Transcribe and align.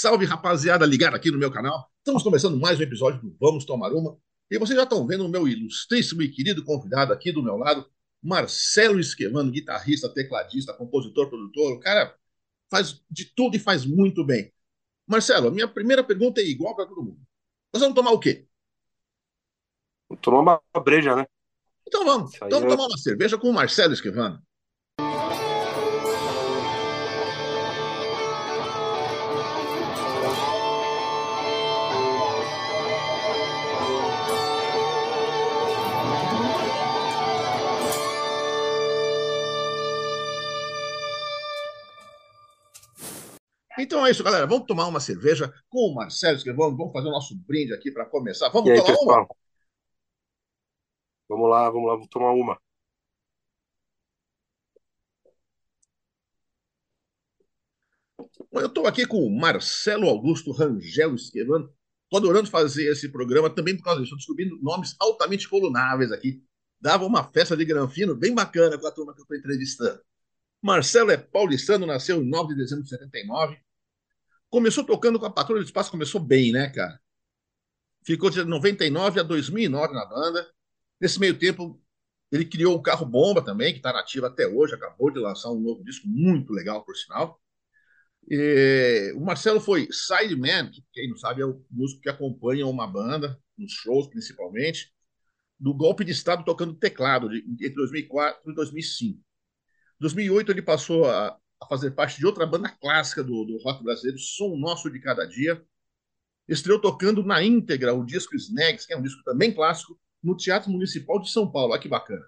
Salve, 0.00 0.24
rapaziada, 0.26 0.86
ligada 0.86 1.16
aqui 1.16 1.28
no 1.28 1.38
meu 1.38 1.50
canal. 1.50 1.90
Estamos 1.98 2.22
começando 2.22 2.56
mais 2.56 2.78
um 2.78 2.82
episódio 2.84 3.20
do 3.20 3.36
Vamos 3.40 3.64
Tomar 3.64 3.92
Uma. 3.92 4.16
E 4.48 4.56
vocês 4.56 4.76
já 4.76 4.84
estão 4.84 5.04
vendo 5.04 5.26
o 5.26 5.28
meu 5.28 5.48
ilustríssimo 5.48 6.22
e 6.22 6.28
querido 6.28 6.64
convidado 6.64 7.12
aqui 7.12 7.32
do 7.32 7.42
meu 7.42 7.56
lado, 7.56 7.84
Marcelo 8.22 9.00
Esquemano, 9.00 9.50
guitarrista, 9.50 10.08
tecladista, 10.08 10.72
compositor, 10.72 11.28
produtor. 11.28 11.72
O 11.72 11.80
cara 11.80 12.16
faz 12.70 13.02
de 13.10 13.24
tudo 13.24 13.56
e 13.56 13.58
faz 13.58 13.84
muito 13.84 14.24
bem. 14.24 14.52
Marcelo, 15.04 15.48
a 15.48 15.50
minha 15.50 15.66
primeira 15.66 16.04
pergunta 16.04 16.40
é 16.40 16.44
igual 16.44 16.76
para 16.76 16.86
todo 16.86 17.02
mundo. 17.02 17.18
Nós 17.74 17.82
vamos 17.82 17.96
tomar 17.96 18.12
o 18.12 18.20
quê? 18.20 18.46
Vamos 20.08 20.22
tomar 20.22 20.60
uma 20.72 20.80
breja, 20.80 21.16
né? 21.16 21.26
Então 21.84 22.04
vamos. 22.04 22.32
Então 22.36 22.60
vamos 22.60 22.72
é... 22.72 22.76
tomar 22.76 22.86
uma 22.86 22.98
cerveja 22.98 23.36
com 23.36 23.50
o 23.50 23.52
Marcelo 23.52 23.94
Esquemano. 23.94 24.40
Então 43.78 44.04
é 44.04 44.10
isso, 44.10 44.24
galera. 44.24 44.46
Vamos 44.46 44.66
tomar 44.66 44.86
uma 44.86 45.00
cerveja 45.00 45.52
com 45.68 45.90
o 45.90 45.94
Marcelo 45.94 46.36
Esquivão. 46.36 46.76
Vamos 46.76 46.92
fazer 46.92 47.08
o 47.08 47.12
nosso 47.12 47.36
brinde 47.46 47.72
aqui 47.72 47.90
para 47.92 48.04
começar. 48.06 48.48
Vamos 48.48 48.70
aí, 48.70 48.78
tomar 48.78 48.88
pessoal? 48.88 49.16
uma? 49.20 49.28
Vamos 51.28 51.50
lá, 51.50 51.70
vamos 51.70 51.86
lá, 51.86 51.92
vamos 51.94 52.08
tomar 52.08 52.32
uma. 52.32 52.60
Eu 58.52 58.66
estou 58.66 58.86
aqui 58.86 59.06
com 59.06 59.24
o 59.24 59.30
Marcelo 59.30 60.08
Augusto 60.08 60.50
Rangel 60.50 61.14
Esquivano. 61.14 61.72
Estou 62.04 62.18
adorando 62.18 62.50
fazer 62.50 62.90
esse 62.90 63.08
programa 63.10 63.48
também 63.50 63.76
por 63.76 63.84
causa 63.84 64.00
disso. 64.00 64.14
Estou 64.16 64.36
descobrindo 64.36 64.62
nomes 64.62 64.96
altamente 64.98 65.48
colunáveis 65.48 66.10
aqui. 66.10 66.42
Dava 66.80 67.04
uma 67.04 67.24
festa 67.24 67.56
de 67.56 67.64
granfino 67.64 68.14
bem 68.16 68.34
bacana 68.34 68.78
com 68.78 68.86
a 68.86 68.90
turma 68.92 69.14
que 69.14 69.20
eu 69.20 69.24
estou 69.24 69.36
entrevistando. 69.36 70.00
Marcelo 70.62 71.10
é 71.10 71.16
paulistano, 71.16 71.86
nasceu 71.86 72.22
em 72.22 72.28
9 72.28 72.54
de 72.54 72.60
dezembro 72.62 72.84
de 72.84 72.90
79, 72.90 73.58
Começou 74.50 74.84
tocando 74.84 75.18
com 75.18 75.26
a 75.26 75.30
Patrulha 75.30 75.60
do 75.60 75.66
Espaço, 75.66 75.90
começou 75.90 76.20
bem, 76.20 76.52
né, 76.52 76.70
cara? 76.70 77.00
Ficou 78.04 78.30
de 78.30 78.42
99 78.44 79.20
a 79.20 79.22
2009 79.22 79.92
na 79.92 80.06
banda. 80.06 80.50
Nesse 81.00 81.20
meio 81.20 81.38
tempo, 81.38 81.80
ele 82.32 82.44
criou 82.44 82.74
o 82.74 82.82
Carro 82.82 83.06
Bomba 83.06 83.44
também, 83.44 83.72
que 83.72 83.78
está 83.78 83.92
nativo 83.92 84.26
até 84.26 84.46
hoje, 84.46 84.74
acabou 84.74 85.10
de 85.10 85.18
lançar 85.18 85.50
um 85.50 85.60
novo 85.60 85.84
disco 85.84 86.08
muito 86.08 86.52
legal, 86.52 86.84
por 86.84 86.96
sinal. 86.96 87.40
E 88.30 89.12
o 89.16 89.20
Marcelo 89.20 89.60
foi 89.60 89.88
sideman, 89.90 90.70
que 90.70 90.84
quem 90.92 91.08
não 91.08 91.16
sabe 91.16 91.42
é 91.42 91.46
o 91.46 91.64
músico 91.70 92.02
que 92.02 92.08
acompanha 92.08 92.66
uma 92.66 92.86
banda, 92.86 93.38
nos 93.56 93.72
shows 93.72 94.06
principalmente, 94.06 94.92
do 95.58 95.74
golpe 95.74 96.04
de 96.04 96.12
Estado 96.12 96.44
tocando 96.44 96.74
teclado 96.74 97.34
entre 97.34 97.70
2004 97.70 98.50
e 98.50 98.54
2005. 98.54 99.18
Em 99.18 99.22
2008 100.00 100.52
ele 100.52 100.62
passou 100.62 101.06
a, 101.06 101.36
a 101.60 101.66
fazer 101.66 101.90
parte 101.92 102.18
de 102.18 102.26
outra 102.26 102.46
banda 102.46 102.68
clássica 102.68 103.22
do, 103.22 103.44
do 103.44 103.58
rock 103.58 103.82
brasileiro, 103.82 104.18
Som 104.18 104.56
Nosso 104.56 104.90
de 104.90 105.00
Cada 105.00 105.26
Dia. 105.26 105.62
Estreou 106.48 106.80
tocando 106.80 107.22
na 107.22 107.42
íntegra 107.42 107.92
o 107.94 108.04
disco 108.04 108.36
Snags, 108.36 108.86
que 108.86 108.92
é 108.92 108.96
um 108.96 109.02
disco 109.02 109.22
também 109.24 109.52
clássico, 109.52 109.98
no 110.22 110.36
Teatro 110.36 110.70
Municipal 110.70 111.20
de 111.20 111.30
São 111.30 111.50
Paulo. 111.50 111.72
Olha 111.72 111.80
que 111.80 111.88
bacana. 111.88 112.24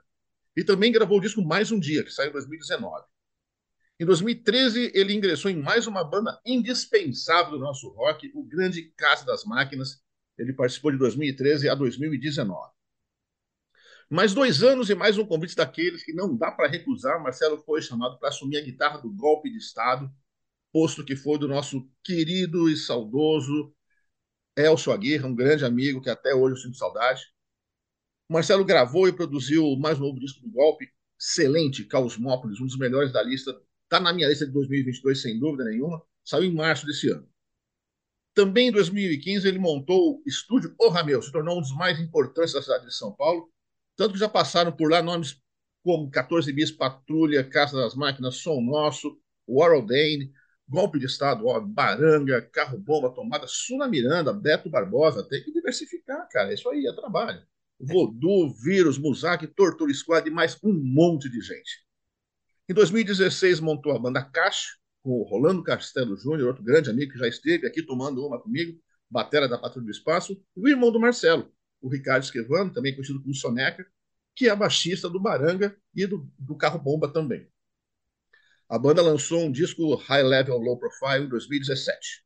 E 0.56 0.64
também 0.64 0.92
gravou 0.92 1.18
o 1.18 1.20
disco 1.20 1.42
Mais 1.42 1.70
um 1.70 1.78
Dia, 1.78 2.04
que 2.04 2.10
saiu 2.10 2.30
em 2.30 2.32
2019. 2.32 3.04
Em 3.98 4.04
2013, 4.04 4.92
ele 4.94 5.14
ingressou 5.14 5.50
em 5.50 5.56
mais 5.56 5.86
uma 5.86 6.02
banda 6.02 6.40
indispensável 6.44 7.52
do 7.52 7.58
nosso 7.58 7.88
rock, 7.90 8.30
o 8.34 8.42
Grande 8.42 8.92
Casa 8.96 9.24
das 9.24 9.44
Máquinas. 9.44 10.02
Ele 10.38 10.52
participou 10.54 10.90
de 10.90 10.98
2013 10.98 11.68
a 11.68 11.74
2019. 11.74 12.72
Mais 14.12 14.34
dois 14.34 14.60
anos 14.60 14.90
e 14.90 14.94
mais 14.96 15.16
um 15.18 15.24
convite 15.24 15.54
daqueles 15.54 16.02
que 16.02 16.12
não 16.12 16.36
dá 16.36 16.50
para 16.50 16.68
recusar. 16.68 17.22
Marcelo 17.22 17.62
foi 17.62 17.80
chamado 17.80 18.18
para 18.18 18.28
assumir 18.28 18.56
a 18.56 18.60
guitarra 18.60 18.98
do 18.98 19.08
golpe 19.08 19.48
de 19.48 19.56
Estado, 19.56 20.12
posto 20.72 21.04
que 21.04 21.14
foi 21.14 21.38
do 21.38 21.46
nosso 21.46 21.88
querido 22.02 22.68
e 22.68 22.76
saudoso 22.76 23.72
Elcio 24.56 24.90
Aguirre, 24.90 25.24
um 25.24 25.34
grande 25.34 25.64
amigo 25.64 26.00
que 26.00 26.10
até 26.10 26.34
hoje 26.34 26.56
eu 26.56 26.60
sinto 26.60 26.76
saudade. 26.76 27.22
Marcelo 28.28 28.64
gravou 28.64 29.06
e 29.06 29.12
produziu 29.12 29.64
o 29.64 29.78
mais 29.78 29.96
novo 30.00 30.18
disco 30.18 30.40
do 30.40 30.50
golpe, 30.50 30.90
excelente, 31.16 31.84
Caosmópolis, 31.84 32.60
um 32.60 32.66
dos 32.66 32.76
melhores 32.76 33.12
da 33.12 33.22
lista. 33.22 33.52
Está 33.84 34.00
na 34.00 34.12
minha 34.12 34.28
lista 34.28 34.44
de 34.44 34.52
2022, 34.52 35.22
sem 35.22 35.38
dúvida 35.38 35.64
nenhuma. 35.64 36.02
Saiu 36.24 36.50
em 36.50 36.54
março 36.54 36.84
desse 36.84 37.08
ano. 37.08 37.28
Também 38.34 38.68
em 38.68 38.72
2015 38.72 39.46
ele 39.46 39.58
montou 39.60 40.16
o 40.16 40.22
estúdio 40.26 40.74
O 40.80 40.88
Rameu, 40.88 41.22
se 41.22 41.30
tornou 41.30 41.58
um 41.58 41.60
dos 41.60 41.72
mais 41.76 42.00
importantes 42.00 42.54
da 42.54 42.62
cidade 42.62 42.86
de 42.86 42.94
São 42.94 43.12
Paulo 43.12 43.48
tanto 44.00 44.14
que 44.14 44.18
já 44.18 44.30
passaram 44.30 44.72
por 44.72 44.90
lá 44.90 45.02
nomes 45.02 45.38
como 45.84 46.10
14 46.10 46.50
Bis 46.54 46.70
Patrulha, 46.70 47.44
Casa 47.44 47.76
das 47.76 47.94
Máquinas, 47.94 48.36
Som 48.36 48.62
Nosso, 48.62 49.20
Warren 49.46 49.84
Dane, 49.84 50.32
Golpe 50.66 50.98
de 50.98 51.04
Estado, 51.04 51.46
ó, 51.46 51.60
Baranga, 51.60 52.40
Carro 52.50 52.78
Bomba, 52.78 53.10
Tomada, 53.10 53.44
Suna 53.46 53.86
Miranda, 53.86 54.32
Beto 54.32 54.70
Barbosa. 54.70 55.22
Tem 55.28 55.44
que 55.44 55.52
diversificar, 55.52 56.26
cara. 56.30 56.50
Isso 56.54 56.66
aí 56.70 56.86
é 56.86 56.94
trabalho. 56.94 57.42
Voodoo, 57.78 58.48
Vírus, 58.54 58.96
Muzak, 58.96 59.46
Tortura 59.48 59.92
Squad 59.92 60.26
e 60.26 60.32
mais 60.32 60.56
um 60.64 60.72
monte 60.72 61.28
de 61.28 61.42
gente. 61.42 61.84
Em 62.70 62.72
2016 62.72 63.60
montou 63.60 63.92
a 63.92 63.98
banda 63.98 64.24
Caixa, 64.24 64.78
com 65.02 65.10
o 65.10 65.24
Rolando 65.24 65.62
Castelo 65.62 66.16
Júnior, 66.16 66.48
outro 66.48 66.64
grande 66.64 66.88
amigo 66.88 67.12
que 67.12 67.18
já 67.18 67.28
esteve 67.28 67.66
aqui 67.66 67.82
tomando 67.82 68.26
uma 68.26 68.40
comigo, 68.40 68.80
batera 69.10 69.46
da 69.46 69.58
Patrulha 69.58 69.84
do 69.84 69.90
Espaço, 69.90 70.42
o 70.56 70.66
irmão 70.66 70.90
do 70.90 70.98
Marcelo, 70.98 71.52
o 71.80 71.88
Ricardo 71.88 72.24
Esquevano, 72.24 72.72
também 72.72 72.94
conhecido 72.94 73.20
como 73.20 73.34
Soneca, 73.34 73.86
que 74.34 74.48
é 74.48 74.54
baixista 74.54 75.08
do 75.08 75.20
Baranga 75.20 75.76
e 75.94 76.06
do, 76.06 76.30
do 76.38 76.56
Carro 76.56 76.78
Bomba 76.78 77.12
também. 77.12 77.46
A 78.68 78.78
banda 78.78 79.02
lançou 79.02 79.40
um 79.44 79.50
disco 79.50 79.94
High 79.96 80.22
Level 80.22 80.56
Low 80.58 80.78
Profile 80.78 81.24
em 81.24 81.28
2017. 81.28 82.24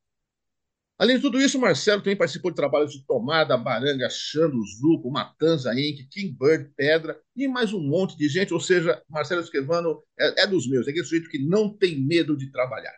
Além 0.97 1.17
de 1.17 1.23
tudo 1.23 1.41
isso, 1.41 1.59
Marcelo 1.59 2.03
também 2.03 2.17
participou 2.17 2.51
de 2.53 2.57
trabalhos 2.57 2.93
de 2.93 3.05
Tomada, 3.05 3.57
Baranga, 3.57 4.09
Xando, 4.09 4.61
Zuco, 4.79 5.11
Matanza 5.11 5.73
Inc., 5.75 6.07
King 6.09 6.37
Bird, 6.39 6.71
Pedra 6.77 7.21
e 7.35 7.49
mais 7.49 7.73
um 7.73 7.81
monte 7.81 8.17
de 8.17 8.29
gente. 8.29 8.55
Ou 8.55 8.61
seja, 8.61 9.03
Marcelo 9.09 9.41
Esquevano 9.41 10.05
é, 10.19 10.43
é 10.43 10.47
dos 10.47 10.69
meus, 10.69 10.87
é 10.87 10.91
aquele 10.91 11.05
sujeito 11.05 11.29
que 11.29 11.39
não 11.39 11.69
tem 11.69 11.99
medo 12.01 12.37
de 12.37 12.51
trabalhar. 12.53 12.95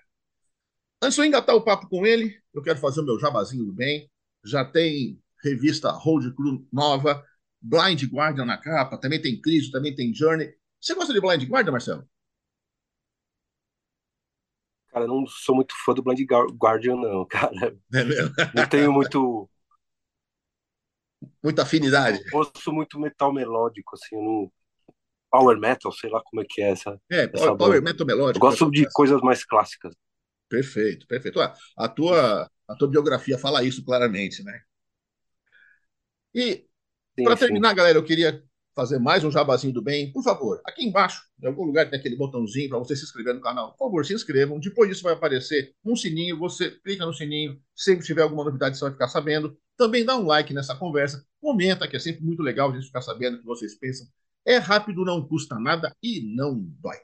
Antes 1.00 1.14
de 1.14 1.22
eu 1.22 1.24
engatar 1.24 1.54
o 1.56 1.62
papo 1.62 1.88
com 1.88 2.06
ele, 2.06 2.38
eu 2.52 2.62
quero 2.62 2.78
fazer 2.78 3.00
o 3.00 3.04
meu 3.04 3.18
jabazinho 3.18 3.64
do 3.64 3.72
bem. 3.72 4.10
Já 4.44 4.64
tem 4.64 5.18
revista 5.48 5.90
Road 5.90 6.34
Crew 6.34 6.66
nova, 6.72 7.24
Blind 7.60 8.02
Guardian 8.04 8.44
na 8.44 8.58
capa, 8.58 8.98
também 8.98 9.20
tem 9.20 9.40
Cristo, 9.40 9.72
também 9.72 9.94
tem 9.94 10.14
Journey. 10.14 10.52
Você 10.80 10.94
gosta 10.94 11.12
de 11.12 11.20
Blind 11.20 11.42
Guardian, 11.44 11.72
Marcelo? 11.72 12.08
Cara, 14.88 15.04
eu 15.04 15.08
não 15.08 15.26
sou 15.26 15.54
muito 15.54 15.74
fã 15.84 15.92
do 15.92 16.02
Blind 16.02 16.20
Guardian, 16.60 16.96
não, 16.96 17.26
cara. 17.26 17.76
É? 17.94 18.54
Não 18.54 18.68
tenho 18.68 18.92
muito. 18.92 19.48
Muita 21.42 21.62
afinidade. 21.62 22.22
Eu 22.24 22.30
gosto 22.30 22.72
muito 22.72 22.98
metal 22.98 23.32
melódico, 23.32 23.94
assim, 23.94 24.16
no 24.16 24.50
Power 25.30 25.58
metal, 25.58 25.92
sei 25.92 26.08
lá 26.08 26.22
como 26.24 26.40
é 26.40 26.46
que 26.48 26.62
é 26.62 26.70
essa. 26.70 26.98
É, 27.10 27.30
essa 27.32 27.54
power, 27.56 27.82
metal 27.82 28.06
melódico. 28.06 28.44
Eu 28.44 28.50
gosto 28.50 28.70
de 28.70 28.88
coisas 28.92 29.20
mais 29.20 29.44
clássicas. 29.44 29.94
Perfeito, 30.48 31.06
perfeito. 31.06 31.40
A 31.40 31.88
tua, 31.88 32.48
a 32.68 32.74
tua 32.76 32.88
biografia 32.88 33.36
fala 33.36 33.64
isso 33.64 33.84
claramente, 33.84 34.42
né? 34.44 34.60
E, 36.36 36.66
para 37.24 37.34
terminar, 37.34 37.74
galera, 37.74 37.96
eu 37.96 38.04
queria 38.04 38.44
fazer 38.74 38.98
mais 38.98 39.24
um 39.24 39.30
jabazinho 39.30 39.72
do 39.72 39.80
bem. 39.80 40.12
Por 40.12 40.22
favor, 40.22 40.60
aqui 40.66 40.84
embaixo, 40.84 41.22
em 41.42 41.46
algum 41.46 41.64
lugar 41.64 41.88
tem 41.88 41.98
aquele 41.98 42.14
botãozinho 42.14 42.68
para 42.68 42.78
você 42.78 42.94
se 42.94 43.04
inscrever 43.04 43.32
no 43.32 43.40
canal. 43.40 43.70
Por 43.70 43.86
favor, 43.86 44.04
se 44.04 44.12
inscrevam. 44.12 44.60
Depois 44.60 44.90
disso 44.90 45.02
vai 45.02 45.14
aparecer 45.14 45.74
um 45.82 45.96
sininho. 45.96 46.38
Você 46.38 46.72
clica 46.72 47.06
no 47.06 47.14
sininho. 47.14 47.58
Sempre 47.74 48.02
que 48.02 48.08
tiver 48.08 48.20
alguma 48.20 48.44
novidade, 48.44 48.76
você 48.76 48.84
vai 48.84 48.92
ficar 48.92 49.08
sabendo. 49.08 49.58
Também 49.78 50.04
dá 50.04 50.14
um 50.14 50.26
like 50.26 50.52
nessa 50.52 50.76
conversa. 50.76 51.26
Comenta, 51.40 51.88
que 51.88 51.96
é 51.96 51.98
sempre 51.98 52.22
muito 52.22 52.42
legal 52.42 52.70
a 52.70 52.74
gente 52.74 52.84
ficar 52.84 53.00
sabendo 53.00 53.36
o 53.36 53.40
que 53.40 53.46
vocês 53.46 53.74
pensam. 53.74 54.06
É 54.44 54.58
rápido, 54.58 55.06
não 55.06 55.26
custa 55.26 55.58
nada 55.58 55.96
e 56.02 56.20
não 56.36 56.60
dói. 56.82 56.98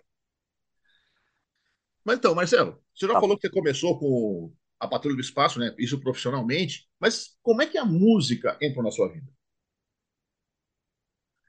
Mas 2.04 2.18
então, 2.18 2.34
Marcelo, 2.34 2.78
você 2.94 3.06
já 3.06 3.14
tá. 3.14 3.20
falou 3.20 3.38
que 3.38 3.48
você 3.48 3.50
começou 3.50 3.98
com 3.98 4.52
a 4.82 4.88
Patrulha 4.88 5.14
do 5.14 5.20
Espaço, 5.20 5.60
né? 5.60 5.72
Isso 5.78 6.00
profissionalmente. 6.00 6.88
Mas 6.98 7.36
como 7.40 7.62
é 7.62 7.66
que 7.66 7.78
a 7.78 7.84
música 7.84 8.58
entrou 8.60 8.82
na 8.82 8.90
sua 8.90 9.08
vida? 9.08 9.30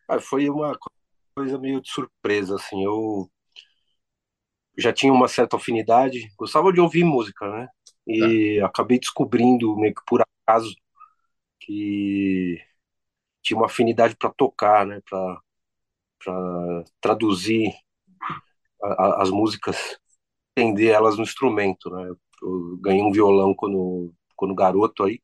Ah, 0.08 0.20
foi 0.20 0.48
uma 0.48 0.78
coisa 1.36 1.58
meio 1.58 1.82
de 1.82 1.90
surpresa, 1.90 2.56
assim. 2.56 2.84
Eu 2.84 3.28
já 4.78 4.94
tinha 4.94 5.12
uma 5.12 5.28
certa 5.28 5.56
afinidade, 5.58 6.32
gostava 6.38 6.72
de 6.72 6.80
ouvir 6.80 7.04
música, 7.04 7.50
né? 7.50 7.68
E 8.06 8.60
tá. 8.60 8.68
acabei 8.68 9.00
descobrindo 9.00 9.76
meio 9.78 9.96
que 9.96 10.02
por 10.06 10.22
acaso 10.22 10.76
que 11.60 12.62
tinha 13.42 13.58
uma 13.58 13.66
afinidade 13.66 14.16
para 14.16 14.30
tocar, 14.30 14.86
né? 14.86 15.02
Para 15.10 16.84
traduzir 17.02 17.74
a, 18.84 18.88
a, 18.88 19.24
as 19.24 19.32
músicas, 19.32 19.98
entender 20.56 20.90
elas 20.90 21.18
no 21.18 21.24
instrumento, 21.24 21.90
né? 21.90 22.10
eu 22.10 22.18
ganhei 22.82 23.04
um 23.04 23.12
violão 23.12 23.54
quando, 23.56 24.14
quando 24.36 24.56
garoto 24.56 25.04
aí, 25.04 25.22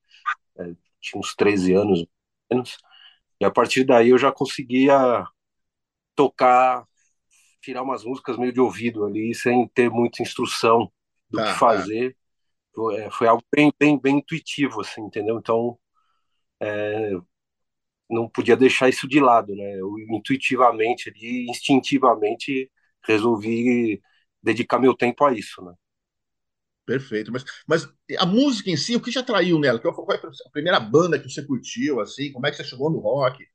é, 0.58 0.74
tinha 1.02 1.20
uns 1.20 1.36
13 1.36 1.74
anos 1.74 2.06
menos, 2.52 2.78
e 3.40 3.46
a 3.46 3.52
partir 3.52 3.84
daí 3.86 4.10
eu 4.10 4.18
já 4.18 4.32
conseguia 4.32 5.26
tocar, 6.16 6.86
tirar 7.62 7.84
umas 7.84 8.04
músicas 8.04 8.38
meio 8.38 8.54
de 8.54 8.60
ouvido 8.60 9.06
ali, 9.06 9.34
sem 9.34 9.68
ter 9.70 9.90
muita 9.90 10.22
instrução 10.22 10.92
do 11.30 11.38
que 11.44 11.54
fazer. 11.54 12.18
Foi, 12.74 13.10
foi 13.12 13.28
algo 13.28 13.44
bem, 13.54 13.74
bem, 13.80 14.00
bem 14.00 14.18
intuitivo, 14.18 14.82
assim, 14.82 15.02
entendeu? 15.02 15.40
Então, 15.40 15.78
é, 16.62 17.12
não 18.10 18.28
podia 18.30 18.58
deixar 18.58 18.90
isso 18.90 19.08
de 19.08 19.20
lado, 19.20 19.56
né? 19.56 19.76
Eu 19.80 19.98
intuitivamente 20.00 21.10
ali, 21.10 21.50
instintivamente 21.50 22.72
resolvi 23.04 24.02
dedicar 24.42 24.80
meu 24.80 24.96
tempo 24.96 25.24
a 25.26 25.34
isso, 25.34 25.64
né? 25.64 25.74
Perfeito, 26.90 27.32
mas, 27.32 27.46
mas 27.68 27.88
a 28.18 28.26
música 28.26 28.72
em 28.72 28.76
si, 28.76 28.96
o 28.96 29.00
que 29.00 29.12
te 29.12 29.20
atraiu 29.20 29.60
nela? 29.60 29.80
Qual 29.80 29.94
foi 29.94 30.16
a 30.16 30.50
primeira 30.50 30.80
banda 30.80 31.20
que 31.20 31.30
você 31.30 31.46
curtiu, 31.46 32.00
assim? 32.00 32.32
Como 32.32 32.48
é 32.48 32.50
que 32.50 32.58
você 32.58 32.64
chegou 32.64 32.90
no 32.90 32.98
rock? 32.98 33.46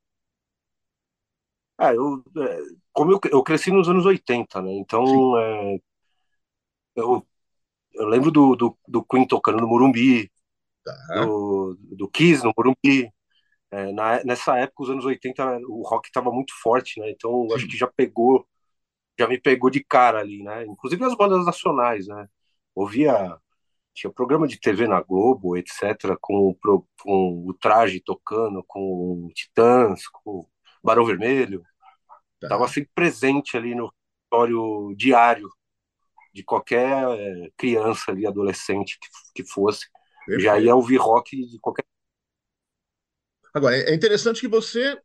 Ah, 1.77 1.93
eu, 1.93 2.23
é, 2.37 2.59
como 2.93 3.11
eu, 3.11 3.19
eu 3.29 3.43
cresci 3.43 3.71
nos 3.71 3.89
anos 3.89 4.05
80, 4.05 4.61
né? 4.61 4.71
Então, 4.71 5.37
é, 5.37 5.77
eu, 6.95 7.25
eu 7.95 8.07
lembro 8.07 8.31
do, 8.31 8.55
do, 8.55 8.77
do 8.87 9.03
Queen 9.05 9.27
tocando 9.27 9.59
no 9.61 9.67
Morumbi, 9.67 10.31
tá. 10.83 11.25
do, 11.25 11.77
do 11.79 12.09
Kiss 12.09 12.43
no 12.43 12.53
Morumbi, 12.57 13.11
é, 13.71 13.91
na, 13.93 14.23
nessa 14.23 14.57
época, 14.57 14.83
os 14.83 14.89
anos 14.91 15.05
80, 15.05 15.59
o 15.69 15.83
rock 15.87 16.07
estava 16.09 16.31
muito 16.31 16.53
forte, 16.61 16.99
né? 16.99 17.11
Então, 17.11 17.47
acho 17.55 17.67
que 17.67 17.77
já 17.77 17.87
pegou, 17.87 18.47
já 19.19 19.27
me 19.27 19.39
pegou 19.39 19.69
de 19.69 19.83
cara 19.83 20.19
ali, 20.19 20.43
né? 20.43 20.65
Inclusive 20.65 21.03
as 21.05 21.15
bandas 21.15 21.45
nacionais, 21.45 22.07
né? 22.07 22.27
Ouvia, 22.75 23.37
tinha 23.93 24.11
programa 24.11 24.47
de 24.47 24.59
TV 24.59 24.87
na 24.87 25.01
Globo, 25.01 25.55
etc., 25.57 26.17
com, 26.19 26.55
com 27.01 27.45
o 27.47 27.53
Traje 27.53 28.01
tocando, 28.01 28.63
com 28.67 29.25
o 29.25 29.31
Titãs, 29.33 30.07
com 30.07 30.39
o 30.39 30.49
Barão 30.83 31.05
Vermelho. 31.05 31.63
Tá. 32.39 32.49
Tava 32.49 32.67
sempre 32.67 32.91
presente 32.93 33.55
ali 33.55 33.73
no 33.73 33.91
histórico 34.25 34.93
diário 34.95 35.49
de 36.33 36.43
qualquer 36.43 37.07
é, 37.17 37.49
criança 37.55 38.11
ali, 38.11 38.27
adolescente 38.27 38.99
que, 38.99 39.43
que 39.43 39.49
fosse. 39.49 39.87
Perfeito. 40.25 40.43
Já 40.43 40.59
ia 40.59 40.75
ouvir 40.75 40.97
rock 40.97 41.45
de 41.45 41.57
qualquer 41.59 41.85
Agora, 43.53 43.77
é 43.77 43.95
interessante 43.95 44.41
que 44.41 44.49
você 44.49 44.99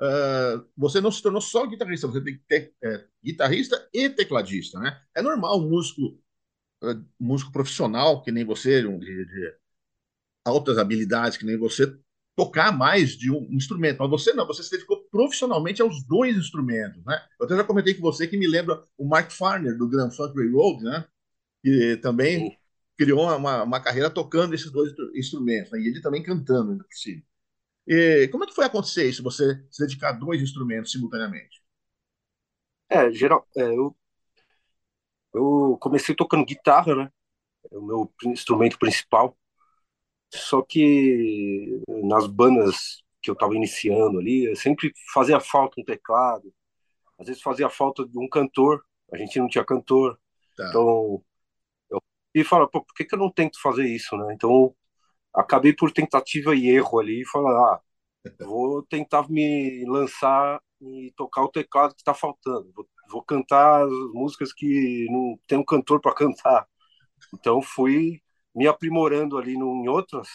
uh, 0.00 0.66
você 0.74 1.02
não 1.02 1.12
se 1.12 1.22
tornou 1.22 1.40
só 1.40 1.66
guitarrista, 1.66 2.06
você 2.06 2.22
tem 2.24 2.34
que 2.38 2.44
ter 2.48 2.74
é, 2.82 3.04
guitarrista 3.22 3.88
e 3.92 4.08
tecladista, 4.08 4.78
né? 4.80 4.98
É 5.14 5.20
normal 5.20 5.60
um 5.60 5.68
músico, 5.68 6.18
uh, 6.82 7.04
músico 7.18 7.52
profissional, 7.52 8.22
que 8.22 8.32
nem 8.32 8.44
você, 8.44 8.84
um, 8.86 8.98
de, 8.98 9.24
de, 9.26 9.54
altas 10.44 10.78
habilidades, 10.78 11.36
que 11.36 11.44
nem 11.44 11.56
você, 11.56 11.86
tocar 12.36 12.72
mais 12.72 13.10
de 13.10 13.30
um 13.30 13.46
instrumento. 13.52 13.98
Mas 13.98 14.10
você 14.10 14.32
não, 14.32 14.46
você 14.46 14.62
se 14.62 14.70
dedicou 14.70 15.04
profissionalmente 15.10 15.82
aos 15.82 16.02
dois 16.06 16.36
instrumentos, 16.36 17.04
né? 17.04 17.20
Eu 17.38 17.46
até 17.46 17.56
já 17.56 17.64
comentei 17.64 17.94
com 17.94 18.00
você 18.00 18.26
que 18.26 18.36
me 18.36 18.46
lembra 18.46 18.82
o 18.96 19.06
Mark 19.06 19.30
Farner, 19.30 19.76
do 19.76 19.88
Grand 19.88 20.10
Funk 20.10 20.34
Railroad, 20.36 20.82
né? 20.82 21.04
Que 21.62 21.96
também 21.98 22.56
criou 22.96 23.34
uma, 23.36 23.62
uma 23.62 23.80
carreira 23.80 24.10
tocando 24.10 24.54
esses 24.54 24.70
dois 24.70 24.92
instrumentos, 25.14 25.72
né? 25.72 25.80
E 25.80 25.88
ele 25.88 26.00
também 26.00 26.22
cantando, 26.22 26.72
ainda 26.72 26.84
por 26.84 26.94
cima. 26.94 27.22
E 27.86 28.28
como 28.28 28.44
é 28.44 28.46
que 28.46 28.54
foi 28.54 28.64
acontecer 28.64 29.08
isso, 29.08 29.22
você 29.22 29.62
se 29.70 29.82
dedicar 29.82 30.10
a 30.10 30.12
dois 30.12 30.40
instrumentos 30.40 30.92
simultaneamente? 30.92 31.60
É, 32.88 33.10
geral, 33.10 33.46
é, 33.56 33.62
eu, 33.62 33.96
eu 35.34 35.78
comecei 35.80 36.14
tocando 36.14 36.44
guitarra, 36.44 36.94
né? 36.94 37.12
É 37.70 37.78
o 37.78 37.82
meu 37.82 38.12
instrumento 38.26 38.78
principal. 38.78 39.36
Só 40.32 40.62
que 40.62 41.82
nas 41.88 42.26
bandas 42.26 43.02
que 43.22 43.30
eu 43.30 43.34
estava 43.34 43.54
iniciando 43.54 44.18
ali, 44.18 44.54
sempre 44.56 44.92
fazia 45.12 45.40
falta 45.40 45.80
um 45.80 45.84
teclado, 45.84 46.52
às 47.18 47.26
vezes 47.26 47.42
fazia 47.42 47.68
falta 47.68 48.06
de 48.06 48.18
um 48.18 48.28
cantor, 48.28 48.84
a 49.12 49.18
gente 49.18 49.38
não 49.38 49.48
tinha 49.48 49.64
cantor. 49.64 50.18
Tá. 50.56 50.68
Então, 50.68 51.22
eu 51.90 52.02
e 52.34 52.44
fala, 52.44 52.68
pô, 52.68 52.82
por 52.84 52.94
que, 52.94 53.04
que 53.04 53.14
eu 53.14 53.18
não 53.18 53.30
tento 53.30 53.60
fazer 53.60 53.86
isso, 53.86 54.16
né? 54.16 54.32
Então, 54.34 54.74
acabei 55.34 55.74
por 55.74 55.92
tentativa 55.92 56.54
e 56.54 56.68
erro 56.70 57.00
ali 57.00 57.22
e 57.22 57.26
falar, 57.26 57.74
ah, 57.74 57.80
vou 58.46 58.82
tentar 58.84 59.28
me 59.30 59.84
lançar 59.86 60.60
e 60.80 61.12
tocar 61.16 61.42
o 61.44 61.50
teclado 61.50 61.94
que 61.94 62.00
está 62.00 62.14
faltando. 62.14 62.72
Vou, 62.74 62.88
vou, 63.10 63.22
cantar 63.22 63.84
as 63.84 63.90
músicas 64.12 64.52
que 64.52 65.06
não 65.10 65.38
tem 65.46 65.58
um 65.58 65.64
cantor 65.64 66.00
para 66.00 66.14
cantar. 66.14 66.66
Então 67.34 67.60
fui 67.62 68.20
me 68.54 68.66
aprimorando 68.66 69.38
ali 69.38 69.56
no, 69.56 69.84
em 69.84 69.88
outras, 69.88 70.28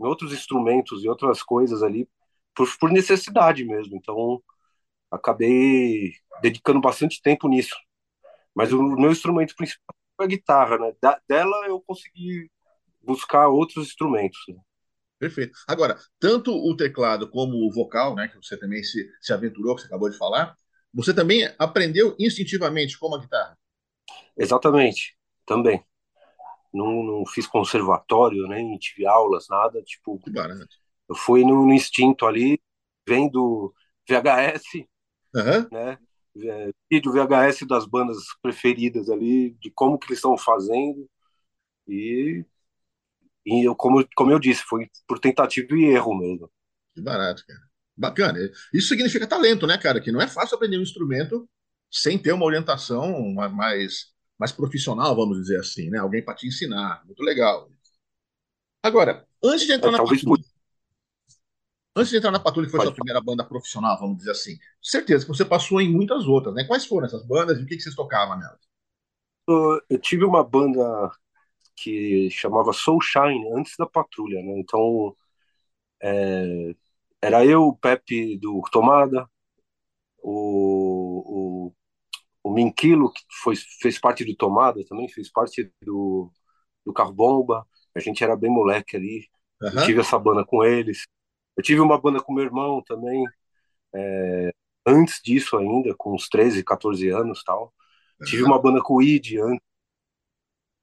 em 0.00 0.04
outros 0.06 0.32
instrumentos 0.32 1.04
e 1.04 1.08
outras 1.08 1.42
coisas 1.42 1.82
ali 1.82 2.08
por, 2.54 2.68
por 2.78 2.90
necessidade 2.90 3.64
mesmo. 3.64 3.96
Então 3.96 4.42
acabei 5.10 6.12
dedicando 6.40 6.80
bastante 6.80 7.20
tempo 7.22 7.48
nisso. 7.48 7.76
Mas 8.54 8.72
o 8.72 8.82
meu 8.82 9.10
instrumento 9.10 9.54
principal 9.56 9.94
é 10.20 10.24
a 10.24 10.26
guitarra, 10.26 10.78
né? 10.78 10.92
Da, 11.00 11.20
dela 11.28 11.66
eu 11.66 11.80
consegui 11.80 12.50
buscar 13.02 13.48
outros 13.48 13.86
instrumentos. 13.88 14.38
Né? 14.48 14.56
Perfeito. 15.18 15.58
Agora, 15.68 15.96
tanto 16.18 16.52
o 16.52 16.76
teclado 16.76 17.28
como 17.30 17.56
o 17.56 17.72
vocal, 17.72 18.14
né, 18.14 18.28
que 18.28 18.36
você 18.36 18.56
também 18.56 18.82
se, 18.82 19.08
se 19.20 19.32
aventurou, 19.32 19.74
que 19.74 19.82
você 19.82 19.86
acabou 19.86 20.10
de 20.10 20.18
falar, 20.18 20.56
você 20.92 21.14
também 21.14 21.48
aprendeu 21.58 22.14
instintivamente 22.18 22.98
como 22.98 23.16
a 23.16 23.20
guitarra? 23.20 23.58
Exatamente, 24.36 25.16
também. 25.46 25.84
Não, 26.72 27.02
não 27.02 27.26
fiz 27.26 27.46
conservatório, 27.46 28.46
nem 28.48 28.78
tive 28.78 29.06
aulas, 29.06 29.46
nada. 29.48 29.82
Tipo, 29.82 30.20
eu 31.08 31.14
fui 31.14 31.44
no, 31.44 31.66
no, 31.66 31.72
instinto 31.72 32.26
ali, 32.26 32.60
vendo 33.06 33.74
VHS, 34.08 34.86
uhum. 35.34 35.68
né? 35.70 35.98
Vídeo 36.90 37.12
VHS 37.12 37.66
das 37.66 37.84
bandas 37.84 38.18
preferidas 38.40 39.10
ali, 39.10 39.50
de 39.60 39.70
como 39.70 39.98
que 39.98 40.06
eles 40.06 40.18
estão 40.18 40.36
fazendo. 40.36 41.08
E 41.86 42.44
e 43.44 43.66
eu, 43.66 43.74
como, 43.74 44.06
como 44.14 44.30
eu 44.30 44.38
disse, 44.38 44.62
foi 44.62 44.88
por 45.06 45.18
tentativa 45.18 45.74
e 45.74 45.84
erro 45.86 46.16
mesmo. 46.16 46.50
Que 46.94 47.00
barato, 47.00 47.44
cara. 47.46 47.71
Bacana. 48.02 48.36
Isso 48.74 48.88
significa 48.88 49.28
talento, 49.28 49.64
né, 49.64 49.78
cara? 49.78 50.00
Que 50.00 50.10
não 50.10 50.20
é 50.20 50.26
fácil 50.26 50.56
aprender 50.56 50.76
um 50.76 50.82
instrumento 50.82 51.48
sem 51.88 52.18
ter 52.18 52.32
uma 52.32 52.44
orientação 52.44 53.32
mais, 53.32 54.12
mais 54.36 54.50
profissional, 54.50 55.14
vamos 55.14 55.38
dizer 55.38 55.60
assim, 55.60 55.88
né? 55.88 55.98
Alguém 55.98 56.24
para 56.24 56.34
te 56.34 56.48
ensinar. 56.48 57.04
Muito 57.06 57.22
legal. 57.22 57.70
Agora, 58.82 59.24
antes 59.42 59.66
de 59.66 59.72
entrar 59.72 59.90
é, 59.90 59.92
na 59.92 59.98
patrulha, 59.98 60.44
antes 61.94 62.10
de 62.10 62.16
entrar 62.16 62.32
na 62.32 62.40
patrulha, 62.40 62.66
que 62.66 62.72
foi 62.72 62.78
Pode. 62.78 62.88
sua 62.88 62.96
primeira 62.96 63.20
banda 63.20 63.44
profissional, 63.44 63.96
vamos 64.00 64.18
dizer 64.18 64.32
assim, 64.32 64.58
certeza 64.82 65.24
que 65.24 65.30
você 65.30 65.44
passou 65.44 65.80
em 65.80 65.88
muitas 65.88 66.26
outras, 66.26 66.52
né? 66.56 66.64
Quais 66.64 66.84
foram 66.84 67.06
essas 67.06 67.24
bandas 67.24 67.60
e 67.60 67.62
o 67.62 67.66
que, 67.66 67.76
que 67.76 67.82
vocês 67.82 67.94
tocavam 67.94 68.36
nelas? 68.36 68.58
Eu 69.88 69.98
tive 70.00 70.24
uma 70.24 70.42
banda 70.42 71.08
que 71.76 72.28
chamava 72.30 72.72
Soulshine 72.72 73.52
antes 73.56 73.74
da 73.78 73.86
Patrulha, 73.86 74.42
né? 74.42 74.58
Então 74.58 75.16
é, 76.02 76.74
era 77.22 77.46
eu, 77.46 77.68
o 77.68 77.76
Pepe 77.76 78.36
do 78.36 78.60
Tomada, 78.72 79.30
o, 80.20 81.68
o, 81.70 81.74
o 82.42 82.52
Minquilo, 82.52 83.12
que 83.12 83.22
foi, 83.42 83.54
fez 83.80 83.98
parte 83.98 84.24
do 84.24 84.34
Tomada 84.34 84.84
também, 84.86 85.08
fez 85.08 85.30
parte 85.30 85.72
do, 85.82 86.32
do 86.84 86.92
Carro 86.92 87.12
Bomba. 87.12 87.64
A 87.94 88.00
gente 88.00 88.24
era 88.24 88.36
bem 88.36 88.50
moleque 88.50 88.96
ali. 88.96 89.28
Uhum. 89.62 89.70
Eu 89.70 89.84
tive 89.84 90.00
essa 90.00 90.18
banda 90.18 90.44
com 90.44 90.64
eles. 90.64 91.06
Eu 91.56 91.62
tive 91.62 91.80
uma 91.80 92.00
banda 92.00 92.20
com 92.20 92.34
meu 92.34 92.44
irmão 92.44 92.82
também, 92.82 93.24
é, 93.94 94.52
antes 94.86 95.20
disso 95.22 95.56
ainda, 95.56 95.94
com 95.96 96.14
uns 96.14 96.28
13, 96.28 96.64
14 96.64 97.08
anos 97.10 97.44
tal. 97.44 97.72
Uhum. 98.20 98.26
Tive 98.26 98.42
uma 98.42 98.60
banda 98.60 98.82
com 98.82 98.94
o 98.94 99.02
Id 99.02 99.36
antes, 99.36 99.64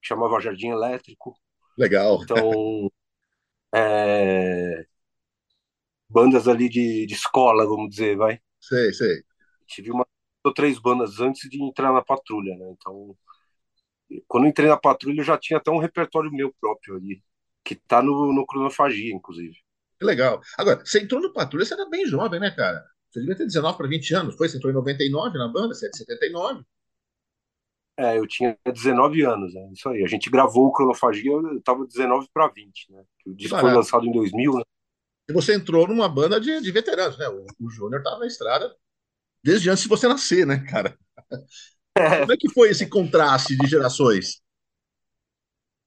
que 0.02 0.08
chamava 0.08 0.40
Jardim 0.40 0.70
Elétrico. 0.70 1.36
Legal. 1.78 2.22
Então, 2.24 2.92
é, 3.74 4.86
bandas 6.10 6.48
ali 6.48 6.70
de, 6.70 7.06
de 7.06 7.14
escola, 7.14 7.66
vamos 7.66 7.90
dizer, 7.92 8.18
vai. 8.18 8.40
Sei, 8.60 8.94
sei. 8.94 9.24
Tive 9.68 9.92
uma 9.92 10.06
ou 10.44 10.54
três 10.54 10.80
bandas 10.80 11.20
antes 11.20 11.50
de 11.50 11.62
entrar 11.62 11.94
na 11.94 12.02
patrulha, 12.02 12.56
né? 12.58 12.72
Então, 12.72 13.16
quando 14.28 14.48
entrei 14.48 14.68
na 14.68 14.78
patrulha, 14.78 15.20
eu 15.20 15.26
já 15.26 15.38
tinha 15.38 15.58
até 15.58 15.70
um 15.70 15.78
repertório 15.78 16.32
meu 16.32 16.54
próprio 16.60 16.96
ali, 16.96 17.22
que 17.64 17.76
tá 17.76 18.02
no, 18.02 18.34
no 18.34 18.46
Cronofagia, 18.46 19.14
inclusive. 19.14 19.56
Que 20.00 20.06
legal. 20.06 20.42
Agora, 20.58 20.84
você 20.84 21.02
entrou 21.02 21.22
no 21.22 21.34
patrulha, 21.34 21.66
você 21.66 21.74
era 21.74 21.90
bem 21.90 22.06
jovem, 22.06 22.40
né, 22.40 22.52
cara? 22.52 22.84
Você 23.10 23.20
devia 23.20 23.36
ter 23.36 23.46
19 23.46 23.78
para 23.78 23.88
20 23.88 24.16
anos, 24.16 24.36
foi? 24.36 24.48
Você 24.48 24.58
entrou 24.58 24.72
em 24.72 24.76
99 24.76 25.38
na 25.38 25.48
banda, 25.48 25.74
você 25.74 25.88
é 25.88 25.90
de 25.90 25.98
79. 25.98 26.64
É, 27.98 28.18
eu 28.18 28.26
tinha 28.26 28.58
19 28.66 29.24
anos, 29.24 29.54
né? 29.54 29.70
Isso 29.74 29.90
aí. 29.90 30.04
A 30.04 30.08
gente 30.08 30.30
gravou 30.30 30.68
o 30.68 30.72
Cronofagia, 30.72 31.32
eu 31.32 31.62
tava 31.62 31.86
19 31.86 32.30
para 32.34 32.48
20, 32.48 32.94
né? 32.94 33.04
O 33.26 33.34
disco 33.34 33.60
foi 33.60 33.74
lançado 33.74 34.06
em 34.06 34.12
2000, 34.12 34.54
né? 34.54 34.64
E 35.30 35.34
você 35.34 35.54
entrou 35.54 35.88
numa 35.88 36.10
banda 36.10 36.40
de, 36.40 36.60
de 36.60 36.72
veteranos, 36.72 37.18
né? 37.18 37.28
O, 37.30 37.46
o 37.60 37.70
Júnior 37.70 38.02
tava 38.02 38.20
na 38.20 38.28
estrada 38.28 38.76
desde 39.44 39.70
antes 39.70 39.84
de 39.84 39.90
você 39.90 40.08
nascer, 40.08 40.46
né, 40.46 40.66
cara? 40.70 40.98
É. 41.96 42.20
Como 42.20 42.34
é 42.34 42.38
que 42.38 42.50
foi 42.50 42.70
esse 42.70 42.88
contraste 42.88 43.56
de 43.56 43.68
gerações? 43.68 44.42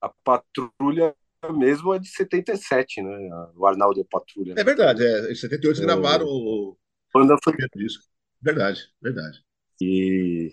a 0.03 0.09
patrulha 0.25 1.15
mesmo 1.55 1.95
é 1.95 1.99
de 1.99 2.09
77, 2.09 3.03
né? 3.03 3.11
O 3.57 3.67
Arnaldo 3.67 4.01
é 4.01 4.05
Patrulha. 4.05 4.55
É 4.57 4.65
verdade, 4.65 5.05
é. 5.05 5.31
Em 5.31 5.35
78 5.35 5.81
é... 5.81 5.85
gravaram 5.85 6.27
o. 6.27 6.77
Quando 7.13 7.37
foi. 7.43 7.55
Disco. 7.77 8.05
Verdade, 8.41 8.81
verdade. 9.01 9.41
E 9.81 10.53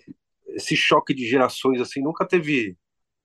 esse 0.49 0.75
choque 0.75 1.13
de 1.13 1.27
gerações, 1.27 1.81
assim, 1.81 2.01
nunca 2.01 2.25
teve. 2.25 2.77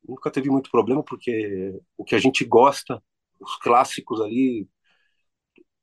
Nunca 0.07 0.31
teve 0.31 0.51
muito 0.51 0.71
problema, 0.71 1.03
porque 1.03 1.79
o 1.97 2.05
que 2.05 2.15
a 2.15 2.19
gente 2.19 2.45
gosta, 2.45 3.03
os 3.41 3.57
clássicos 3.57 4.21
ali, 4.21 4.69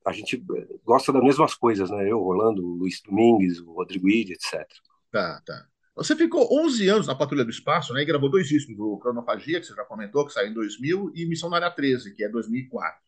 a 0.06 0.12
gente 0.12 0.44
gosta 0.84 1.14
das 1.14 1.24
mesmas 1.24 1.54
coisas, 1.54 1.90
né? 1.90 2.10
Eu, 2.10 2.20
Rolando, 2.20 2.66
o 2.66 2.76
Luiz 2.76 3.02
Domingues, 3.02 3.60
o 3.60 3.74
Rodrigo 3.74 4.10
Ide, 4.10 4.34
etc. 4.34 4.66
Tá, 5.12 5.42
tá. 5.46 5.66
Você 5.96 6.16
ficou 6.16 6.48
11 6.66 6.88
anos 6.88 7.08
na 7.08 7.16
Patrulha 7.16 7.44
do 7.44 7.52
Espaço, 7.52 7.94
né? 7.94 8.02
E 8.02 8.06
gravou 8.06 8.30
dois 8.30 8.48
discos, 8.48 8.76
do 8.76 8.98
Cronofagia, 8.98 9.60
que 9.60 9.66
você 9.66 9.76
já 9.76 9.84
comentou, 9.86 10.26
que 10.26 10.34
saiu 10.34 10.50
em 10.50 10.54
2000, 10.54 11.12
e 11.14 11.26
Missão 11.26 11.50
na 11.50 11.58
Área 11.58 11.72
13, 11.72 12.14
que 12.16 12.24
é 12.24 12.30
2004. 12.30 13.00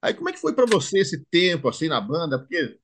Aí 0.00 0.14
como 0.14 0.28
é 0.28 0.32
que 0.32 0.40
foi 0.40 0.54
para 0.54 0.66
você 0.66 1.00
esse 1.00 1.24
tempo, 1.26 1.68
assim, 1.68 1.88
na 1.88 2.00
banda? 2.00 2.38
Porque 2.38 2.78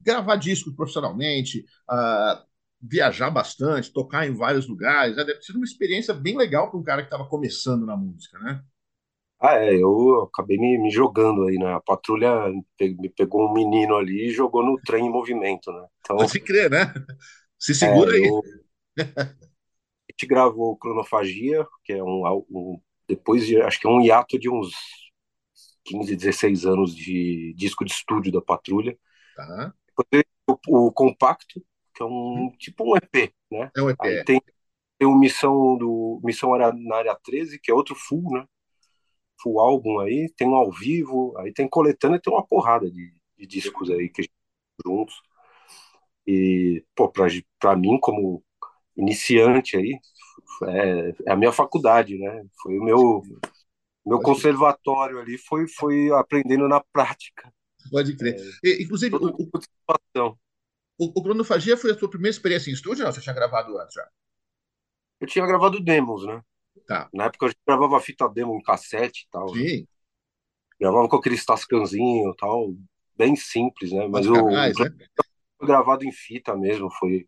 gravar 0.00 0.36
discos 0.36 0.74
profissionalmente, 0.74 1.64
uh, 1.90 2.44
viajar 2.80 3.30
bastante, 3.30 3.92
tocar 3.92 4.26
em 4.26 4.34
vários 4.34 4.66
lugares, 4.66 5.16
né? 5.16 5.24
deve 5.24 5.42
ser 5.42 5.52
uma 5.52 5.64
experiência 5.64 6.12
bem 6.12 6.36
legal 6.36 6.70
para 6.70 6.78
um 6.78 6.82
cara 6.82 7.02
que 7.02 7.06
estava 7.06 7.28
começando 7.28 7.86
na 7.86 7.96
música, 7.96 8.38
né? 8.38 8.62
Ah, 9.38 9.56
é, 9.56 9.74
eu 9.74 10.22
acabei 10.22 10.56
me, 10.56 10.78
me, 10.78 10.90
jogando 10.90 11.44
aí, 11.44 11.58
né? 11.58 11.74
A 11.74 11.80
patrulha 11.80 12.50
me 12.80 13.08
pegou 13.10 13.48
um 13.48 13.52
menino 13.52 13.96
ali 13.96 14.28
e 14.28 14.32
jogou 14.32 14.64
no 14.64 14.80
trem 14.80 15.06
em 15.06 15.10
movimento, 15.10 15.70
né? 15.70 15.86
Então, 16.00 16.16
Pode 16.16 16.30
se 16.30 16.40
crer, 16.40 16.70
né? 16.70 16.92
Se 17.58 17.74
segura 17.74 18.12
é, 18.12 18.16
aí. 18.16 18.26
Eu, 18.26 18.42
a 18.98 20.10
gente 20.10 20.26
gravou 20.26 20.76
Cronofagia, 20.76 21.66
que 21.84 21.92
é 21.92 22.02
um, 22.02 22.44
um, 22.50 22.80
depois 23.06 23.46
de, 23.46 23.60
acho 23.60 23.78
que 23.78 23.86
é 23.86 23.90
um 23.90 24.00
hiato 24.00 24.38
de 24.38 24.48
uns 24.48 24.72
15, 25.84 26.16
16 26.16 26.64
anos 26.64 26.94
de 26.94 27.54
disco 27.56 27.84
de 27.84 27.92
estúdio 27.92 28.32
da 28.32 28.40
Patrulha. 28.40 28.96
Tá. 29.34 29.74
Depois 29.88 30.24
o, 30.48 30.86
o, 30.86 30.92
Compacto, 30.92 31.62
que 31.94 32.02
é 32.02 32.06
um 32.06 32.46
hum. 32.46 32.52
tipo 32.58 32.84
um 32.84 32.96
EP, 32.96 33.32
né? 33.50 33.70
É 33.76 33.82
um 33.82 33.90
EP. 33.90 34.00
Aí 34.00 34.24
tem, 34.24 34.40
tem 34.98 35.08
o 35.08 35.14
Missão 35.14 35.76
do 35.76 36.20
Missão 36.24 36.56
na 36.56 36.96
área 36.96 37.18
13, 37.22 37.58
que 37.60 37.70
é 37.70 37.74
outro 37.74 37.94
full, 37.94 38.30
né? 38.32 38.46
Full 39.40 39.60
álbum 39.60 40.00
aí, 40.00 40.32
tem 40.36 40.48
um 40.48 40.54
ao 40.54 40.72
vivo, 40.72 41.36
aí 41.38 41.52
tem 41.52 41.68
coletânea, 41.68 42.20
tem 42.20 42.32
uma 42.32 42.46
porrada 42.46 42.90
de, 42.90 43.12
de 43.38 43.46
discos 43.46 43.90
aí 43.90 44.08
que 44.08 44.28
juntos. 44.84 45.14
E, 46.26 46.84
pô, 46.94 47.08
pra, 47.08 47.26
pra 47.58 47.76
mim, 47.76 47.98
como 48.00 48.42
iniciante 48.96 49.76
aí, 49.76 49.98
é, 50.64 51.14
é, 51.26 51.32
a 51.32 51.36
minha 51.36 51.52
faculdade, 51.52 52.18
né? 52.18 52.44
Foi 52.62 52.78
o 52.78 52.84
meu 52.84 53.22
meu 54.04 54.20
conservatório 54.20 55.18
ali, 55.18 55.36
foi 55.36 55.66
foi 55.68 56.10
aprendendo 56.12 56.68
na 56.68 56.80
prática. 56.80 57.52
Pode 57.90 58.16
crer. 58.16 58.36
É, 58.64 58.82
inclusive, 58.82 59.14
o, 59.16 59.50
o, 60.98 61.12
o, 61.14 61.22
Cronofagia 61.22 61.76
foi 61.76 61.92
a 61.92 61.98
sua 61.98 62.08
primeira 62.08 62.34
experiência 62.34 62.70
em 62.70 62.72
estúdio 62.72 63.04
ou 63.04 63.12
você 63.12 63.20
tinha 63.20 63.34
gravado 63.34 63.78
antes 63.78 63.94
já? 63.94 64.08
Eu 65.20 65.26
tinha 65.26 65.46
gravado 65.46 65.80
demos, 65.80 66.24
né? 66.26 66.42
Tá. 66.86 67.08
Na 67.12 67.24
época 67.24 67.46
eu 67.46 67.52
gravava 67.66 68.00
fita 68.00 68.28
demo 68.28 68.56
em 68.56 68.62
cassete 68.62 69.26
e 69.26 69.30
tal. 69.30 69.46
Né? 69.54 69.60
Sim. 69.60 69.80
Né? 69.80 69.86
Gravava 70.80 71.08
com 71.08 71.16
aqueles 71.16 71.44
tascanzinho 71.44 72.30
e 72.30 72.36
tal, 72.36 72.74
bem 73.16 73.34
simples, 73.34 73.92
né? 73.92 74.06
Mas 74.08 74.26
o, 74.26 74.34
canais, 74.34 74.78
né? 74.78 74.90
foi 75.58 75.66
gravado 75.66 76.04
em 76.04 76.12
fita 76.12 76.54
mesmo, 76.54 76.90
foi 76.90 77.26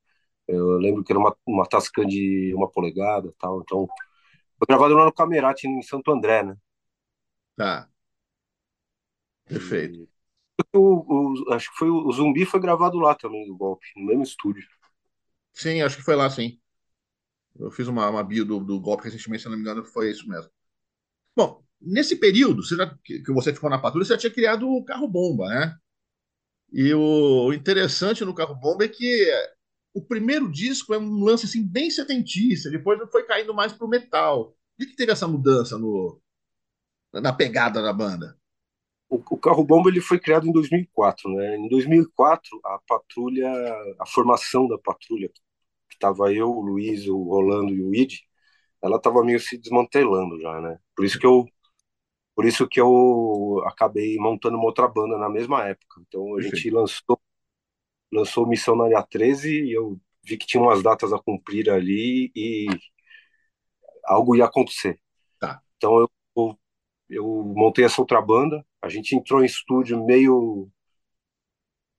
eu 0.48 0.78
lembro 0.78 1.04
que 1.04 1.12
era 1.12 1.18
uma, 1.18 1.36
uma 1.46 1.66
Tascam 1.66 2.06
de 2.06 2.54
uma 2.54 2.68
polegada 2.70 3.30
tal. 3.38 3.60
Então, 3.60 3.86
foi 4.58 4.66
gravado 4.66 4.94
lá 4.94 5.04
no 5.04 5.12
Camerati, 5.12 5.68
em 5.68 5.82
Santo 5.82 6.10
André, 6.10 6.42
né? 6.42 6.56
Tá. 7.54 7.88
Perfeito. 9.44 10.08
O, 10.74 11.44
o, 11.48 11.52
acho 11.52 11.70
que 11.70 11.76
foi 11.76 11.90
o 11.90 12.10
Zumbi 12.10 12.46
foi 12.46 12.60
gravado 12.60 12.98
lá 12.98 13.14
também, 13.14 13.46
do 13.46 13.56
golpe, 13.56 13.86
no 13.94 14.06
mesmo 14.06 14.22
estúdio. 14.22 14.66
Sim, 15.52 15.82
acho 15.82 15.98
que 15.98 16.02
foi 16.02 16.16
lá, 16.16 16.30
sim. 16.30 16.58
Eu 17.58 17.70
fiz 17.70 17.88
uma, 17.88 18.08
uma 18.08 18.22
bio 18.22 18.44
do, 18.44 18.60
do 18.60 18.80
golpe 18.80 19.04
recentemente, 19.04 19.42
se 19.42 19.48
não 19.48 19.56
me 19.56 19.62
engano, 19.62 19.84
foi 19.84 20.10
isso 20.10 20.28
mesmo. 20.28 20.50
Bom, 21.36 21.64
nesse 21.80 22.16
período 22.16 22.64
você 22.64 22.76
já, 22.76 22.98
que 23.04 23.32
você 23.32 23.52
ficou 23.54 23.70
na 23.70 23.78
patrulha, 23.78 24.04
você 24.04 24.14
já 24.14 24.18
tinha 24.18 24.32
criado 24.32 24.68
o 24.68 24.84
carro-bomba, 24.84 25.48
né? 25.48 25.76
E 26.72 26.92
o 26.94 27.52
interessante 27.52 28.24
no 28.24 28.34
carro-bomba 28.34 28.84
é 28.84 28.88
que 28.88 29.26
o 29.94 30.02
primeiro 30.02 30.50
disco 30.50 30.94
é 30.94 30.98
um 30.98 31.24
lance 31.24 31.46
assim 31.46 31.66
bem 31.66 31.90
setentista, 31.90 32.70
depois 32.70 32.98
foi 33.10 33.24
caindo 33.24 33.54
mais 33.54 33.72
pro 33.72 33.88
metal. 33.88 34.56
Por 34.76 34.86
que, 34.86 34.96
teve 34.96 35.12
essa 35.12 35.26
mudança 35.26 35.78
no, 35.78 36.20
na 37.12 37.32
pegada 37.32 37.82
da 37.82 37.92
banda? 37.92 38.38
O, 39.08 39.16
o 39.16 39.38
Carro 39.38 39.64
Bomba 39.64 39.88
ele 39.90 40.00
foi 40.00 40.18
criado 40.20 40.46
em 40.46 40.52
2004, 40.52 41.30
né? 41.34 41.56
Em 41.56 41.68
2004 41.68 42.60
a 42.64 42.78
patrulha, 42.86 43.50
a 43.98 44.06
formação 44.06 44.68
da 44.68 44.78
patrulha, 44.78 45.30
estava 45.98 46.32
eu, 46.32 46.50
o 46.50 46.60
Luiz, 46.62 47.06
o 47.08 47.22
Rolando 47.24 47.72
e 47.74 47.82
o 47.82 47.94
Id, 47.94 48.20
ela 48.82 48.96
estava 48.96 49.24
meio 49.24 49.40
se 49.40 49.58
desmantelando 49.58 50.40
já, 50.40 50.60
né? 50.60 50.78
Por 50.96 51.04
isso 51.04 51.18
que 51.18 51.26
eu 51.26 51.46
por 52.34 52.44
isso 52.46 52.68
que 52.68 52.80
eu 52.80 53.62
acabei 53.66 54.16
montando 54.18 54.56
uma 54.56 54.66
outra 54.66 54.86
banda 54.88 55.18
na 55.18 55.28
mesma 55.28 55.66
época. 55.66 56.00
Então 56.06 56.36
a 56.36 56.40
gente 56.40 56.70
lançou 56.70 57.20
lançou 58.12 58.46
Missão 58.46 58.76
na 58.76 58.84
Área 58.84 59.02
13 59.02 59.64
e 59.64 59.72
eu 59.72 60.00
vi 60.24 60.36
que 60.38 60.46
tinha 60.46 60.62
umas 60.62 60.82
datas 60.82 61.12
a 61.12 61.18
cumprir 61.18 61.70
ali 61.70 62.30
e 62.34 62.66
algo 64.04 64.36
ia 64.36 64.44
acontecer. 64.46 65.00
Tá. 65.38 65.60
Então 65.76 65.98
eu, 65.98 66.10
eu, 66.36 66.58
eu 67.10 67.24
montei 67.56 67.84
essa 67.84 68.00
outra 68.00 68.20
banda, 68.22 68.64
a 68.82 68.88
gente 68.88 69.14
entrou 69.14 69.42
em 69.42 69.46
estúdio 69.46 70.04
meio 70.04 70.70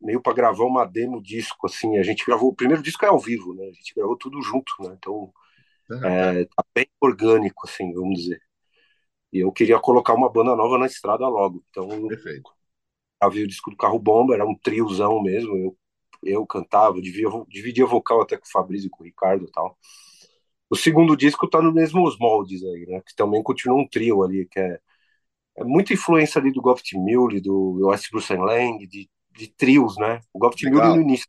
meio 0.02 0.22
para 0.22 0.34
gravar 0.34 0.64
uma 0.66 0.86
demo 0.86 1.22
disco 1.22 1.68
assim, 1.68 1.98
a 1.98 2.04
gente 2.04 2.26
gravou, 2.26 2.50
o 2.50 2.56
primeiro 2.56 2.82
disco 2.82 3.06
é 3.06 3.10
ao 3.10 3.20
vivo, 3.20 3.54
né? 3.54 3.64
A 3.66 3.74
gente 3.74 3.94
gravou 3.96 4.18
tudo 4.18 4.42
junto, 4.42 4.74
né? 4.82 4.96
Então 4.98 5.32
é, 6.04 6.46
tá 6.46 6.64
bem 6.74 6.88
orgânico 7.02 7.68
assim, 7.68 7.94
vamos 7.94 8.20
dizer. 8.20 8.42
E 9.32 9.40
eu 9.40 9.52
queria 9.52 9.80
colocar 9.80 10.14
uma 10.14 10.32
banda 10.32 10.56
nova 10.56 10.78
na 10.78 10.86
estrada 10.86 11.28
logo. 11.28 11.64
Então, 11.70 12.08
Perfeito. 12.08 12.52
Havia 13.22 13.44
o 13.44 13.48
disco 13.48 13.70
do 13.70 13.78
Carro 13.78 14.00
Bomba, 14.00 14.34
era 14.34 14.46
um 14.46 14.56
triozão 14.56 15.22
mesmo. 15.22 15.56
Eu 15.58 15.78
eu 16.24 16.46
cantava, 16.46 17.02
dividia, 17.02 17.30
dividia 17.48 17.86
vocal 17.86 18.22
até 18.22 18.38
com 18.38 18.46
o 18.46 18.52
Fabrício 18.52 18.88
e 18.88 18.90
com 18.90 19.04
o 19.04 19.06
Ricardo 19.06 19.46
e 19.46 19.52
tal. 19.52 19.78
O 20.70 20.76
segundo 20.76 21.18
disco 21.18 21.48
tá 21.50 21.62
nos 21.62 21.74
mesmos 21.74 22.18
moldes 22.20 22.64
aí, 22.64 22.86
né? 22.88 23.02
Que 23.06 23.16
também 23.16 23.42
continua 23.42 23.78
um 23.80 23.88
trio 23.88 24.24
ali, 24.24 24.46
que 24.46 24.60
é, 24.60 24.80
é 25.58 25.64
muita 25.64 25.94
influência 25.94 26.40
ali 26.40 26.52
do 26.52 26.62
Goft 26.62 26.94
Mule, 26.96 27.42
do 27.42 27.88
West 27.88 28.12
Bruce 28.12 28.34
Lang, 28.36 28.86
de, 28.88 29.10
de 29.32 29.48
trios, 29.48 29.98
né? 29.98 30.22
O 30.34 30.40
Goft 30.40 30.64
Mule 30.64 30.96
no 30.96 31.02
início. 31.02 31.28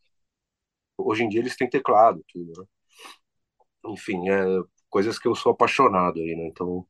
Hoje 0.96 1.24
em 1.24 1.28
dia 1.28 1.40
eles 1.40 1.56
têm 1.56 1.68
teclado, 1.68 2.24
tudo, 2.28 2.52
né? 2.60 2.66
Enfim, 3.86 4.28
é 4.28 4.44
coisas 4.88 5.18
que 5.18 5.28
eu 5.28 5.34
sou 5.34 5.52
apaixonado 5.52 6.20
aí, 6.20 6.34
né? 6.36 6.46
Então. 6.46 6.86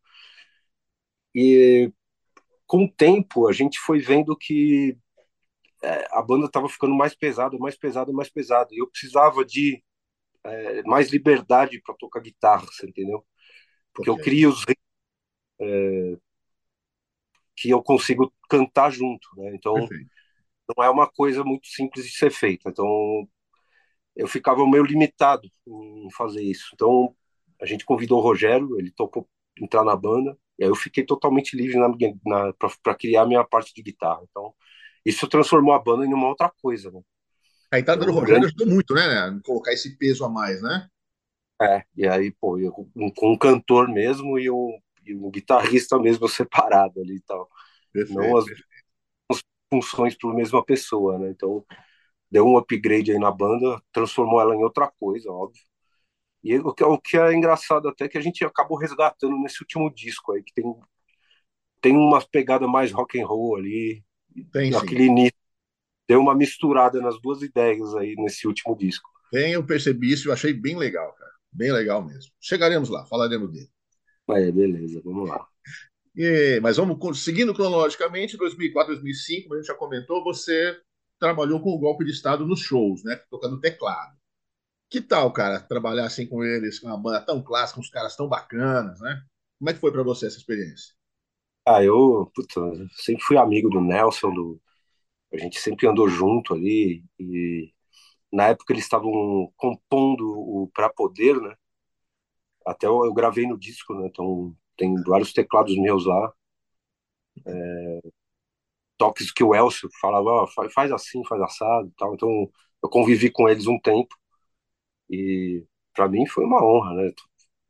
E 1.35 1.93
com 2.67 2.85
o 2.85 2.91
tempo 2.91 3.49
a 3.49 3.53
gente 3.53 3.79
foi 3.79 4.01
vendo 4.01 4.37
que 4.37 4.97
é, 5.83 6.07
a 6.13 6.23
banda 6.23 6.47
estava 6.47 6.69
ficando 6.69 6.95
mais 6.95 7.15
pesada, 7.15 7.57
mais 7.59 7.77
pesada, 7.77 8.13
mais 8.13 8.29
pesada. 8.31 8.69
E 8.73 8.79
eu 8.79 8.91
precisava 8.91 9.45
de 9.45 9.83
é, 10.45 10.83
mais 10.83 11.11
liberdade 11.11 11.81
para 11.83 11.95
tocar 11.95 12.21
guitarra, 12.21 12.67
você 12.67 12.87
entendeu? 12.87 13.25
Porque 13.93 14.11
okay. 14.11 14.21
eu 14.21 14.25
crio 14.25 14.51
os 14.51 14.65
é, 15.61 16.17
que 17.57 17.71
eu 17.71 17.83
consigo 17.83 18.33
cantar 18.49 18.91
junto, 18.91 19.29
né? 19.37 19.53
Então 19.55 19.75
Perfeito. 19.75 20.20
Não 20.77 20.85
é 20.85 20.91
uma 20.91 21.09
coisa 21.11 21.45
muito 21.45 21.67
simples 21.69 22.07
de 22.07 22.13
ser 22.13 22.31
feita. 22.31 22.69
Então 22.71 23.29
eu 24.17 24.27
ficava 24.29 24.67
meio 24.69 24.85
limitado 24.85 25.49
em 25.67 26.09
fazer 26.13 26.43
isso. 26.43 26.71
Então 26.75 27.15
a 27.61 27.67
gente 27.67 27.85
convidou 27.85 28.19
o 28.19 28.23
Rogério, 28.23 28.79
ele 28.79 28.91
topou 28.91 29.29
entrar 29.61 29.85
na 29.85 29.95
banda, 29.97 30.37
e 30.59 30.65
aí 30.65 30.71
eu 30.71 30.75
fiquei 30.75 31.05
totalmente 31.05 31.57
livre 31.57 31.77
para 32.83 32.95
criar 32.95 33.27
minha 33.27 33.45
parte 33.45 33.75
de 33.75 33.83
guitarra. 33.83 34.21
Então 34.31 34.55
isso 35.05 35.29
transformou 35.29 35.75
a 35.75 35.79
banda 35.79 36.05
em 36.05 36.13
uma 36.13 36.29
outra 36.29 36.51
coisa, 36.63 36.91
né? 36.91 37.01
A 37.73 37.79
entrada 37.79 38.05
do 38.05 38.13
Rogério 38.13 38.47
ajudou 38.47 38.67
muito, 38.67 38.95
né? 38.95 39.41
Colocar 39.45 39.73
esse 39.73 39.97
peso 39.97 40.25
a 40.25 40.29
mais, 40.29 40.61
né? 40.61 40.89
É, 41.63 41.85
e 41.97 42.07
aí, 42.09 42.33
pô, 42.33 42.59
eu, 42.59 42.73
um, 42.97 43.13
um 43.23 43.39
cantor 43.39 43.87
mesmo 43.89 44.39
e 44.39 44.51
um, 44.51 44.79
e 45.07 45.15
um 45.15 45.31
guitarrista 45.31 45.99
mesmo 45.99 46.29
separado 46.29 47.01
ali 47.01 47.17
e 47.17 47.21
tal. 47.21 47.49
Perfeito, 47.93 48.19
Não 48.19 48.37
as, 48.37 48.45
as 48.45 48.61
funções 49.73 50.17
para 50.17 50.31
a 50.31 50.35
mesma 50.35 50.65
pessoa, 50.65 51.19
né? 51.19 51.31
Então, 51.31 51.65
deu 52.31 52.47
um 52.47 52.57
upgrade 52.57 53.13
aí 53.13 53.19
na 53.19 53.31
banda, 53.31 53.81
transformou 53.93 54.41
ela 54.41 54.55
em 54.55 54.63
outra 54.63 54.91
coisa, 54.99 55.31
óbvio. 55.31 55.63
E 56.43 56.59
o 56.59 56.73
que, 56.73 56.85
o 56.85 56.99
que 56.99 57.17
é 57.19 57.33
engraçado 57.35 57.89
até 57.89 58.07
é 58.07 58.09
que 58.09 58.19
a 58.19 58.21
gente 58.21 58.45
acabou 58.45 58.79
resgatando 58.79 59.37
nesse 59.39 59.61
último 59.63 59.93
disco 59.93 60.33
aí, 60.33 60.43
que 60.43 60.55
tem, 60.55 60.65
tem 61.81 61.97
uma 61.97 62.21
pegada 62.21 62.67
mais 62.67 62.93
rock 62.93 63.21
and 63.21 63.27
roll 63.27 63.57
ali, 63.57 64.03
tem, 64.53 64.75
aquele 64.75 65.05
início 65.05 65.39
deu 66.09 66.21
uma 66.21 66.35
misturada 66.35 67.01
nas 67.01 67.21
duas 67.21 67.43
ideias 67.43 67.95
aí 67.95 68.15
nesse 68.17 68.47
último 68.47 68.77
disco. 68.77 69.09
Tem, 69.31 69.53
eu 69.53 69.65
percebi 69.65 70.13
isso, 70.13 70.29
eu 70.29 70.33
achei 70.33 70.53
bem 70.53 70.77
legal, 70.77 71.13
cara. 71.13 71.31
Bem 71.53 71.73
legal 71.73 72.05
mesmo. 72.05 72.33
Chegaremos 72.41 72.89
lá, 72.89 73.07
falaremos 73.07 73.53
dele. 73.53 73.71
É, 74.31 74.51
beleza, 74.51 75.01
vamos 75.05 75.29
lá. 75.29 75.47
E, 76.17 76.59
mas 76.61 76.77
vamos 76.77 77.23
seguindo 77.23 77.55
cronologicamente, 77.55 78.37
2004, 78.37 78.95
2005, 78.95 79.43
como 79.43 79.55
a 79.55 79.59
gente 79.59 79.67
já 79.67 79.75
comentou, 79.75 80.25
você 80.25 80.81
trabalhou 81.19 81.61
com 81.61 81.71
o 81.71 81.79
golpe 81.79 82.05
de 82.05 82.11
Estado 82.11 82.47
nos 82.47 82.61
shows, 82.61 83.05
né? 83.05 83.17
Tocando 83.31 83.61
teclado. 83.61 84.19
Que 84.89 85.01
tal, 85.01 85.33
cara, 85.33 85.61
trabalhar 85.61 86.07
assim 86.07 86.27
com 86.27 86.43
eles, 86.43 86.81
com 86.81 86.89
uma 86.89 86.99
banda 86.99 87.21
tão 87.25 87.43
clássica, 87.43 87.77
com 87.77 87.83
os 87.83 87.91
caras 87.91 88.17
tão 88.17 88.29
bacanas, 88.29 89.01
né? 89.01 89.23
Como 89.59 89.71
é 89.71 89.75
que 89.75 89.79
foi 89.79 89.93
para 89.93 90.03
você 90.03 90.27
essa 90.27 90.39
experiência? 90.39 90.95
Ah, 91.67 91.85
eu, 91.85 92.31
puta, 92.35 92.61
sempre 92.97 93.23
fui 93.23 93.37
amigo 93.37 93.69
do 93.69 93.81
Nelson, 93.81 94.33
do, 94.33 94.61
a 95.33 95.37
gente 95.37 95.61
sempre 95.61 95.87
andou 95.87 96.09
junto 96.09 96.55
ali, 96.55 97.05
e 97.19 97.73
na 98.33 98.49
época 98.49 98.73
eles 98.73 98.85
estavam 98.85 99.53
compondo 99.57 100.25
o 100.29 100.71
Pra 100.75 100.89
Poder, 100.89 101.41
né? 101.41 101.55
Até 102.67 102.87
eu, 102.87 103.05
eu, 103.05 103.13
gravei 103.13 103.47
no 103.47 103.59
disco, 103.59 103.95
né? 103.95 104.07
Então 104.07 104.57
tem 104.81 104.95
vários 105.03 105.33
teclados 105.35 105.77
meus 105.77 106.07
lá. 106.07 106.33
É, 107.47 108.01
toques 108.99 109.31
que 109.33 109.45
o 109.45 109.55
Elcio 109.55 109.89
falava, 110.01 110.45
oh, 110.45 110.71
faz 110.71 110.93
assim, 110.93 111.25
faz 111.27 111.41
assado 111.43 111.93
tal. 111.99 112.15
Então 112.15 112.51
eu 112.83 112.89
convivi 112.89 113.31
com 113.31 113.49
eles 113.49 113.67
um 113.67 113.79
tempo 113.79 114.15
e 115.11 115.65
para 115.95 116.09
mim 116.09 116.27
foi 116.27 116.45
uma 116.45 116.65
honra, 116.65 116.95
né? 116.95 117.13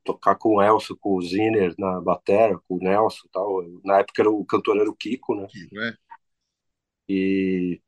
Tocar 0.04 0.36
com 0.36 0.56
o 0.56 0.62
Elcio, 0.62 0.96
com 0.98 1.16
o 1.16 1.22
Ziner 1.22 1.74
na 1.78 2.00
batera, 2.00 2.58
com 2.68 2.76
o 2.76 2.78
Nelson 2.78 3.28
tal. 3.32 3.62
Na 3.84 3.98
época 4.00 4.22
era 4.22 4.30
o 4.30 4.44
cantor 4.44 4.78
era 4.78 4.90
o 4.90 4.96
Kiko, 4.96 5.34
né? 5.34 5.46
Kiko, 5.48 5.74
né? 5.74 5.94
E 7.08 7.80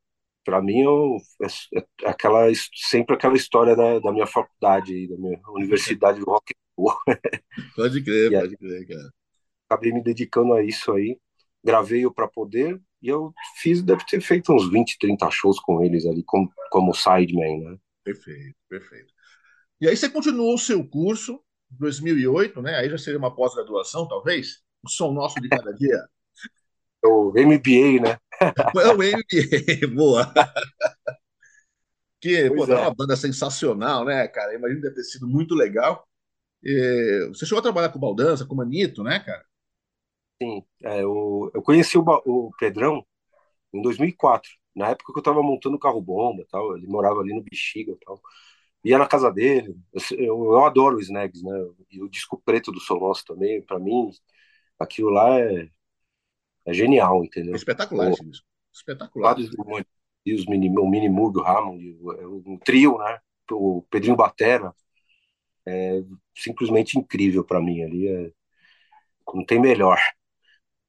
para 0.43 0.61
mim 0.61 0.81
eu, 0.81 1.17
é, 1.41 1.79
é, 1.79 2.09
aquela 2.09 2.47
sempre 2.73 3.15
aquela 3.15 3.35
história 3.35 3.75
da, 3.75 3.99
da 3.99 4.11
minha 4.11 4.27
faculdade, 4.27 5.07
da 5.07 5.17
minha 5.17 5.39
universidade 5.49 6.19
do 6.19 6.29
Pode 7.75 8.03
crer, 8.03 8.31
e 8.31 8.39
pode 8.39 8.57
crer, 8.57 8.87
cara. 8.87 9.13
Acabei 9.69 9.93
me 9.93 10.03
dedicando 10.03 10.53
a 10.53 10.63
isso 10.63 10.91
aí. 10.91 11.17
Gravei 11.63 12.05
o 12.05 12.13
para 12.13 12.27
poder 12.27 12.81
e 13.01 13.09
eu 13.09 13.33
fiz, 13.61 13.81
deve 13.81 14.05
ter 14.05 14.21
feito 14.21 14.53
uns 14.53 14.69
20, 14.71 14.97
30 14.97 15.29
shows 15.29 15.59
com 15.59 15.83
eles 15.83 16.05
ali, 16.05 16.23
como, 16.23 16.49
como 16.71 16.93
sideman, 16.93 17.59
né? 17.59 17.77
Perfeito, 18.03 18.55
perfeito. 18.69 19.13
E 19.81 19.87
aí 19.89 19.97
você 19.97 20.09
continuou 20.09 20.55
o 20.55 20.57
seu 20.57 20.87
curso, 20.87 21.41
2008, 21.71 22.61
né? 22.61 22.75
Aí 22.75 22.89
já 22.89 22.97
seria 22.97 23.19
uma 23.19 23.35
pós-graduação, 23.35 24.07
talvez? 24.07 24.61
O 24.81 24.89
som 24.89 25.11
nosso 25.11 25.41
de 25.41 25.49
cada 25.49 25.73
dia. 25.73 26.01
O 27.03 27.33
MBA, 27.35 28.01
né? 28.01 28.17
É 28.39 28.87
o 28.89 29.03
MBA, 29.03 29.87
boa. 29.93 30.33
Que, 32.21 32.49
pô, 32.51 32.65
é. 32.65 32.79
uma 32.79 32.95
banda 32.95 33.17
sensacional, 33.17 34.05
né, 34.05 34.25
cara? 34.29 34.57
Deve 34.57 34.91
ter 34.91 35.03
sido 35.03 35.27
muito 35.27 35.53
legal. 35.53 36.07
E 36.63 37.27
você 37.27 37.45
chegou 37.45 37.59
a 37.59 37.63
trabalhar 37.63 37.89
com 37.89 37.97
o 37.97 38.01
Baldança, 38.01 38.45
com 38.45 38.53
o 38.53 38.57
Manito, 38.57 39.03
né, 39.03 39.19
cara? 39.19 39.45
Sim, 40.41 40.63
é, 40.83 41.03
eu, 41.03 41.51
eu 41.53 41.61
conheci 41.61 41.97
o, 41.97 42.03
o 42.25 42.51
Pedrão 42.57 43.05
em 43.73 43.81
2004, 43.81 44.49
na 44.75 44.89
época 44.89 45.11
que 45.11 45.19
eu 45.19 45.21
estava 45.21 45.41
montando 45.43 45.75
o 45.75 45.79
carro-bomba 45.79 46.45
tal, 46.49 46.75
ele 46.77 46.87
morava 46.87 47.19
ali 47.19 47.33
no 47.33 47.43
Bexiga 47.43 47.95
tal. 48.05 48.21
Ia 48.83 48.97
na 48.97 49.07
casa 49.07 49.31
dele, 49.31 49.75
eu, 49.93 50.17
eu, 50.17 50.43
eu 50.53 50.65
adoro 50.65 50.97
o 50.97 51.01
Snags, 51.01 51.41
né? 51.41 51.51
E 51.89 52.01
o 52.01 52.09
disco 52.09 52.41
preto 52.43 52.71
do 52.71 52.79
Som 52.79 52.99
Nosso 52.99 53.23
também, 53.25 53.61
para 53.61 53.79
mim, 53.79 54.09
aquilo 54.77 55.09
lá 55.09 55.39
é, 55.39 55.69
é 56.65 56.73
genial, 56.73 57.23
entendeu? 57.23 57.53
É 57.53 57.57
espetacular 57.57 58.11
o. 58.11 58.15
Espetacular. 58.73 59.37
E 60.25 60.33
os 60.33 60.45
mini, 60.45 60.69
o 60.77 60.87
Mini 60.87 61.09
Moog, 61.09 61.37
o 61.37 61.43
Hammond, 61.43 61.97
o, 61.99 62.53
o, 62.53 62.59
trio, 62.59 62.97
né? 62.97 63.19
O 63.51 63.83
Pedrinho 63.89 64.15
Batera, 64.15 64.73
é 65.65 66.01
simplesmente 66.35 66.97
incrível 66.97 67.43
para 67.43 67.61
mim 67.61 67.83
ali, 67.83 68.07
é, 68.07 68.31
não 69.33 69.45
tem 69.45 69.59
melhor. 69.59 69.99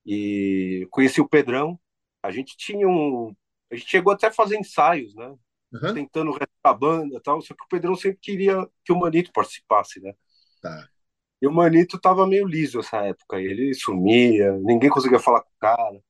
E 0.05 0.87
conheci 0.91 1.21
o 1.21 1.29
Pedrão, 1.29 1.79
a 2.23 2.31
gente 2.31 2.57
tinha 2.57 2.89
um, 2.89 3.35
a 3.71 3.75
gente 3.75 3.89
chegou 3.89 4.13
até 4.13 4.27
a 4.27 4.33
fazer 4.33 4.57
ensaios, 4.57 5.15
né? 5.15 5.35
Uhum. 5.73 5.95
Tentando 5.95 6.39
a 6.63 6.73
banda, 6.73 7.21
tal, 7.21 7.41
só 7.41 7.55
que 7.55 7.65
o 7.65 7.69
Pedrão 7.69 7.97
sempre 7.97 8.19
queria 8.21 8.67
que 8.85 8.93
o 8.93 8.99
Manito 8.99 9.33
participasse, 9.33 10.01
né? 10.01 10.15
Tá. 10.63 10.89
E 11.43 11.47
o 11.47 11.53
Manito 11.53 12.01
tava 12.01 12.27
meio 12.27 12.47
liso 12.47 12.81
essa 12.81 12.99
época, 12.99 13.41
ele 13.41 13.75
sumia, 13.75 14.53
ninguém 14.59 14.89
conseguia 14.89 15.19
falar 15.19 15.41
com 15.41 15.51
o 15.51 15.59
cara. 15.61 16.01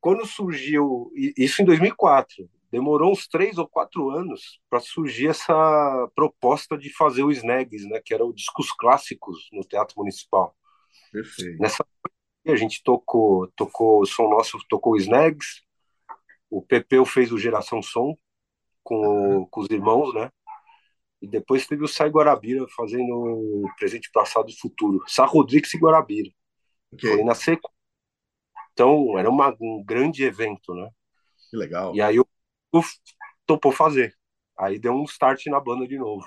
Quando 0.00 0.26
surgiu, 0.26 1.10
isso 1.14 1.62
em 1.62 1.64
2004, 1.64 2.48
demorou 2.70 3.12
uns 3.12 3.26
três 3.26 3.58
ou 3.58 3.66
quatro 3.66 4.10
anos 4.10 4.60
para 4.68 4.80
surgir 4.80 5.28
essa 5.28 6.10
proposta 6.14 6.76
de 6.76 6.92
fazer 6.94 7.22
o 7.22 7.30
Snags, 7.30 7.88
né, 7.88 8.00
que 8.04 8.12
era 8.12 8.24
o 8.24 8.32
discos 8.32 8.72
clássicos 8.72 9.48
no 9.52 9.62
Teatro 9.62 9.94
Municipal. 9.98 10.54
Perfeito. 11.12 11.58
Nessa 11.58 11.84
a 12.46 12.56
gente 12.56 12.82
tocou, 12.82 13.46
tocou 13.54 14.00
o 14.00 14.06
som 14.06 14.28
nosso, 14.28 14.58
tocou 14.70 14.94
o 14.94 14.96
Snags, 14.96 15.62
o 16.50 16.62
Pepeu 16.62 17.04
fez 17.04 17.30
o 17.30 17.38
Geração 17.38 17.82
Som 17.82 18.16
com, 18.82 18.96
uhum. 18.96 19.46
com 19.50 19.60
os 19.60 19.68
irmãos, 19.70 20.14
né? 20.14 20.30
E 21.20 21.28
depois 21.28 21.66
teve 21.66 21.84
o 21.84 21.88
Sai 21.88 22.08
Guarabira 22.08 22.64
fazendo 22.74 23.68
presente 23.76 24.10
passado 24.10 24.48
e 24.48 24.58
futuro. 24.58 25.02
Sá 25.06 25.26
Rodrigues 25.26 25.74
e 25.74 25.78
Guarabira. 25.78 26.30
Okay. 26.92 27.10
Foi 27.10 27.24
na 27.24 27.34
sequência. 27.34 27.76
Então, 28.72 29.18
era 29.18 29.28
uma, 29.28 29.54
um 29.60 29.84
grande 29.84 30.22
evento, 30.22 30.72
né? 30.72 30.88
Que 31.50 31.56
legal. 31.56 31.94
E 31.94 32.00
aí 32.00 32.16
eu 32.16 32.26
topou 33.46 33.72
fazer. 33.72 34.14
Aí 34.58 34.78
deu 34.78 34.92
um 34.92 35.04
start 35.04 35.46
na 35.46 35.60
banda 35.60 35.86
de 35.86 35.98
novo. 35.98 36.26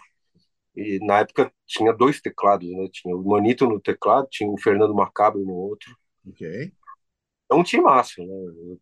E 0.76 1.00
na 1.06 1.20
época 1.20 1.52
tinha 1.68 1.94
dois 1.94 2.22
teclados, 2.22 2.70
né? 2.70 2.88
Tinha 2.92 3.16
o 3.16 3.24
Manito 3.24 3.68
no 3.68 3.80
teclado, 3.80 4.28
tinha 4.30 4.50
o 4.50 4.58
Fernando 4.58 4.96
Macabro 4.96 5.44
no 5.44 5.54
outro. 5.54 5.96
Ok. 6.28 6.72
É 7.50 7.54
um 7.54 7.64
time 7.64 7.84
massa, 7.84 8.22
né? 8.24 8.78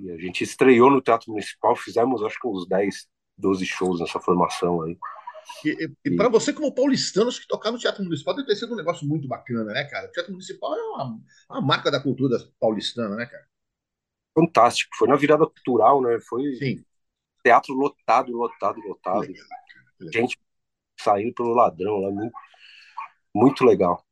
E 0.00 0.10
a 0.10 0.16
gente 0.16 0.42
estreou 0.42 0.90
no 0.90 1.02
Teatro 1.02 1.30
Municipal, 1.30 1.76
fizemos 1.76 2.22
acho 2.22 2.38
que 2.40 2.48
uns 2.48 2.66
10, 2.66 3.06
12 3.36 3.66
shows 3.66 4.00
nessa 4.00 4.18
formação 4.18 4.82
aí. 4.82 4.98
E, 5.62 5.84
e, 5.84 5.92
e 6.06 6.16
para 6.16 6.30
você, 6.30 6.54
como 6.54 6.74
paulistano, 6.74 7.28
acho 7.28 7.42
que 7.42 7.46
tocar 7.46 7.70
no 7.70 7.78
Teatro 7.78 8.02
Municipal 8.02 8.34
deve 8.34 8.48
ter 8.48 8.56
sido 8.56 8.72
um 8.72 8.76
negócio 8.76 9.06
muito 9.06 9.28
bacana, 9.28 9.64
né, 9.64 9.84
cara? 9.84 10.08
O 10.08 10.10
Teatro 10.10 10.32
Municipal 10.32 10.74
é 10.74 10.82
uma, 10.82 11.20
uma 11.50 11.60
marca 11.60 11.90
da 11.90 12.02
cultura 12.02 12.38
paulistana, 12.58 13.14
né, 13.14 13.26
cara? 13.26 13.44
Fantástico. 14.34 14.96
Foi 14.96 15.06
na 15.06 15.16
virada 15.16 15.46
cultural, 15.46 16.00
né? 16.00 16.18
Foi 16.26 16.54
Sim 16.54 16.82
teatro 17.44 17.74
lotado, 17.74 18.32
lotado, 18.32 18.80
lotado. 18.80 19.20
Legal, 19.20 19.46
legal. 20.00 20.12
Gente 20.12 20.40
saindo 20.98 21.34
pelo 21.34 21.52
ladrão 21.54 22.00
lá, 22.00 22.10
muito, 22.10 22.34
muito 23.34 23.64
legal. 23.64 24.02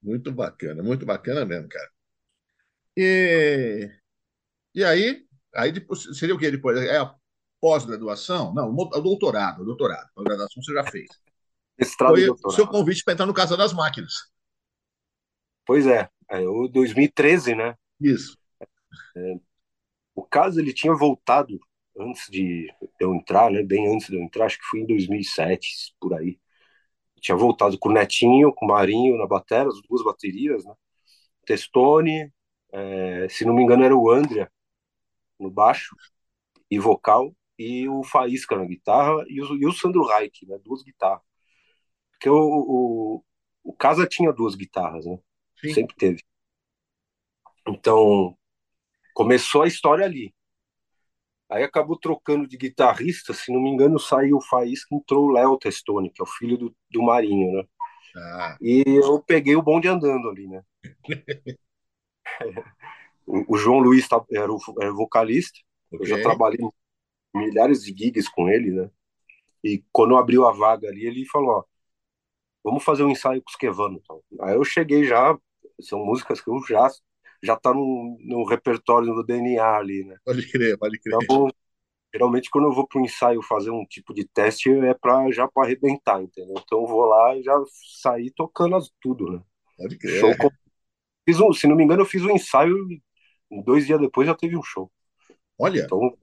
Muito 0.00 0.30
bacana, 0.30 0.82
muito 0.82 1.04
bacana 1.04 1.44
mesmo, 1.44 1.68
cara. 1.68 1.90
E, 2.96 3.90
e 4.74 4.84
aí, 4.84 5.26
aí 5.54 5.72
depois, 5.72 6.16
seria 6.16 6.34
o 6.34 6.38
que 6.38 6.50
depois? 6.50 6.78
É 6.78 6.98
a 6.98 7.14
pós-graduação? 7.60 8.54
Não, 8.54 8.70
o 8.70 9.00
doutorado, 9.00 9.62
o 9.62 9.64
doutorado. 9.64 10.08
A 10.16 10.22
graduação 10.22 10.62
você 10.62 10.72
já 10.72 10.84
fez. 10.84 11.08
Foi 11.98 12.30
o 12.30 12.50
seu 12.50 12.68
convite 12.68 13.02
para 13.02 13.14
entrar 13.14 13.26
no 13.26 13.34
Casa 13.34 13.56
das 13.56 13.72
Máquinas. 13.72 14.30
Pois 15.66 15.86
é, 15.86 16.08
é 16.28 16.40
o 16.40 16.68
2013, 16.68 17.54
né? 17.54 17.76
Isso. 17.98 18.38
É, 19.16 19.34
o 20.14 20.22
caso 20.22 20.60
ele 20.60 20.72
tinha 20.72 20.94
voltado 20.94 21.58
antes 21.98 22.28
de 22.30 22.72
eu 23.00 23.14
entrar, 23.14 23.50
né? 23.50 23.62
Bem 23.62 23.94
antes 23.94 24.08
de 24.08 24.16
eu 24.16 24.22
entrar, 24.22 24.46
acho 24.46 24.58
que 24.58 24.64
foi 24.66 24.80
em 24.80 24.86
2007, 24.86 25.94
por 26.00 26.14
aí. 26.14 26.38
Eu 27.16 27.22
tinha 27.22 27.36
voltado 27.36 27.78
com 27.78 27.88
o 27.90 27.92
Netinho, 27.92 28.52
com 28.54 28.66
o 28.66 28.68
Marinho 28.68 29.16
na 29.18 29.26
bateria, 29.26 29.68
as 29.68 29.80
duas 29.82 30.04
baterias, 30.04 30.64
né? 30.64 30.74
Testone, 31.46 32.32
é, 32.72 33.28
se 33.28 33.44
não 33.44 33.54
me 33.54 33.62
engano 33.62 33.84
era 33.84 33.96
o 33.96 34.10
Andrea 34.10 34.50
no 35.38 35.50
baixo 35.50 35.96
e 36.70 36.78
vocal 36.78 37.34
e 37.58 37.88
o 37.88 38.02
Faísca 38.04 38.56
na 38.56 38.64
guitarra 38.64 39.24
e 39.28 39.40
o, 39.42 39.56
e 39.56 39.66
o 39.66 39.72
Sandro 39.72 40.04
Reich, 40.06 40.46
né? 40.46 40.58
Duas 40.64 40.82
guitarras. 40.82 41.22
Porque 42.12 42.28
o, 42.30 42.34
o, 42.36 43.24
o 43.64 43.72
Casa 43.74 44.06
tinha 44.06 44.32
duas 44.32 44.54
guitarras, 44.54 45.06
né? 45.06 45.18
Sim. 45.60 45.74
Sempre 45.74 45.96
teve. 45.96 46.22
Então, 47.66 48.36
começou 49.14 49.62
a 49.62 49.68
história 49.68 50.04
ali. 50.04 50.34
Aí 51.54 51.62
acabou 51.62 51.96
trocando 51.96 52.48
de 52.48 52.56
guitarrista, 52.56 53.32
se 53.32 53.52
não 53.52 53.60
me 53.60 53.70
engano, 53.70 53.96
saiu 53.96 54.38
o 54.38 54.42
Faísca, 54.42 54.92
entrou 54.92 55.26
o 55.26 55.30
Léo 55.30 55.56
Testoni, 55.56 56.10
que 56.10 56.20
é 56.20 56.24
o 56.24 56.26
filho 56.26 56.58
do, 56.58 56.74
do 56.90 57.00
Marinho, 57.00 57.52
né? 57.52 57.64
Ah. 58.16 58.58
E 58.60 58.82
eu 58.86 59.22
peguei 59.22 59.54
o 59.54 59.62
bonde 59.62 59.86
andando 59.86 60.28
ali, 60.28 60.48
né? 60.48 60.64
o, 63.24 63.54
o, 63.54 63.56
João 63.56 63.78
Luiz 63.78 64.08
tá, 64.08 64.20
era, 64.32 64.52
o, 64.52 64.58
era 64.80 64.92
o 64.92 64.96
vocalista, 64.96 65.56
okay. 65.92 66.00
eu 66.00 66.16
já 66.16 66.22
trabalhei 66.24 66.58
milhares 67.32 67.84
de 67.84 67.94
gigs 67.96 68.28
com 68.28 68.48
ele, 68.48 68.72
né? 68.72 68.90
E 69.62 69.80
quando 69.92 70.16
abriu 70.16 70.48
a 70.48 70.52
vaga 70.52 70.88
ali, 70.88 71.06
ele 71.06 71.24
falou, 71.26 71.50
ó, 71.50 71.64
vamos 72.64 72.82
fazer 72.82 73.04
um 73.04 73.10
ensaio 73.10 73.40
com 73.40 73.50
o 73.50 73.52
Skevano. 73.52 74.00
Então. 74.02 74.20
Aí 74.40 74.56
eu 74.56 74.64
cheguei 74.64 75.04
já, 75.04 75.38
são 75.80 76.04
músicas 76.04 76.40
que 76.40 76.50
eu 76.50 76.60
já 76.66 76.90
já 77.44 77.56
tá 77.56 77.72
no, 77.74 78.16
no 78.20 78.44
repertório 78.44 79.14
do 79.14 79.22
DNA 79.22 79.62
ali, 79.62 80.04
né? 80.04 80.16
Pode 80.24 80.50
crer, 80.50 80.78
pode 80.78 80.98
crer. 80.98 81.18
Então, 81.22 81.48
geralmente 82.12 82.48
quando 82.48 82.68
eu 82.68 82.72
vou 82.72 82.86
para 82.86 83.00
um 83.00 83.04
ensaio 83.04 83.42
fazer 83.42 83.70
um 83.70 83.84
tipo 83.84 84.14
de 84.14 84.26
teste 84.26 84.70
é 84.70 84.94
para 84.94 85.30
já 85.30 85.46
para 85.46 85.66
arrebentar, 85.66 86.22
entendeu? 86.22 86.54
Então 86.58 86.80
eu 86.80 86.86
vou 86.86 87.04
lá 87.04 87.36
e 87.36 87.42
já 87.42 87.54
sair 88.00 88.30
tocando 88.30 88.76
as, 88.76 88.90
tudo, 89.00 89.30
né? 89.30 89.42
Pode 89.76 89.98
crer. 89.98 90.20
Show 90.20 90.36
com... 90.38 90.48
Fiz 91.26 91.40
um, 91.40 91.52
se 91.52 91.66
não 91.66 91.76
me 91.76 91.84
engano, 91.84 92.02
eu 92.02 92.06
fiz 92.06 92.22
um 92.22 92.30
ensaio 92.30 92.76
e 92.90 93.02
dois 93.64 93.86
dias 93.86 94.00
depois 94.00 94.26
já 94.26 94.34
teve 94.34 94.56
um 94.56 94.62
show. 94.62 94.90
Olha. 95.58 95.80
Então, 95.80 96.16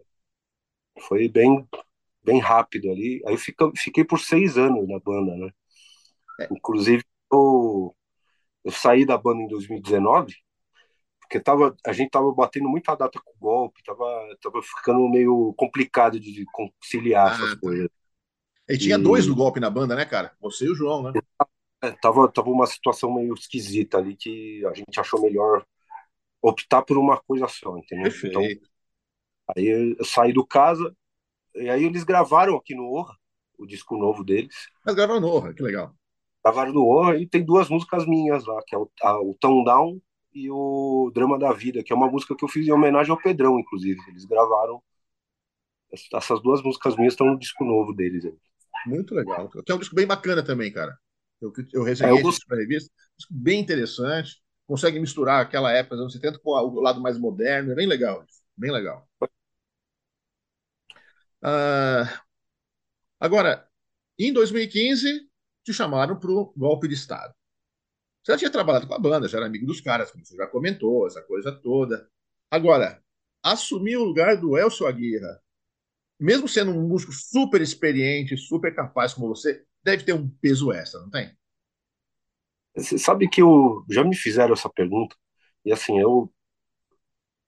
foi 1.02 1.28
bem, 1.28 1.68
bem 2.24 2.40
rápido 2.40 2.90
ali. 2.92 3.22
Aí 3.26 3.38
fica, 3.38 3.72
fiquei 3.76 4.04
por 4.04 4.20
seis 4.20 4.58
anos 4.58 4.88
na 4.88 5.00
banda, 5.00 5.36
né? 5.36 5.52
É. 6.40 6.48
Inclusive, 6.52 7.04
eu, 7.32 7.96
eu 8.64 8.72
saí 8.72 9.06
da 9.06 9.18
banda 9.18 9.42
em 9.42 9.48
2019 9.48 10.36
porque 11.32 11.40
tava, 11.40 11.74
a 11.88 11.94
gente 11.94 12.10
tava 12.10 12.30
batendo 12.34 12.68
muita 12.68 12.94
data 12.94 13.18
com 13.24 13.32
o 13.32 13.40
golpe, 13.40 13.82
tava, 13.86 14.06
tava 14.42 14.62
ficando 14.62 15.08
meio 15.08 15.54
complicado 15.56 16.20
de 16.20 16.46
conciliar 16.52 17.32
ah, 17.32 17.34
essas 17.34 17.52
tá. 17.52 17.60
coisas. 17.62 17.90
E 18.68 18.78
tinha 18.78 18.96
e... 18.96 19.02
dois 19.02 19.26
do 19.26 19.34
golpe 19.34 19.58
na 19.58 19.70
banda, 19.70 19.96
né, 19.96 20.04
cara? 20.04 20.36
Você 20.42 20.66
e 20.66 20.70
o 20.70 20.76
João, 20.76 21.04
né? 21.04 21.14
É, 21.82 21.92
tava, 21.92 22.30
tava 22.30 22.50
uma 22.50 22.68
situação 22.68 23.14
meio 23.14 23.34
esquisita 23.34 23.98
ali 23.98 24.18
que 24.18 24.62
a 24.66 24.74
gente 24.74 25.00
achou 25.00 25.22
melhor 25.22 25.66
optar 26.42 26.82
por 26.82 26.98
uma 26.98 27.18
coisa 27.22 27.48
só, 27.48 27.78
entendeu? 27.78 28.12
Perfeito. 28.12 28.38
Então, 28.38 28.70
aí 29.56 29.96
eu 29.98 30.04
saí 30.04 30.34
do 30.34 30.46
casa, 30.46 30.94
e 31.56 31.70
aí 31.70 31.86
eles 31.86 32.04
gravaram 32.04 32.58
aqui 32.58 32.76
no 32.76 32.92
Orra, 32.92 33.16
o 33.58 33.66
disco 33.66 33.96
novo 33.96 34.22
deles. 34.22 34.68
Mas 34.86 34.96
gravaram 34.96 35.22
no 35.22 35.30
Orra, 35.30 35.54
que 35.54 35.64
legal. 35.64 35.96
Gravaram 36.44 36.74
no 36.74 36.86
Orra 36.86 37.16
e 37.16 37.26
tem 37.26 37.42
duas 37.42 37.70
músicas 37.70 38.06
minhas 38.06 38.46
lá, 38.46 38.62
que 38.68 38.76
é 38.76 38.78
o, 38.78 38.92
a, 39.02 39.22
o 39.22 39.34
Tão 39.40 39.64
Down 39.64 40.02
e 40.34 40.50
o 40.50 41.12
Drama 41.14 41.38
da 41.38 41.52
Vida, 41.54 41.84
que 41.84 41.92
é 41.92 41.96
uma 41.96 42.10
música 42.10 42.36
que 42.36 42.44
eu 42.44 42.50
fiz 42.50 42.68
em 42.68 42.72
homenagem 42.72 43.12
ao 43.12 43.22
Pedrão, 43.22 43.60
inclusive. 43.60 44.00
Eles 44.08 44.26
gravaram. 44.26 44.82
Essas 46.14 46.42
duas 46.42 46.62
músicas 46.64 46.96
minhas 46.96 47.14
estão 47.14 47.28
no 47.28 47.38
disco 47.38 47.66
novo 47.66 47.94
deles. 47.94 48.26
Aí. 48.26 48.38
Muito 48.86 49.14
legal. 49.14 49.50
Que 49.50 49.72
é 49.72 49.76
um 49.76 49.80
disco 49.80 49.96
bem 49.96 50.08
bacana 50.08 50.44
também, 50.44 50.72
cara. 50.72 50.98
Eu, 51.42 51.52
eu 51.74 51.84
resenhei 51.84 52.14
é, 52.14 52.22
eu 52.22 52.56
revista. 52.56 52.94
Disco 53.18 53.34
bem 53.34 53.60
interessante. 53.60 54.42
Consegue 54.66 55.00
misturar 55.00 55.42
aquela 55.42 55.72
época 55.74 55.96
dos 55.96 56.04
anos 56.04 56.14
70 56.14 56.40
com 56.40 56.52
o 56.52 56.82
lado 56.82 57.02
mais 57.02 57.18
moderno. 57.18 57.72
É 57.72 57.76
bem 57.76 57.88
legal. 57.88 58.26
Bem 58.56 58.72
legal. 58.72 59.08
Uh, 61.44 62.08
agora, 63.20 63.68
em 64.18 64.32
2015, 64.32 65.28
te 65.64 65.74
chamaram 65.74 66.18
para 66.18 66.32
o 66.32 66.54
golpe 66.56 66.88
de 66.88 66.94
Estado. 66.94 67.34
Você 68.24 68.34
já 68.34 68.38
tinha 68.38 68.52
trabalhado 68.52 68.88
com 68.88 68.94
a 68.94 69.00
banda, 69.00 69.28
já 69.28 69.38
era 69.38 69.48
amigo 69.48 69.66
dos 69.66 69.82
caras, 69.82 70.12
como 70.12 70.26
você 70.26 70.36
já 70.36 70.46
comentou, 70.48 71.08
essa 71.08 71.22
coisa 71.22 71.52
toda. 71.52 72.08
Agora, 72.50 73.02
assumir 73.42 73.98
o 73.98 74.04
lugar 74.04 74.38
do 74.38 74.58
Elcio 74.58 74.86
Aguirre, 74.86 75.26
mesmo 76.20 76.48
sendo 76.48 76.72
um 76.72 76.88
músico 76.88 77.12
super 77.12 77.62
experiente, 77.62 78.38
super 78.38 78.76
capaz 78.76 79.14
como 79.14 79.30
você, 79.30 79.66
deve 79.84 80.04
ter 80.04 80.14
um 80.14 80.30
peso 80.30 80.72
extra, 80.72 81.00
não 81.00 81.10
tem? 81.10 81.36
Você 82.76 82.98
sabe 82.98 83.28
que 83.28 83.42
eu 83.42 83.84
já 83.90 84.04
me 84.04 84.16
fizeram 84.16 84.54
essa 84.54 84.70
pergunta 84.70 85.16
e 85.66 85.74
assim 85.74 86.00
eu, 86.00 86.32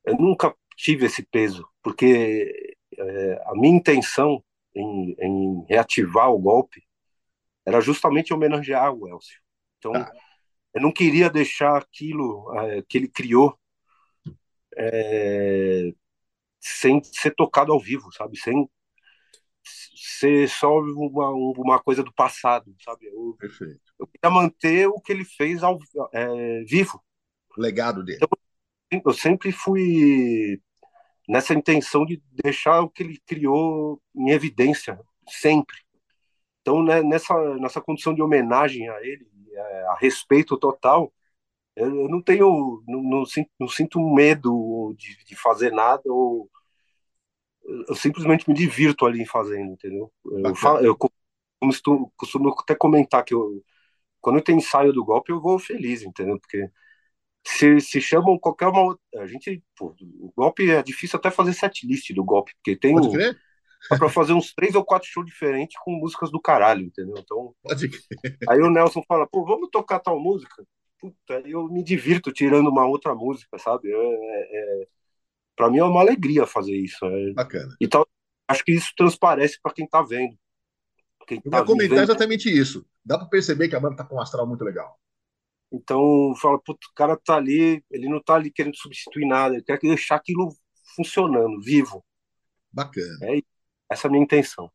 eu 0.05 0.15
nunca 0.17 0.53
tive 0.75 1.05
esse 1.05 1.23
peso 1.23 1.67
porque 1.81 2.75
é, 2.97 3.43
a 3.45 3.53
minha 3.53 3.75
intenção 3.75 4.43
em, 4.75 5.15
em, 5.19 5.65
reativar 5.69 6.31
o 6.31 6.39
golpe 6.39 6.83
era 7.65 7.79
justamente 7.79 8.33
homenagear 8.33 8.93
o 8.93 9.07
Elcio. 9.07 9.39
Então 9.77 9.95
ah. 9.95 10.11
Eu 10.73 10.81
não 10.81 10.91
queria 10.91 11.29
deixar 11.29 11.77
aquilo 11.77 12.51
é, 12.57 12.81
que 12.87 12.97
ele 12.97 13.07
criou 13.07 13.57
é, 14.75 15.91
sem 16.59 17.03
ser 17.03 17.35
tocado 17.35 17.71
ao 17.71 17.79
vivo, 17.79 18.11
sabe? 18.11 18.37
Sem 18.37 18.67
ser 19.63 20.49
só 20.49 20.79
uma, 20.79 21.29
uma 21.31 21.79
coisa 21.81 22.03
do 22.03 22.13
passado, 22.13 22.75
sabe? 22.83 23.07
Eu, 23.07 23.35
Perfeito. 23.39 23.81
eu 23.99 24.07
queria 24.07 24.29
manter 24.29 24.87
o 24.87 24.99
que 24.99 25.11
ele 25.11 25.25
fez 25.25 25.63
ao, 25.63 25.77
é, 26.11 26.63
vivo. 26.63 27.03
O 27.55 27.61
legado 27.61 28.03
dele. 28.03 28.19
Então, 28.91 29.01
eu 29.05 29.13
sempre 29.13 29.51
fui 29.51 30.61
nessa 31.27 31.53
intenção 31.53 32.05
de 32.05 32.21
deixar 32.31 32.81
o 32.81 32.89
que 32.89 33.03
ele 33.03 33.21
criou 33.25 34.01
em 34.15 34.31
evidência, 34.31 34.99
sempre. 35.29 35.77
Então, 36.63 36.81
né, 36.81 37.03
nessa, 37.03 37.35
nessa 37.57 37.81
condição 37.81 38.15
de 38.15 38.21
homenagem 38.21 38.87
a 38.87 38.97
ele, 39.01 39.27
é, 39.51 39.85
a 39.89 39.97
respeito 39.99 40.57
total, 40.57 41.13
eu, 41.75 42.07
não 42.07 42.21
tenho, 42.21 42.81
não, 42.87 43.03
não, 43.03 43.25
sinto, 43.25 43.49
não, 43.59 43.67
sinto, 43.67 43.99
medo 43.99 44.95
de, 44.97 45.25
de, 45.25 45.35
fazer 45.35 45.73
nada, 45.73 46.03
ou 46.05 46.49
eu 47.87 47.95
simplesmente 47.95 48.47
me 48.47 48.55
divirto 48.55 49.05
ali 49.05 49.25
fazendo, 49.25 49.73
entendeu? 49.73 50.11
Eu, 50.25 50.55
falo, 50.55 50.79
eu 50.85 50.97
costumo, 51.59 52.13
costumo 52.15 52.55
até 52.57 52.75
comentar 52.75 53.25
que 53.25 53.33
eu, 53.33 53.61
quando 54.21 54.41
tenho 54.41 54.59
ensaio 54.59 54.93
do 54.93 55.03
golpe, 55.03 55.33
eu 55.33 55.41
vou 55.41 55.59
feliz, 55.59 56.01
entendeu? 56.01 56.39
Porque 56.39 56.69
se, 57.45 57.81
se 57.81 57.99
chamam 57.99 58.39
qualquer 58.39 58.67
uma 58.67 58.97
a 59.17 59.25
gente 59.25 59.61
pô, 59.75 59.93
o 59.99 60.31
golpe 60.35 60.71
é 60.71 60.81
difícil 60.81 61.17
até 61.17 61.29
fazer 61.29 61.51
set 61.51 61.85
list 61.85 62.13
do 62.13 62.23
golpe 62.23 62.53
porque 62.55 62.77
tem 62.77 62.93
Pode 62.93 63.09
crer? 63.11 63.37
Para 63.89 64.09
fazer 64.09 64.33
uns 64.33 64.53
três 64.53 64.75
ou 64.75 64.83
quatro 64.83 65.07
shows 65.07 65.25
diferentes 65.25 65.77
com 65.83 65.91
músicas 65.91 66.31
do 66.31 66.39
caralho, 66.39 66.85
entendeu? 66.85 67.15
Então, 67.17 67.53
Pode 67.61 67.89
aí 68.47 68.59
o 68.61 68.69
Nelson 68.69 69.03
fala, 69.07 69.27
pô, 69.27 69.45
vamos 69.45 69.69
tocar 69.69 69.99
tal 69.99 70.19
música? 70.19 70.65
Puta, 70.99 71.41
eu 71.45 71.67
me 71.67 71.83
divirto 71.83 72.31
tirando 72.31 72.69
uma 72.69 72.85
outra 72.85 73.13
música, 73.13 73.57
sabe? 73.59 73.91
É, 73.91 73.95
é, 73.95 74.83
é... 74.83 74.87
para 75.55 75.69
mim 75.69 75.79
é 75.79 75.83
uma 75.83 75.99
alegria 75.99 76.45
fazer 76.45 76.75
isso. 76.75 77.05
É... 77.05 77.33
Bacana. 77.33 77.75
E 77.79 77.87
tal, 77.87 78.07
acho 78.47 78.63
que 78.63 78.71
isso 78.71 78.93
transparece 78.95 79.59
para 79.61 79.73
quem 79.73 79.87
tá 79.87 80.01
vendo. 80.01 80.37
Quem 81.27 81.41
eu 81.43 81.51
tá 81.51 81.57
vou 81.57 81.67
comentar 81.67 81.89
vivendo... 81.89 82.03
exatamente 82.03 82.49
isso. 82.49 82.85
Dá 83.03 83.17
para 83.17 83.27
perceber 83.27 83.67
que 83.67 83.75
a 83.75 83.79
banda 83.79 83.97
tá 83.97 84.05
com 84.05 84.15
um 84.15 84.21
astral 84.21 84.47
muito 84.47 84.63
legal. 84.63 84.97
Então, 85.71 86.33
fala, 86.39 86.59
puto, 86.59 86.87
o 86.89 86.93
cara 86.93 87.17
tá 87.17 87.35
ali, 87.35 87.83
ele 87.89 88.07
não 88.07 88.21
tá 88.21 88.35
ali 88.35 88.51
querendo 88.51 88.77
substituir 88.77 89.25
nada, 89.25 89.55
ele 89.55 89.63
quer 89.63 89.79
deixar 89.79 90.15
aquilo 90.15 90.55
funcionando, 90.95 91.59
vivo. 91.61 92.05
Bacana. 92.71 93.17
É 93.23 93.35
isso. 93.37 93.52
Essa 93.93 94.07
é 94.07 94.09
a 94.09 94.11
minha 94.11 94.23
intenção. 94.23 94.71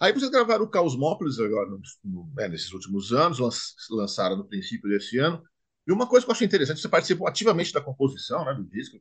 Aí 0.00 0.12
vocês 0.12 0.30
gravaram 0.30 0.64
o 0.64 0.70
Caosmópolis 0.70 1.38
agora, 1.38 1.70
no, 1.70 1.80
no, 2.04 2.32
né, 2.34 2.48
nesses 2.48 2.72
últimos 2.72 3.12
anos, 3.12 3.38
lançaram 3.90 4.36
no 4.36 4.46
princípio 4.46 4.88
desse 4.88 5.18
ano. 5.18 5.42
E 5.86 5.92
uma 5.92 6.06
coisa 6.06 6.26
que 6.26 6.30
eu 6.30 6.34
acho 6.34 6.44
interessante, 6.44 6.80
você 6.80 6.88
participou 6.88 7.26
ativamente 7.28 7.72
da 7.72 7.80
composição 7.80 8.44
né, 8.44 8.54
do 8.54 8.64
disco. 8.64 8.98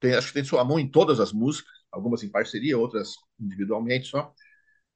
Tem, 0.00 0.14
acho 0.14 0.28
que 0.28 0.34
tem 0.34 0.44
sua 0.44 0.64
mão 0.64 0.78
em 0.78 0.90
todas 0.90 1.20
as 1.20 1.32
músicas, 1.32 1.72
algumas 1.92 2.22
em 2.22 2.30
parceria, 2.30 2.78
outras 2.78 3.14
individualmente 3.40 4.08
só. 4.08 4.32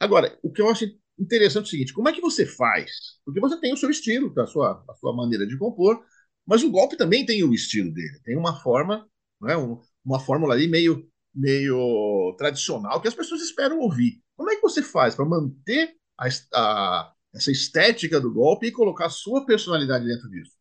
Agora, 0.00 0.38
o 0.42 0.52
que 0.52 0.62
eu 0.62 0.68
acho 0.70 0.86
interessante 1.18 1.64
é 1.64 1.68
o 1.68 1.70
seguinte: 1.70 1.94
como 1.94 2.08
é 2.08 2.12
que 2.12 2.20
você 2.20 2.46
faz? 2.46 2.90
Porque 3.24 3.40
você 3.40 3.60
tem 3.60 3.72
o 3.72 3.76
seu 3.76 3.90
estilo, 3.90 4.32
a 4.38 4.46
sua, 4.46 4.84
a 4.88 4.94
sua 4.96 5.14
maneira 5.14 5.46
de 5.46 5.58
compor, 5.58 6.04
mas 6.46 6.62
o 6.62 6.70
golpe 6.70 6.96
também 6.96 7.26
tem 7.26 7.42
o 7.44 7.54
estilo 7.54 7.92
dele. 7.92 8.20
Tem 8.24 8.36
uma 8.36 8.60
forma, 8.60 9.08
né, 9.40 9.56
um, 9.56 9.80
uma 10.04 10.20
fórmula 10.20 10.54
ali 10.54 10.68
meio 10.68 11.08
meio 11.34 12.34
tradicional 12.38 13.00
que 13.00 13.08
as 13.08 13.14
pessoas 13.14 13.40
esperam 13.40 13.80
ouvir. 13.80 14.22
Como 14.36 14.50
é 14.50 14.56
que 14.56 14.62
você 14.62 14.82
faz 14.82 15.14
para 15.14 15.24
manter 15.24 15.96
a, 16.18 16.28
a, 16.54 17.12
essa 17.34 17.50
estética 17.50 18.20
do 18.20 18.32
golpe 18.32 18.66
e 18.66 18.72
colocar 18.72 19.06
a 19.06 19.10
sua 19.10 19.44
personalidade 19.44 20.06
dentro 20.06 20.28
disso? 20.30 20.52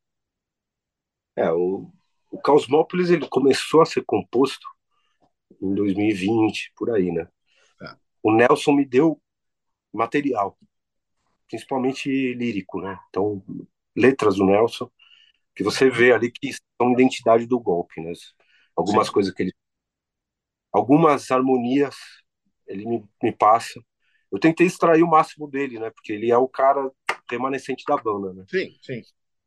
É, 1.36 1.52
o, 1.52 1.92
o 2.32 2.42
Cosmópolis 2.42 3.10
ele 3.10 3.28
começou 3.28 3.82
a 3.82 3.86
ser 3.86 4.04
composto 4.06 4.68
em 5.62 5.74
2020, 5.74 6.74
por 6.76 6.92
aí, 6.92 7.12
né? 7.12 7.28
É. 7.82 7.96
O 8.22 8.34
Nelson 8.34 8.74
me 8.74 8.86
deu 8.86 9.22
material, 9.92 10.58
principalmente 11.48 12.34
lírico, 12.34 12.82
né? 12.82 13.00
Então, 13.10 13.44
letras 13.96 14.36
do 14.36 14.46
Nelson, 14.46 14.90
que 15.56 15.64
você 15.64 15.90
vê 15.90 16.12
ali 16.12 16.32
que 16.32 16.52
são 16.52 16.92
identidade 16.92 17.46
do 17.46 17.60
golpe, 17.60 18.02
né? 18.02 18.12
Algumas 18.76 19.08
Sim. 19.08 19.14
coisas 19.14 19.34
que 19.34 19.44
ele 19.44 19.54
algumas 20.74 21.30
harmonias 21.32 21.96
ele 22.68 22.86
me, 22.86 23.04
me 23.22 23.32
passa. 23.32 23.80
Eu 24.32 24.40
tentei 24.40 24.66
extrair 24.66 25.04
o 25.04 25.10
máximo 25.10 25.48
dele, 25.48 25.80
né? 25.80 25.92
Porque 25.92 26.12
ele 26.12 26.32
é 26.32 26.38
o 26.38 26.48
cara 26.48 26.92
remanescente 27.30 27.84
da 27.88 27.96
banda, 27.96 28.34
né? 28.34 28.44
Sim, 28.50 28.76
sim. 28.82 29.02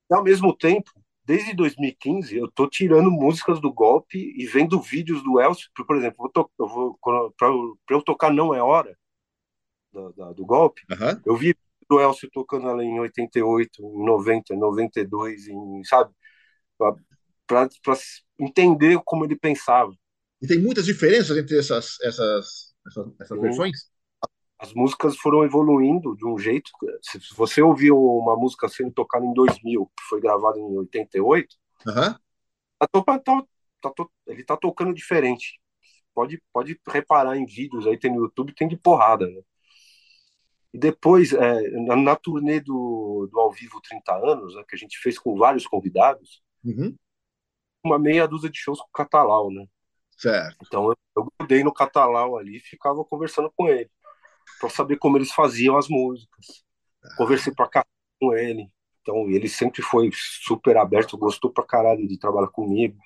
E 0.09 0.15
ao 0.15 0.23
mesmo 0.23 0.57
tempo, 0.57 0.91
desde 1.25 1.55
2015, 1.55 2.37
eu 2.37 2.51
tô 2.51 2.69
tirando 2.69 3.11
músicas 3.11 3.61
do 3.61 3.73
golpe 3.73 4.33
e 4.37 4.47
vendo 4.47 4.81
vídeos 4.81 5.23
do 5.25 5.41
Elcio. 5.41 5.69
Por 5.75 5.97
exemplo, 5.97 6.31
eu, 6.59 6.69
vou 6.69 6.99
para 7.37 7.49
eu 7.91 8.03
tocar 8.03 8.33
Não 8.33 8.55
É 8.55 8.63
Hora 8.63 8.97
do, 10.35 10.45
golpe, 10.45 10.83
uhum. 10.91 11.21
eu 11.25 11.37
vi 11.37 11.57
do 11.89 12.01
Elcio 12.01 12.29
tocando 12.31 12.69
ela 12.69 12.85
em 12.85 12.99
88, 13.01 13.83
em 13.83 14.05
90, 14.05 14.55
em 14.55 14.59
92, 14.59 15.49
em, 15.49 15.85
sabe? 15.85 16.13
Para 16.77 17.69
entender 18.39 19.01
como 19.05 19.25
ele 19.25 19.37
pensava. 19.37 19.95
E 20.41 20.47
tem 20.47 20.61
muitas 20.61 20.85
diferenças 20.85 21.37
entre 21.37 21.59
essas, 21.59 21.99
essas, 22.03 22.75
essas, 22.87 23.07
essas 23.21 23.41
versões? 23.41 23.91
As 24.59 24.73
músicas 24.73 25.17
foram 25.17 25.45
evoluindo 25.45 26.17
de 26.17 26.27
um 26.27 26.39
jeito. 26.39 26.71
Se 27.03 27.19
você 27.35 27.61
ouviu 27.61 27.97
uma 27.99 28.37
música 28.37 28.69
sendo 28.69 28.93
tocada 28.93 29.25
em 29.25 29.35
2000, 29.35 29.87
que 29.87 30.03
foi 30.09 30.21
gravada 30.21 30.59
em 30.59 30.63
88, 30.63 31.57
uhum. 31.87 31.95
tá, 31.95 33.19
tá, 33.19 33.91
tá, 33.91 34.07
ele 34.27 34.45
tá 34.45 34.57
tocando 34.57 34.95
diferente. 34.95 35.61
Pode, 36.15 36.43
pode 36.53 36.81
reparar 36.89 37.37
em 37.37 37.45
vídeos 37.45 37.87
aí, 37.87 37.99
tem 37.99 38.11
no 38.11 38.23
YouTube, 38.23 38.55
tem 38.55 38.67
de 38.67 38.77
porrada. 38.77 39.27
Né? 39.27 39.43
E 40.73 40.79
depois, 40.79 41.33
é, 41.35 41.71
na, 41.71 41.97
na, 41.97 42.17
turnê 42.17 42.61
do, 42.61 43.29
do 43.31 43.39
Ao 43.39 43.53
Vivo 43.53 43.81
30 43.83 44.15
Anos, 44.15 44.55
né, 44.55 44.65
que 44.67 44.75
a 44.75 44.79
gente 44.79 44.99
fez 44.99 45.19
com 45.19 45.37
vários 45.37 45.67
convidados, 45.67 46.43
Uhum. 46.67 46.97
Uma 47.85 47.99
meia 47.99 48.27
dúzia 48.27 48.51
de 48.51 48.59
shows 48.59 48.81
com 48.81 48.89
o 48.89 48.93
Catalau, 48.93 49.51
né? 49.53 49.65
Certo. 50.17 50.57
Então 50.67 50.89
eu, 50.89 50.97
eu 51.17 51.33
grudei 51.39 51.63
no 51.63 51.73
Catalau 51.73 52.39
ali 52.39 52.57
e 52.57 52.61
ficava 52.61 53.05
conversando 53.05 53.53
com 53.55 53.69
ele, 53.69 53.91
para 54.61 54.71
saber 54.71 54.97
como 54.97 55.19
eles 55.19 55.31
faziam 55.31 55.77
as 55.77 55.89
músicas. 55.89 56.65
Conversei 57.17 57.55
pra 57.55 57.69
cá 57.69 57.85
com 58.21 58.35
ele. 58.35 58.71
Então 59.03 59.29
ele 59.31 59.49
sempre 59.49 59.83
foi 59.83 60.11
super 60.13 60.77
aberto, 60.77 61.17
gostou 61.17 61.53
pra 61.53 61.65
caralho 61.65 62.07
de 62.09 62.19
trabalhar 62.19 62.49
comigo. 62.49 62.99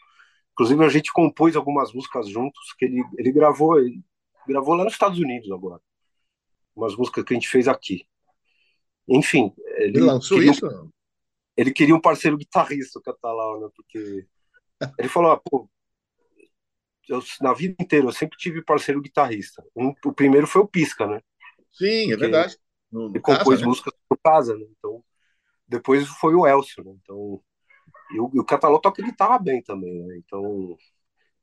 Inclusive 0.52 0.84
a 0.84 0.88
gente 0.88 1.12
compôs 1.12 1.56
algumas 1.56 1.92
músicas 1.92 2.28
juntos 2.28 2.72
que 2.78 2.86
ele, 2.86 3.02
ele 3.18 3.32
gravou, 3.32 3.78
ele 3.78 4.02
gravou 4.46 4.74
lá 4.74 4.84
nos 4.84 4.94
Estados 4.94 5.18
Unidos 5.18 5.50
agora. 5.50 5.80
Umas 6.74 6.96
músicas 6.96 7.24
que 7.24 7.32
a 7.32 7.34
gente 7.34 7.48
fez 7.48 7.68
aqui. 7.68 8.06
Enfim, 9.08 9.52
ele, 9.76 9.98
Ele 9.98 10.00
lançou 10.00 10.38
queria, 10.38 10.52
isso? 10.52 10.90
ele 11.56 11.72
queria 11.72 11.94
um 11.94 12.00
parceiro 12.00 12.36
guitarrista, 12.36 12.98
o 12.98 13.02
Catalau, 13.02 13.60
né? 13.60 13.68
Porque 13.74 14.26
ele 14.98 15.08
falou, 15.08 15.32
ah, 15.32 15.40
pô, 15.42 15.68
eu, 17.10 17.22
na 17.40 17.52
vida 17.52 17.74
inteira 17.80 18.06
eu 18.06 18.12
sempre 18.12 18.38
tive 18.38 18.62
parceiro 18.62 19.02
guitarrista. 19.02 19.64
Um, 19.74 19.92
o 20.04 20.12
primeiro 20.12 20.46
foi 20.46 20.62
o 20.62 20.66
Pisca, 20.66 21.06
né? 21.06 21.20
Sim, 21.72 22.12
é 22.12 22.16
verdade. 22.16 22.56
No, 22.90 23.10
Ele 23.10 23.20
compôs 23.20 23.44
casa, 23.44 23.60
né? 23.60 23.66
músicas 23.66 23.94
por 24.08 24.18
casa, 24.22 24.56
né? 24.56 24.64
Então, 24.78 25.04
depois 25.66 26.06
foi 26.08 26.34
o 26.34 26.46
Elcio, 26.46 26.84
né? 26.84 26.92
Então, 27.02 27.42
e 28.12 28.20
o, 28.20 28.30
e 28.34 28.38
o 28.38 28.44
Catalão 28.44 28.80
toca 28.80 29.02
guitarra 29.02 29.38
bem 29.38 29.60
também, 29.62 30.02
né? 30.04 30.16
Então, 30.18 30.76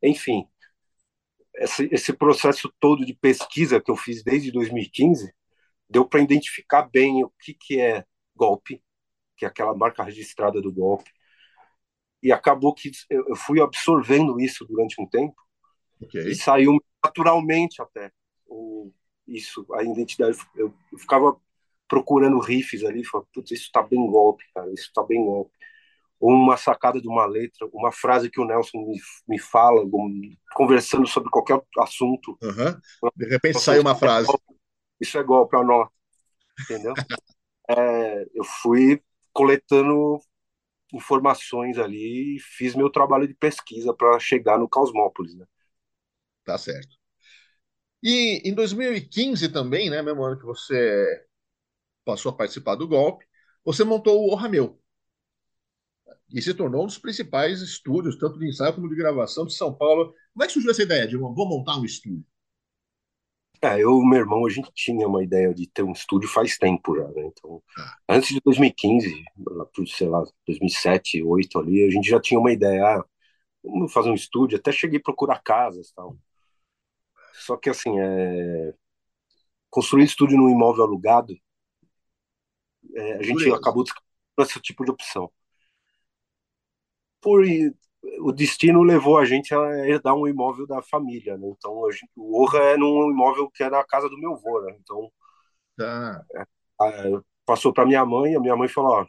enfim, 0.02 0.48
esse, 1.56 1.90
esse 1.92 2.14
processo 2.14 2.74
todo 2.80 3.06
de 3.06 3.14
pesquisa 3.14 3.82
que 3.82 3.92
eu 3.92 3.96
fiz 3.98 4.24
desde 4.24 4.52
2015 4.52 5.34
deu 5.90 6.06
para 6.08 6.22
identificar 6.22 6.84
bem 6.84 7.24
o 7.24 7.32
que, 7.42 7.54
que 7.54 7.80
é 7.80 8.06
golpe, 8.36 8.82
que 9.36 9.44
é 9.46 9.48
aquela 9.48 9.76
marca 9.76 10.04
registrada 10.04 10.62
do 10.62 10.72
golpe. 10.72 11.12
E 12.24 12.32
acabou 12.32 12.74
que 12.74 12.92
eu 13.10 13.36
fui 13.36 13.62
absorvendo 13.62 14.40
isso 14.40 14.66
durante 14.66 15.02
um 15.02 15.08
tempo 15.08 15.47
Ok. 16.02 16.22
e 16.22 16.36
saiu 16.36 16.78
naturalmente 17.04 17.82
até 17.82 18.12
o, 18.48 18.92
isso, 19.28 19.66
a 19.74 19.84
identidade. 19.84 20.38
Eu, 20.56 20.74
eu 20.92 20.98
ficava 20.98 21.36
procurando 21.88 22.40
riffs 22.40 22.84
ali, 22.84 23.04
falava, 23.04 23.30
putz, 23.34 23.52
isso 23.52 23.70
tá 23.72 23.82
bem 23.82 24.06
golpe, 24.08 24.44
cara, 24.54 24.72
isso 24.74 24.92
tá 24.94 25.04
bem 25.04 25.24
golpe. 25.24 25.52
Ou 26.20 26.32
uma 26.32 26.58
sacada 26.58 27.00
de 27.00 27.08
uma 27.08 27.26
letra, 27.26 27.68
uma 27.72 27.92
frase 27.92 28.30
que 28.30 28.42
o 28.42 28.46
Nelson 28.46 28.80
me, 28.80 29.00
me 29.28 29.40
fala, 29.40 29.84
conversando 30.54 31.08
sobre 31.08 31.30
qualquer 31.30 31.62
assunto. 31.78 32.38
Aham. 32.42 32.80
De 33.16 33.28
repente 33.28 33.60
sai 33.60 33.80
uma 33.80 33.96
frase. 33.96 34.28
Isso 35.00 35.18
é 35.18 35.24
golpe, 35.24 35.56
anota, 35.56 35.92
entendeu? 36.62 36.94
É, 37.70 38.26
eu 38.34 38.46
fui 38.46 39.04
coletando 39.34 40.22
informações 40.94 41.78
ali 41.78 42.38
e 42.38 42.40
fiz 42.40 42.74
meu 42.76 42.90
trabalho 42.90 43.28
de 43.28 43.34
pesquisa 43.34 43.94
para 43.94 44.18
chegar 44.20 44.58
no 44.58 44.70
Cosmópolis, 44.70 45.36
né? 45.36 45.46
Tá 46.48 46.58
certo. 46.58 46.98
E 48.02 48.42
em 48.48 48.54
2015 48.54 49.50
também, 49.50 49.90
né, 49.90 50.02
mesmo 50.02 50.24
ano 50.24 50.38
que 50.40 50.46
você 50.46 51.26
passou 52.06 52.32
a 52.32 52.36
participar 52.36 52.76
do 52.76 52.88
golpe, 52.88 53.26
você 53.64 53.84
montou 53.84 54.22
o 54.22 54.34
O 54.34 54.36
Rameu. 54.36 54.82
E 56.34 56.42
se 56.42 56.54
tornou 56.54 56.84
um 56.84 56.88
dos 56.88 56.98
principais 56.98 57.62
estúdios, 57.62 58.18
tanto 58.18 58.40
de 58.40 58.48
ensaio 58.48 58.74
como 58.74 58.90
de 58.90 58.96
gravação 58.96 59.46
de 59.46 59.54
São 59.54 59.74
Paulo. 59.74 60.14
Como 60.34 60.44
é 60.44 60.48
que 60.48 60.54
surgiu 60.54 60.72
essa 60.72 60.84
ideia 60.84 61.08
de 61.08 61.18
vou 61.18 61.48
montar 61.48 61.78
um 61.78 61.86
estúdio? 61.86 62.26
É, 63.62 63.82
eu 63.82 64.00
e 64.02 64.08
meu 64.08 64.20
irmão, 64.20 64.46
a 64.46 64.50
gente 64.50 64.72
tinha 64.74 65.08
uma 65.08 65.24
ideia 65.24 65.52
de 65.54 65.68
ter 65.68 65.82
um 65.84 65.92
estúdio 65.92 66.30
faz 66.30 66.58
tempo 66.58 66.96
já, 66.96 67.08
né? 67.08 67.26
Então, 67.26 67.62
antes 68.08 68.30
de 68.30 68.40
2015, 68.42 69.24
lá 69.40 69.66
pro, 69.66 69.88
sei 69.88 70.08
lá, 70.08 70.24
2007, 70.46 71.20
2008 71.20 71.60
ali, 71.60 71.84
a 71.84 71.90
gente 71.90 72.08
já 72.08 72.20
tinha 72.22 72.40
uma 72.40 72.52
ideia, 72.52 72.86
ah, 72.86 73.06
vamos 73.64 73.94
fazer 73.94 74.10
um 74.12 74.16
estúdio, 74.16 74.58
até 74.60 74.72
cheguei 74.72 75.00
a 75.00 75.04
procurar 75.04 75.42
casas 75.44 75.90
e 75.90 75.96
tal. 75.96 76.18
Só 77.48 77.58
que, 77.58 77.70
assim, 77.70 77.98
é... 78.00 78.74
construir 79.70 80.04
estúdio 80.04 80.38
num 80.38 80.50
imóvel 80.50 80.84
alugado, 80.84 81.34
é, 82.96 83.14
a 83.14 83.24
gente 83.24 83.50
acabou 83.52 83.84
descartando 83.84 84.08
esse 84.40 84.60
tipo 84.62 84.84
de 84.86 84.92
opção. 84.92 85.32
Por 87.22 87.44
o 88.22 88.32
destino 88.32 88.84
levou 88.84 89.18
a 89.18 89.26
gente 89.26 89.54
a 89.54 89.88
herdar 89.88 90.16
um 90.16 90.28
imóvel 90.28 90.66
da 90.68 90.82
família, 90.82 91.38
né? 91.38 91.48
Então, 91.50 91.86
a 91.86 91.92
gente, 91.92 92.10
o 92.16 92.42
Orra 92.42 92.60
é 92.60 92.78
num 92.78 93.12
imóvel 93.12 93.50
que 93.52 93.64
é 93.64 93.70
na 93.70 93.84
casa 93.84 94.10
do 94.10 94.18
meu 94.18 94.34
avô, 94.34 94.62
né? 94.62 94.76
Então, 94.82 95.12
Tá. 95.76 96.26
a- 96.80 97.22
passou 97.46 97.74
para 97.74 97.86
minha 97.86 98.06
mãe, 98.06 98.36
a 98.36 98.40
minha 98.40 98.56
mãe 98.56 98.68
falou, 98.68 98.92
ó, 99.02 99.06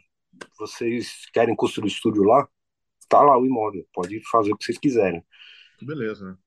vocês 0.57 1.25
querem 1.33 1.55
construir 1.55 1.87
estúdio 1.89 2.23
lá? 2.23 2.47
Tá 3.09 3.21
lá 3.21 3.37
o 3.37 3.45
imóvel, 3.45 3.85
pode 3.93 4.21
fazer 4.29 4.53
o 4.53 4.57
que 4.57 4.65
vocês 4.65 4.77
quiserem. 4.77 5.23
Beleza? 5.81 6.37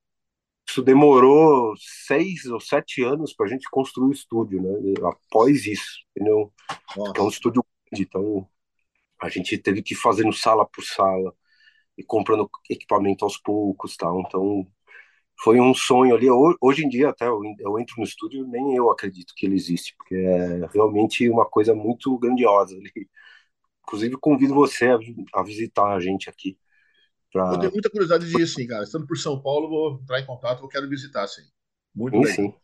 Isso 0.69 0.83
demorou 0.83 1.75
seis 1.79 2.47
ou 2.47 2.61
sete 2.61 3.03
anos 3.03 3.35
para 3.35 3.47
a 3.47 3.49
gente 3.49 3.69
construir 3.71 4.09
o 4.09 4.13
estúdio, 4.13 4.63
né? 4.63 4.71
Após 5.09 5.67
isso, 5.67 6.01
entendeu? 6.17 6.53
Nossa. 6.97 7.13
É 7.19 7.23
um 7.23 7.29
estúdio 7.29 7.65
grande, 7.91 8.03
então 8.05 8.49
a 9.21 9.29
gente 9.29 9.59
teve 9.59 9.83
que 9.83 9.95
ir 9.95 9.99
fazendo 9.99 10.33
sala 10.33 10.67
por 10.67 10.85
sala 10.85 11.35
e 11.99 12.05
comprando 12.05 12.51
equipamento 12.71 13.25
aos 13.25 13.39
poucos, 13.39 13.97
tal. 13.97 14.21
Então 14.23 14.67
foi 15.43 15.61
um 15.61 15.75
sonho 15.75 16.15
ali. 16.17 16.31
Ho- 16.31 16.57
Hoje 16.61 16.85
em 16.85 16.89
dia 16.89 17.11
até 17.11 17.29
eu 17.29 17.45
en- 17.45 17.57
eu 17.61 17.79
entro 17.81 17.97
no 17.99 18.05
estúdio 18.05 18.47
nem 18.49 18.77
eu 18.77 18.91
acredito 18.91 19.35
que 19.37 19.47
ele 19.47 19.57
existe, 19.57 19.95
porque 19.97 20.17
é 20.17 20.67
realmente 20.75 21.29
uma 21.31 21.47
coisa 21.47 21.75
muito 21.75 22.17
grandiosa 22.19 22.77
ali. 22.77 22.93
Inclusive 23.85 24.17
convido 24.19 24.55
você 24.55 24.89
a 25.35 25.43
visitar 25.43 25.95
a 25.95 26.01
gente 26.01 26.29
aqui 26.31 26.59
Eu 27.35 27.41
para 27.41 27.59
tenho 27.59 27.73
muita 27.73 27.91
curiosidade 27.91 28.31
disso, 28.31 28.55
sim, 28.55 28.67
cara. 28.67 28.85
Estando 28.85 29.07
por 29.07 29.17
São 29.17 29.41
Paulo, 29.41 29.69
vou 29.69 30.01
entrar 30.03 30.21
em 30.21 30.27
contato, 30.27 30.63
eu 30.63 30.69
quero 30.69 30.89
visitar, 30.89 31.27
sim. 31.27 31.43
Muito 31.95 32.15
sim, 32.15 32.21
legal. 32.21 32.37
sim. 32.37 32.55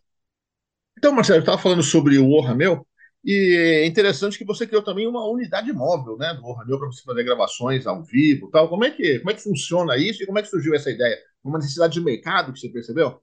Então, 0.97 1.13
Marcelo, 1.13 1.39
eu 1.39 1.41
estava 1.41 1.59
falando 1.59 1.83
sobre 1.83 2.19
o 2.19 2.29
O 2.29 2.41
Rameu, 2.41 2.87
e 3.25 3.57
é 3.57 3.87
interessante 3.87 4.39
que 4.39 4.45
você 4.45 4.67
criou 4.67 4.83
também 4.83 5.07
uma 5.07 5.25
unidade 5.29 5.73
móvel, 5.73 6.17
né, 6.17 6.35
do 6.35 6.45
O 6.45 6.53
Rameu, 6.53 6.79
para 6.79 6.89
você 6.89 7.03
fazer 7.03 7.25
gravações 7.25 7.87
ao 7.87 8.03
vivo 8.03 8.49
e 8.49 8.51
tal. 8.51 8.69
Como 8.69 8.85
é, 8.85 8.91
que, 8.91 9.19
como 9.21 9.31
é 9.31 9.35
que 9.35 9.43
funciona 9.43 9.97
isso 9.97 10.23
e 10.23 10.27
como 10.27 10.39
é 10.39 10.43
que 10.43 10.49
surgiu 10.49 10.75
essa 10.75 10.91
ideia? 10.91 11.19
Uma 11.43 11.59
necessidade 11.59 11.95
de 11.95 12.01
mercado 12.01 12.53
que 12.53 12.61
você 12.61 12.69
percebeu? 12.69 13.21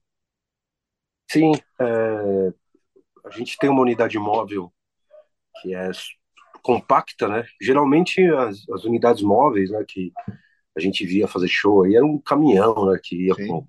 Sim, 1.30 1.52
é, 1.80 2.54
a 3.26 3.30
gente 3.32 3.58
tem 3.58 3.70
uma 3.70 3.82
unidade 3.82 4.18
móvel 4.18 4.72
que 5.62 5.74
é 5.74 5.90
compacta, 6.62 7.28
né? 7.28 7.46
Geralmente 7.62 8.24
as, 8.26 8.68
as 8.70 8.84
unidades 8.86 9.22
móveis, 9.22 9.70
né, 9.70 9.84
que 9.88 10.12
a 10.76 10.80
gente 10.80 11.06
via 11.06 11.28
fazer 11.28 11.48
show 11.48 11.84
aí 11.84 11.96
era 11.96 12.06
um 12.06 12.20
caminhão, 12.20 12.92
né, 12.92 13.00
que 13.04 13.28
ia 13.28 13.36
Sim. 13.36 13.48
com 13.48 13.68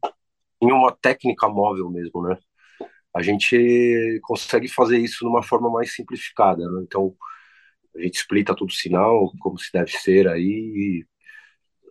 tinha 0.61 0.75
uma 0.75 0.93
técnica 0.93 1.49
móvel 1.49 1.91
mesmo, 1.91 2.23
né? 2.23 2.39
A 3.15 3.23
gente 3.23 4.21
consegue 4.23 4.69
fazer 4.69 4.99
isso 4.99 5.21
de 5.21 5.27
uma 5.27 5.43
forma 5.43 5.71
mais 5.71 5.95
simplificada, 5.95 6.69
né? 6.71 6.83
Então 6.83 7.15
a 7.97 8.01
gente 8.03 8.17
explica 8.17 8.55
todo 8.55 8.71
o 8.71 8.73
sinal 8.73 9.33
como 9.41 9.59
se 9.59 9.71
deve 9.73 9.91
ser 9.93 10.29
aí, 10.29 11.05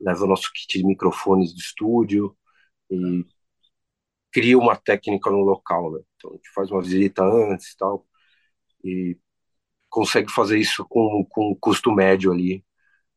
leva 0.01 0.23
o 0.23 0.28
nosso 0.28 0.51
kit 0.54 0.80
de 0.80 0.86
microfones 0.86 1.54
do 1.54 1.60
estúdio 1.60 2.36
e 2.91 3.25
cria 4.32 4.58
uma 4.58 4.75
técnica 4.75 5.30
no 5.32 5.39
local, 5.39 5.91
né? 5.93 6.01
Então 6.15 6.32
a 6.32 6.36
gente 6.36 6.49
faz 6.54 6.71
uma 6.71 6.82
visita 6.82 7.23
antes 7.23 7.71
e 7.71 7.78
tal 7.78 8.06
e 8.84 9.17
consegue 9.89 10.32
fazer 10.32 10.60
isso 10.60 10.86
com, 10.88 11.25
com 11.30 11.51
um 11.51 11.56
custo 11.56 11.91
médio 11.91 12.32
ali, 12.32 12.63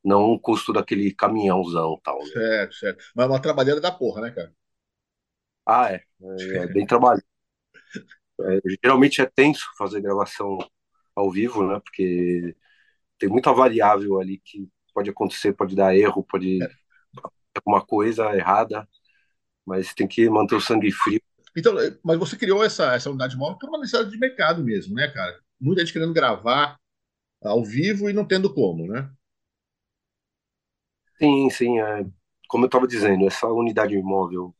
não 0.05 0.33
o 0.33 0.39
custo 0.41 0.73
daquele 0.73 1.13
caminhãozão 1.13 1.99
tal, 2.03 2.19
né? 2.19 2.31
Certo, 2.33 2.75
certo. 2.75 3.05
Mas 3.15 3.27
é 3.27 3.29
uma 3.29 3.43
trabalheira 3.43 3.81
da 3.81 3.91
porra, 3.91 4.23
né, 4.23 4.31
cara? 4.31 4.53
Ah, 5.67 5.93
é, 5.93 6.03
é, 6.23 6.57
é 6.59 6.67
bem 6.67 6.87
trabalho. 6.87 7.23
É, 8.41 8.61
geralmente 8.83 9.21
é 9.21 9.27
tenso 9.27 9.67
fazer 9.77 10.01
gravação 10.01 10.59
ao 11.15 11.31
vivo, 11.31 11.67
né? 11.67 11.81
Porque 11.81 12.57
tem 13.19 13.29
muita 13.29 13.53
variável 13.53 14.21
ali 14.21 14.41
que 14.45 14.69
pode 14.95 15.11
acontecer, 15.11 15.53
pode 15.53 15.75
dar 15.75 15.97
erro, 15.97 16.25
pode 16.25 16.59
alguma 17.57 17.85
coisa 17.85 18.35
errada, 18.35 18.89
mas 19.67 19.93
tem 19.95 20.07
que 20.07 20.29
manter 20.31 20.55
o 20.55 20.61
sangue 20.61 20.93
frio. 20.93 21.21
Então, 21.57 21.75
mas 22.05 22.19
você 22.19 22.37
criou 22.37 22.65
essa, 22.65 22.95
essa 22.95 23.11
unidade 23.11 23.37
móvel 23.37 23.59
por 23.59 23.69
uma 23.69 23.79
necessidade 23.79 24.11
de 24.11 24.19
mercado 24.19 24.63
mesmo, 24.63 24.95
né, 24.95 25.09
cara? 25.09 25.39
Muita 25.61 25.81
gente 25.83 25.93
querendo 25.93 26.13
gravar 26.15 26.79
ao 27.43 27.65
vivo 27.65 28.09
e 28.09 28.13
não 28.13 28.25
tendo 28.25 28.53
como, 28.53 28.87
né? 28.87 29.11
Sim, 31.21 31.51
sim, 31.51 31.81
é, 31.81 32.05
como 32.49 32.65
eu 32.65 32.67
estava 32.69 32.87
dizendo, 32.87 33.27
essa 33.27 33.47
unidade 33.49 33.97
móvel, 34.03 34.55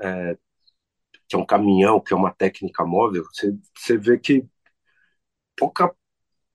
é, 0.00 0.36
que 1.28 1.36
é 1.36 1.38
um 1.38 1.46
caminhão, 1.46 2.00
que 2.00 2.12
é 2.14 2.16
uma 2.16 2.32
técnica 2.34 2.84
móvel, 2.86 3.24
você, 3.32 3.56
você 3.76 3.98
vê 3.98 4.18
que 4.18 4.46
pouca, 5.56 5.94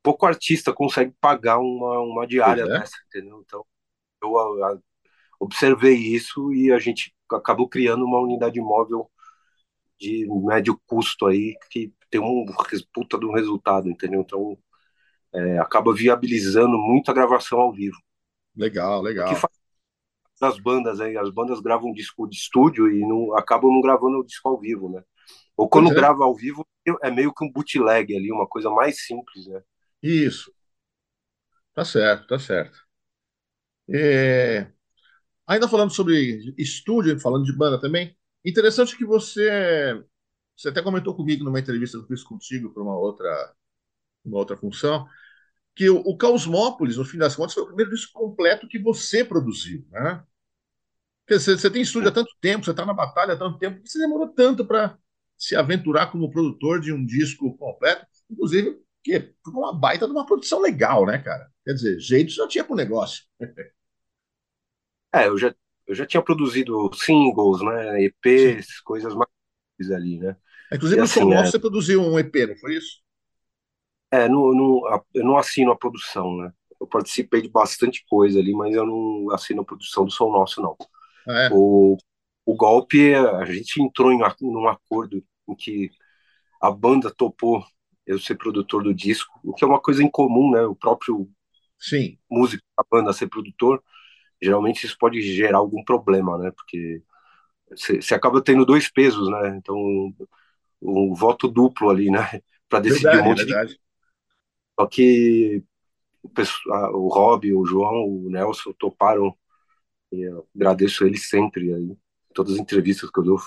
pouco 0.03 0.25
artista 0.25 0.73
consegue 0.73 1.13
pagar 1.21 1.59
uma, 1.59 1.99
uma 2.01 2.27
diária 2.27 2.67
é. 2.67 2.69
dessa, 2.69 2.95
entendeu? 3.07 3.41
Então, 3.45 3.65
eu 4.23 4.38
a- 4.39 4.73
a- 4.73 4.79
observei 5.39 5.95
isso 5.97 6.53
e 6.53 6.71
a 6.73 6.79
gente 6.79 7.13
acabou 7.31 7.69
criando 7.69 8.05
uma 8.05 8.21
unidade 8.21 8.59
móvel 8.61 9.11
de 9.99 10.27
médio 10.45 10.79
custo 10.88 11.27
aí 11.27 11.55
que 11.71 11.93
tem 12.09 12.21
um 12.21 12.45
puta 12.93 13.19
de 13.19 13.25
um 13.25 13.33
resultado, 13.33 13.89
entendeu? 13.89 14.21
Então, 14.21 14.57
é, 15.33 15.59
acaba 15.59 15.93
viabilizando 15.93 16.77
muito 16.77 17.11
a 17.11 17.13
gravação 17.13 17.59
ao 17.61 17.73
vivo. 17.73 17.97
Legal, 18.55 19.01
O 19.01 19.03
que 19.03 19.09
legal. 19.09 19.35
faz 19.35 19.53
das 20.39 20.59
bandas 20.59 20.99
aí, 20.99 21.17
as 21.17 21.29
bandas 21.29 21.61
gravam 21.61 21.89
um 21.89 21.93
disco 21.93 22.27
de 22.27 22.35
estúdio 22.35 22.91
e 22.91 22.99
não 23.07 23.35
acabam 23.37 23.71
não 23.71 23.81
gravando 23.81 24.19
o 24.19 24.25
disco 24.25 24.49
ao 24.49 24.59
vivo, 24.59 24.89
né? 24.89 25.01
Ou 25.55 25.69
quando 25.69 25.91
é. 25.91 25.95
grava 25.95 26.23
ao 26.25 26.35
vivo 26.35 26.67
é 27.01 27.09
meio 27.09 27.33
que 27.33 27.43
um 27.43 27.51
bootleg 27.51 28.15
ali, 28.15 28.31
uma 28.31 28.47
coisa 28.47 28.69
mais 28.69 29.05
simples, 29.05 29.47
né? 29.47 29.61
Isso. 30.03 30.51
Tá 31.73 31.83
certo, 31.85 32.27
tá 32.27 32.39
certo. 32.39 32.77
É... 33.89 34.67
Ainda 35.47 35.67
falando 35.67 35.91
sobre 35.91 36.53
estúdio, 36.57 37.19
falando 37.19 37.45
de 37.45 37.55
banda 37.55 37.79
também, 37.79 38.17
interessante 38.43 38.97
que 38.97 39.05
você 39.05 40.03
você 40.55 40.69
até 40.69 40.81
comentou 40.81 41.15
comigo 41.15 41.43
numa 41.43 41.59
entrevista 41.59 41.97
que 41.97 42.03
eu 42.03 42.07
fiz 42.07 42.23
contigo 42.23 42.73
para 42.73 42.81
uma 42.81 42.97
outra 42.97 43.53
uma 44.23 44.37
outra 44.37 44.57
função, 44.57 45.07
que 45.75 45.89
o, 45.89 45.97
o 45.97 46.17
Cosmópolis, 46.17 46.97
no 46.97 47.05
fim 47.05 47.17
das 47.17 47.35
contas, 47.35 47.53
foi 47.53 47.63
o 47.63 47.67
primeiro 47.67 47.91
disco 47.91 48.13
completo 48.13 48.67
que 48.67 48.79
você 48.79 49.23
produziu, 49.23 49.85
né? 49.91 50.23
Porque 51.25 51.39
você, 51.39 51.57
você 51.57 51.69
tem 51.69 51.81
estúdio 51.81 52.09
há 52.09 52.11
tanto 52.11 52.31
tempo, 52.39 52.63
você 52.63 52.71
está 52.71 52.85
na 52.85 52.93
batalha 52.93 53.33
há 53.33 53.38
tanto 53.38 53.57
tempo, 53.57 53.81
que 53.81 53.89
você 53.89 53.99
demorou 53.99 54.29
tanto 54.29 54.65
para 54.65 54.97
se 55.38 55.55
aventurar 55.55 56.07
como 56.07 56.31
produtor 56.31 56.79
de 56.79 56.93
um 56.93 57.05
disco 57.05 57.57
completo, 57.57 58.05
inclusive 58.29 58.79
que 59.03 59.33
uma 59.47 59.73
baita 59.73 60.05
de 60.05 60.11
uma 60.11 60.25
produção 60.25 60.61
legal, 60.61 61.05
né, 61.05 61.17
cara? 61.17 61.51
Quer 61.63 61.73
dizer, 61.73 61.99
jeito 61.99 62.31
já 62.31 62.47
tinha 62.47 62.63
pro 62.63 62.75
negócio. 62.75 63.23
é, 65.13 65.27
eu 65.27 65.38
já, 65.38 65.53
eu 65.85 65.93
já 65.93 66.05
tinha 66.05 66.21
produzido 66.21 66.89
singles, 66.93 67.61
né, 67.61 68.03
EPs, 68.03 68.65
Sim. 68.65 68.83
coisas 68.83 69.13
mais 69.13 69.29
ali, 69.91 70.19
né? 70.19 70.38
Inclusive, 70.71 70.97
e, 70.97 70.99
no 70.99 71.05
assim, 71.05 71.33
é... 71.33 71.45
você 71.45 71.59
produziu 71.59 72.01
um 72.01 72.17
EP, 72.17 72.33
não 72.47 72.55
foi 72.57 72.77
isso? 72.77 73.04
É, 74.11 74.29
não, 74.29 74.53
não, 74.53 74.81
eu 75.13 75.23
não 75.23 75.37
assino 75.37 75.71
a 75.71 75.75
produção, 75.75 76.37
né? 76.37 76.51
Eu 76.79 76.87
participei 76.87 77.41
de 77.41 77.49
bastante 77.49 78.05
coisa 78.07 78.39
ali, 78.39 78.53
mas 78.53 78.73
eu 78.73 78.85
não 78.85 79.31
assino 79.31 79.61
a 79.61 79.65
produção 79.65 80.05
do 80.05 80.11
Som 80.11 80.31
Nosso, 80.31 80.61
não. 80.61 80.75
Ah, 81.27 81.43
é? 81.43 81.49
o, 81.51 81.97
o 82.45 82.55
golpe, 82.55 83.13
a 83.15 83.45
gente 83.45 83.81
entrou 83.81 84.11
em 84.11 84.21
um 84.41 84.67
acordo 84.67 85.23
em 85.47 85.55
que 85.55 85.89
a 86.61 86.71
banda 86.71 87.11
topou 87.11 87.63
eu 88.05 88.19
ser 88.19 88.35
produtor 88.35 88.83
do 88.83 88.93
disco, 88.93 89.39
o 89.43 89.53
que 89.53 89.63
é 89.63 89.67
uma 89.67 89.81
coisa 89.81 90.03
incomum, 90.03 90.51
né? 90.51 90.61
O 90.63 90.75
próprio 90.75 91.29
Sim. 91.79 92.17
músico 92.29 92.63
da 92.77 92.85
banda 92.89 93.13
ser 93.13 93.27
produtor, 93.27 93.83
geralmente 94.41 94.85
isso 94.85 94.97
pode 94.99 95.21
gerar 95.21 95.57
algum 95.57 95.83
problema, 95.83 96.37
né? 96.37 96.51
Porque 96.51 97.01
você 97.71 98.13
acaba 98.13 98.41
tendo 98.43 98.65
dois 98.65 98.89
pesos, 98.91 99.29
né? 99.29 99.57
Então, 99.57 99.75
um 100.81 101.13
voto 101.13 101.47
duplo 101.47 101.89
ali, 101.89 102.11
né? 102.11 102.19
Para 102.69 102.79
decidir 102.79 103.03
verdade, 103.03 103.21
um 103.21 103.25
monte 103.29 103.45
verdade. 103.45 103.73
de 103.73 103.79
só 104.79 104.88
que 104.88 105.63
o, 106.23 106.29
pessoal, 106.29 106.93
o 106.95 107.07
Rob, 107.07 107.53
o 107.53 107.65
João, 107.65 108.05
o 108.07 108.29
Nelson 108.29 108.73
toparam. 108.73 109.35
E 110.11 110.21
eu 110.21 110.47
agradeço 110.55 111.05
eles 111.05 111.29
sempre. 111.29 111.73
Aí. 111.73 111.97
Todas 112.33 112.53
as 112.53 112.59
entrevistas 112.59 113.09
que 113.09 113.19
eu 113.19 113.23
dou, 113.23 113.39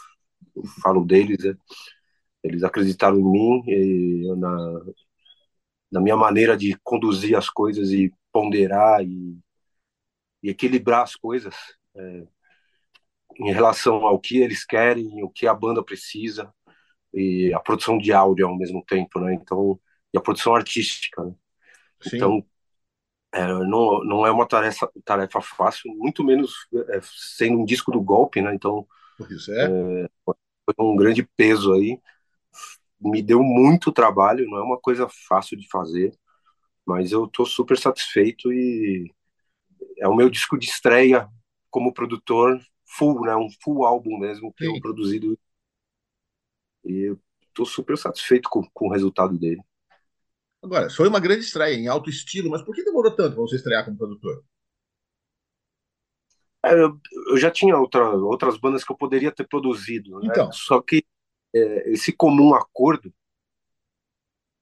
eu 0.56 0.64
falo 0.82 1.04
deles. 1.04 1.44
Né? 1.44 1.56
Eles 2.42 2.62
acreditaram 2.64 3.18
em 3.18 3.24
mim 3.24 3.62
e 3.66 4.34
na, 4.36 4.80
na 5.90 6.00
minha 6.00 6.16
maneira 6.16 6.56
de 6.56 6.76
conduzir 6.82 7.36
as 7.36 7.50
coisas 7.50 7.90
e 7.90 8.12
ponderar 8.32 9.02
e, 9.04 9.38
e 10.42 10.50
equilibrar 10.50 11.02
as 11.02 11.16
coisas 11.16 11.54
é, 11.94 12.26
em 13.38 13.52
relação 13.52 14.06
ao 14.06 14.18
que 14.18 14.38
eles 14.38 14.64
querem, 14.64 15.22
o 15.22 15.30
que 15.30 15.46
a 15.46 15.54
banda 15.54 15.82
precisa 15.82 16.52
e 17.12 17.52
a 17.54 17.60
produção 17.60 17.98
de 17.98 18.12
áudio 18.12 18.46
ao 18.46 18.56
mesmo 18.56 18.84
tempo, 18.86 19.20
né? 19.20 19.34
Então 19.34 19.78
e 20.12 20.18
a 20.18 20.20
produção 20.20 20.54
artística. 20.54 21.22
Né? 21.22 21.34
Então, 22.12 22.44
é, 23.32 23.46
não, 23.46 24.02
não 24.04 24.26
é 24.26 24.30
uma 24.30 24.46
tarefa, 24.46 24.90
tarefa 25.04 25.40
fácil, 25.40 25.94
muito 25.94 26.24
menos 26.24 26.66
é, 26.90 27.00
sendo 27.02 27.58
um 27.58 27.64
disco 27.64 27.92
do 27.92 28.00
golpe, 28.00 28.40
né? 28.40 28.54
Então, 28.54 28.86
é. 29.20 29.64
é. 29.64 30.08
foi 30.26 30.74
um 30.78 30.96
grande 30.96 31.22
peso 31.36 31.72
aí. 31.72 32.00
Me 33.00 33.22
deu 33.22 33.42
muito 33.42 33.92
trabalho, 33.92 34.48
não 34.48 34.58
é 34.58 34.62
uma 34.62 34.78
coisa 34.78 35.08
fácil 35.28 35.56
de 35.56 35.68
fazer, 35.68 36.12
mas 36.84 37.12
eu 37.12 37.26
estou 37.26 37.46
super 37.46 37.78
satisfeito 37.78 38.52
e 38.52 39.12
é 39.98 40.08
o 40.08 40.16
meu 40.16 40.28
disco 40.30 40.58
de 40.58 40.66
estreia 40.66 41.28
como 41.70 41.92
produtor 41.92 42.60
full, 42.84 43.20
né? 43.22 43.36
Um 43.36 43.48
full 43.62 43.84
álbum 43.84 44.18
mesmo 44.18 44.52
que 44.52 44.64
Sim. 44.64 44.74
eu 44.74 44.80
produzido 44.80 45.38
e 46.84 47.14
estou 47.46 47.66
super 47.66 47.96
satisfeito 47.98 48.48
com, 48.48 48.62
com 48.72 48.88
o 48.88 48.92
resultado 48.92 49.36
dele. 49.38 49.62
Agora, 50.62 50.90
foi 50.90 51.08
uma 51.08 51.20
grande 51.20 51.44
estreia 51.44 51.74
em 51.74 51.88
alto 51.88 52.10
estilo, 52.10 52.50
mas 52.50 52.62
por 52.62 52.74
que 52.74 52.84
demorou 52.84 53.14
tanto 53.14 53.34
para 53.34 53.42
você 53.42 53.56
estrear 53.56 53.84
como 53.84 53.96
produtor? 53.96 54.44
É, 56.64 56.72
eu, 56.72 57.00
eu, 57.30 57.36
já 57.36 57.50
tinha 57.50 57.76
outra, 57.76 58.04
outras 58.10 58.58
bandas 58.58 58.82
que 58.82 58.92
eu 58.92 58.96
poderia 58.96 59.30
ter 59.30 59.46
produzido, 59.46 60.18
né? 60.18 60.28
então. 60.30 60.50
só 60.52 60.80
que 60.82 61.04
é, 61.54 61.90
esse 61.92 62.12
comum 62.12 62.54
acordo 62.54 63.14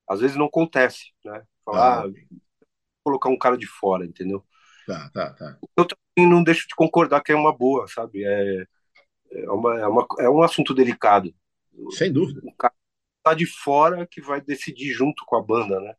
às 0.09 0.21
vezes 0.21 0.37
não 0.37 0.47
acontece, 0.47 1.13
né? 1.25 1.43
Falar, 1.65 2.05
ah, 2.05 2.07
ah 2.07 2.37
colocar 3.03 3.29
um 3.29 3.39
cara 3.39 3.57
de 3.57 3.67
fora, 3.67 4.05
entendeu? 4.05 4.45
Tá, 4.87 5.11
tá, 5.13 5.33
tá. 5.33 5.59
Eu 5.77 5.87
também 5.87 6.31
não 6.31 6.43
deixo 6.43 6.67
de 6.67 6.75
concordar 6.75 7.21
que 7.23 7.31
é 7.33 7.37
uma 7.37 7.57
boa, 7.57 7.87
sabe? 7.89 8.25
É, 8.25 8.65
é, 9.31 9.51
uma, 9.51 9.81
é, 9.81 9.87
uma, 9.87 10.07
é 10.21 10.29
um 10.29 10.43
assunto 10.43 10.75
delicado. 10.75 11.33
Sem 11.91 12.13
dúvida. 12.13 12.41
Um 12.45 12.55
cara 12.57 12.75
tá 13.27 13.35
de 13.35 13.45
fora 13.45 14.07
que 14.07 14.21
vai 14.21 14.41
decidir 14.41 14.93
junto 14.93 15.25
com 15.27 15.35
a 15.35 15.43
banda, 15.43 15.81
né? 15.81 15.97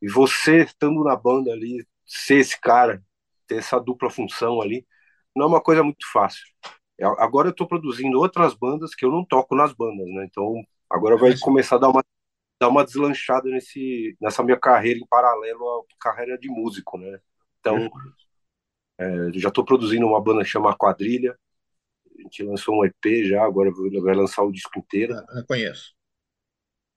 E 0.00 0.08
você 0.08 0.62
estando 0.62 1.04
na 1.04 1.14
banda 1.14 1.52
ali, 1.52 1.86
ser 2.06 2.36
esse 2.36 2.58
cara, 2.58 3.04
ter 3.46 3.56
essa 3.56 3.78
dupla 3.78 4.08
função 4.08 4.62
ali, 4.62 4.86
não 5.34 5.44
é 5.44 5.48
uma 5.48 5.60
coisa 5.60 5.82
muito 5.82 6.10
fácil. 6.10 6.46
É, 6.98 7.04
agora 7.04 7.48
eu 7.48 7.50
estou 7.50 7.66
produzindo 7.66 8.18
outras 8.18 8.54
bandas 8.54 8.94
que 8.94 9.04
eu 9.04 9.10
não 9.10 9.22
toco 9.22 9.54
nas 9.54 9.74
bandas, 9.74 10.06
né? 10.06 10.24
Então 10.24 10.64
agora 10.88 11.18
vai 11.18 11.36
começar 11.38 11.76
a 11.76 11.78
dar 11.78 11.90
uma, 11.90 12.02
dar 12.58 12.68
uma 12.70 12.84
deslanchada 12.86 13.50
nesse, 13.50 14.16
nessa 14.18 14.42
minha 14.42 14.58
carreira 14.58 14.98
em 14.98 15.06
paralelo 15.06 15.62
à 15.68 15.82
carreira 16.00 16.38
de 16.38 16.48
músico, 16.48 16.96
né? 16.96 17.20
Então 17.60 17.90
é, 18.98 19.30
já 19.34 19.50
estou 19.50 19.62
produzindo 19.62 20.06
uma 20.06 20.22
banda 20.22 20.42
que 20.42 20.48
chama 20.48 20.74
Quadrilha. 20.74 21.38
A 22.18 22.22
gente 22.22 22.42
lançou 22.44 22.80
um 22.80 22.84
EP 22.86 23.26
já, 23.26 23.44
agora 23.44 23.70
vai 24.02 24.14
lançar 24.14 24.42
o 24.42 24.50
disco 24.50 24.78
inteiro. 24.78 25.12
Eu 25.12 25.40
ah, 25.40 25.44
conheço. 25.46 25.95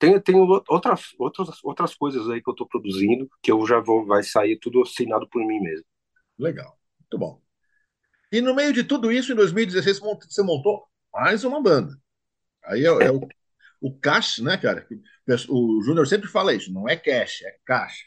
Tem, 0.00 0.18
tem 0.18 0.34
outras, 0.34 1.14
outras, 1.18 1.62
outras 1.62 1.94
coisas 1.94 2.26
aí 2.30 2.42
que 2.42 2.48
eu 2.48 2.54
estou 2.54 2.66
produzindo 2.66 3.30
que 3.42 3.52
eu 3.52 3.66
já 3.66 3.78
vou, 3.78 4.06
vai 4.06 4.22
sair 4.22 4.58
tudo 4.58 4.80
assinado 4.80 5.28
por 5.28 5.46
mim 5.46 5.60
mesmo. 5.60 5.84
Legal, 6.38 6.74
muito 6.98 7.18
bom. 7.18 7.42
E 8.32 8.40
no 8.40 8.54
meio 8.54 8.72
de 8.72 8.82
tudo 8.82 9.12
isso, 9.12 9.30
em 9.30 9.34
2016, 9.34 10.00
você 10.00 10.42
montou 10.42 10.86
mais 11.12 11.44
uma 11.44 11.62
banda. 11.62 11.94
Aí 12.64 12.80
é, 12.80 12.88
é 12.88 13.12
o, 13.12 13.28
o 13.78 13.94
Cash, 13.98 14.38
né, 14.38 14.56
cara? 14.56 14.86
O 15.50 15.82
Júnior 15.82 16.06
sempre 16.06 16.28
fala 16.28 16.54
isso, 16.54 16.72
não 16.72 16.88
é 16.88 16.96
Cash, 16.96 17.42
é 17.42 17.56
Cash. 17.66 18.06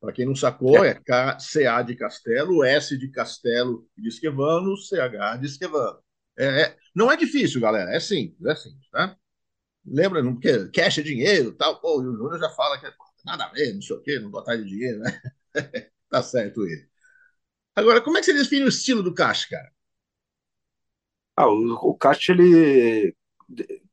Para 0.00 0.12
quem 0.12 0.26
não 0.26 0.34
sacou, 0.34 0.84
é 0.84 1.00
CA 1.04 1.82
de 1.82 1.94
Castelo, 1.94 2.64
S 2.64 2.98
de 2.98 3.08
Castelo 3.10 3.86
de 3.96 4.08
Esquevano, 4.08 4.76
CH 4.76 5.38
de 5.40 5.46
Esquevano. 5.46 6.00
É, 6.36 6.62
é, 6.62 6.76
não 6.92 7.12
é 7.12 7.16
difícil, 7.16 7.60
galera, 7.60 7.94
é 7.94 8.00
simples, 8.00 8.44
é 8.44 8.56
simples, 8.56 8.90
tá? 8.90 9.16
Lembra, 9.90 10.22
porque 10.22 10.68
cash 10.68 10.98
é 10.98 11.02
dinheiro 11.02 11.52
tal. 11.52 11.80
Pô, 11.80 12.00
o 12.00 12.04
Júnior 12.04 12.38
já 12.38 12.50
fala 12.50 12.78
que 12.78 12.86
é 12.86 12.92
nada 13.24 13.44
a 13.44 13.48
ver, 13.48 13.74
não 13.74 13.82
sei 13.82 13.96
o 13.96 14.02
quê, 14.02 14.18
não 14.18 14.30
botar 14.30 14.56
de 14.56 14.64
dinheiro, 14.64 15.00
né? 15.00 15.20
tá 16.08 16.22
certo 16.22 16.64
ele. 16.64 16.88
Agora, 17.74 18.00
como 18.00 18.16
é 18.16 18.20
que 18.20 18.26
você 18.26 18.32
define 18.32 18.64
o 18.64 18.68
estilo 18.68 19.02
do 19.02 19.14
Cash, 19.14 19.46
cara? 19.46 19.70
Ah, 21.36 21.48
o, 21.48 21.74
o 21.90 21.94
Cash, 21.96 22.30
ele. 22.30 23.14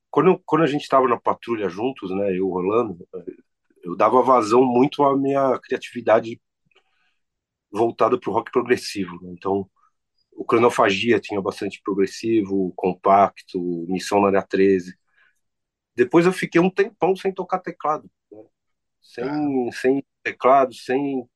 Quando, 0.10 0.42
quando 0.46 0.64
a 0.64 0.68
gente 0.68 0.84
estava 0.84 1.08
na 1.08 1.20
patrulha 1.20 1.70
juntos, 1.70 2.10
né, 2.10 2.38
eu 2.38 2.48
rolando, 2.48 2.98
eu 3.84 3.96
dava 3.96 4.24
vazão 4.24 4.64
muito 4.64 5.04
à 5.04 5.16
minha 5.16 5.60
criatividade 5.60 6.42
voltada 7.72 8.20
para 8.20 8.30
o 8.30 8.34
rock 8.34 8.52
progressivo. 8.52 9.22
Né? 9.22 9.34
Então, 9.34 9.70
o 10.32 10.44
Cronofagia 10.46 11.20
tinha 11.20 11.42
bastante 11.42 11.82
progressivo, 11.84 12.74
compacto, 12.76 13.60
Missão 13.88 14.22
na 14.22 14.28
Área 14.28 14.42
13. 14.42 14.98
Depois 15.96 16.26
eu 16.26 16.34
fiquei 16.34 16.60
um 16.60 16.70
tempão 16.70 17.16
sem 17.16 17.34
tocar 17.34 17.60
teclado, 17.60 18.10
né? 18.32 18.44
sem, 19.02 19.24
ah. 19.24 19.72
sem 19.72 20.04
teclado, 20.24 20.74
sem 20.74 21.28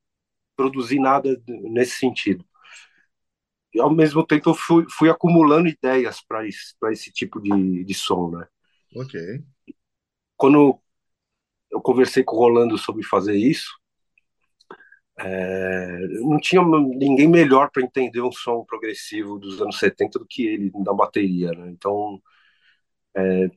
produzir 0.55 0.99
nada 0.99 1.41
nesse 1.47 1.97
sentido. 1.97 2.45
E 3.74 3.80
ao 3.80 3.89
mesmo 3.89 4.26
tempo 4.26 4.49
eu 4.49 4.53
fui, 4.53 4.86
fui 4.89 5.10
acumulando 5.10 5.70
ideias 5.70 6.22
para 6.22 6.45
esse, 6.47 6.74
esse 6.91 7.12
tipo 7.12 7.39
de, 7.39 7.84
de 7.84 7.93
som, 7.93 8.32
né? 8.32 8.47
Ok. 8.95 9.43
Quando 10.36 10.82
eu 11.72 11.80
conversei 11.80 12.24
com 12.24 12.36
o 12.36 12.39
Rolando 12.39 12.78
sobre 12.78 13.03
fazer 13.03 13.36
isso, 13.36 13.80
é, 15.20 16.07
não 16.22 16.39
tinha 16.39 16.62
ninguém 16.64 17.28
melhor 17.28 17.70
para 17.72 17.84
entender 17.84 18.22
um 18.22 18.32
som 18.32 18.64
progressivo 18.64 19.38
dos 19.38 19.62
anos 19.62 19.78
70 19.78 20.18
do 20.18 20.26
que 20.26 20.47
ele 20.47 20.72
da 20.84 20.93
bateria, 20.93 21.51
né? 21.51 21.70
Então, 21.70 22.22
é, 23.16 23.49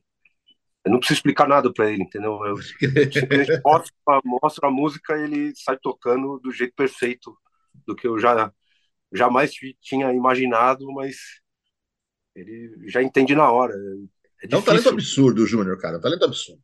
eu 0.85 0.91
não 0.91 0.99
preciso 0.99 1.19
explicar 1.19 1.47
nada 1.47 1.71
para 1.71 1.89
ele, 1.89 2.03
entendeu? 2.03 2.43
Eu 2.45 2.57
simplesmente 2.57 3.61
mostro, 3.63 3.93
mostro 4.25 4.67
a 4.67 4.71
música 4.71 5.17
e 5.17 5.23
ele 5.23 5.55
sai 5.55 5.77
tocando 5.77 6.39
do 6.39 6.51
jeito 6.51 6.73
perfeito 6.75 7.37
do 7.85 7.95
que 7.95 8.07
eu 8.07 8.19
já 8.19 8.51
jamais 9.11 9.53
tinha 9.81 10.11
imaginado, 10.11 10.91
mas 10.91 11.15
ele 12.35 12.89
já 12.89 13.01
entende 13.01 13.35
na 13.35 13.49
hora. 13.49 13.73
É, 14.41 14.53
é 14.53 14.57
um 14.57 14.61
talento 14.61 14.89
absurdo, 14.89 15.45
Júnior, 15.45 15.79
cara. 15.79 15.95
É 15.95 15.97
um 15.99 16.01
talento 16.01 16.25
absurdo. 16.25 16.61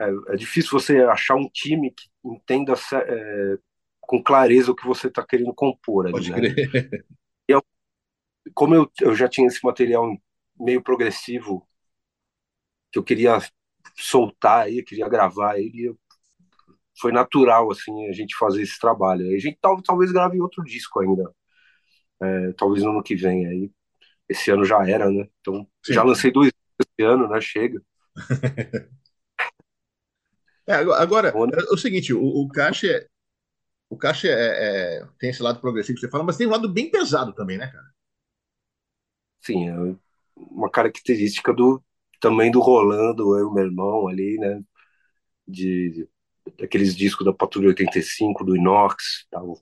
É, 0.00 0.08
é, 0.28 0.36
difícil 0.36 0.70
você 0.70 0.98
achar 1.00 1.34
um 1.34 1.48
time 1.48 1.90
que 1.90 2.08
entenda 2.24 2.74
é, 2.92 3.58
com 4.00 4.22
clareza 4.22 4.70
o 4.70 4.76
que 4.76 4.86
você 4.86 5.08
está 5.08 5.24
querendo 5.26 5.54
compor 5.54 6.06
ali. 6.06 6.12
Pode 6.12 6.30
né? 6.30 6.38
crer. 6.38 7.06
Eu, 7.48 7.64
como 8.54 8.74
eu, 8.74 8.90
eu 9.00 9.14
já 9.16 9.28
tinha 9.28 9.46
esse 9.46 9.64
material 9.64 10.14
meio 10.58 10.82
progressivo 10.82 11.66
que 12.96 12.98
eu 12.98 13.04
queria 13.04 13.38
soltar 13.94 14.64
aí, 14.64 14.82
queria 14.82 15.08
gravar 15.08 15.58
ele, 15.58 15.94
foi 16.98 17.12
natural 17.12 17.70
assim 17.70 18.08
a 18.08 18.12
gente 18.12 18.36
fazer 18.36 18.62
esse 18.62 18.78
trabalho. 18.78 19.26
A 19.26 19.38
gente 19.38 19.58
tal, 19.60 19.82
talvez 19.82 20.10
grave 20.10 20.40
outro 20.40 20.64
disco 20.64 21.00
ainda, 21.00 21.30
é, 22.22 22.52
talvez 22.52 22.82
no 22.82 22.90
ano 22.90 23.02
que 23.02 23.14
vem 23.14 23.46
aí. 23.46 23.70
Esse 24.28 24.50
ano 24.50 24.64
já 24.64 24.84
era, 24.88 25.10
né? 25.10 25.28
Então 25.40 25.66
Sim. 25.84 25.92
já 25.92 26.02
lancei 26.02 26.32
dois 26.32 26.50
esse 26.80 27.06
ano, 27.06 27.28
né? 27.28 27.40
Chega. 27.40 27.80
é, 30.66 30.74
agora, 30.74 31.28
é 31.28 31.72
o 31.72 31.76
seguinte, 31.76 32.12
o, 32.14 32.24
o 32.24 32.48
Caixa, 32.48 33.06
o 33.90 33.96
Caixa 33.96 34.28
é, 34.28 34.32
é, 35.00 35.06
tem 35.18 35.30
esse 35.30 35.42
lado 35.42 35.60
progressivo 35.60 35.96
que 35.96 36.00
você 36.00 36.10
fala, 36.10 36.24
mas 36.24 36.36
tem 36.36 36.46
um 36.46 36.50
lado 36.50 36.68
bem 36.68 36.90
pesado 36.90 37.32
também, 37.34 37.58
né, 37.58 37.70
cara? 37.70 37.94
Sim, 39.40 39.68
é 39.68 39.96
uma 40.34 40.70
característica 40.70 41.52
do 41.52 41.80
também 42.26 42.50
do 42.50 42.60
Rolando, 42.60 43.38
eu 43.38 43.48
e 43.48 43.54
meu 43.54 43.64
irmão 43.64 44.08
ali, 44.08 44.36
né? 44.36 44.60
De, 45.46 46.08
daqueles 46.58 46.96
discos 46.96 47.24
da 47.24 47.32
Patrulha 47.32 47.68
85, 47.68 48.44
do 48.44 48.56
Inox, 48.56 49.26
tal. 49.30 49.56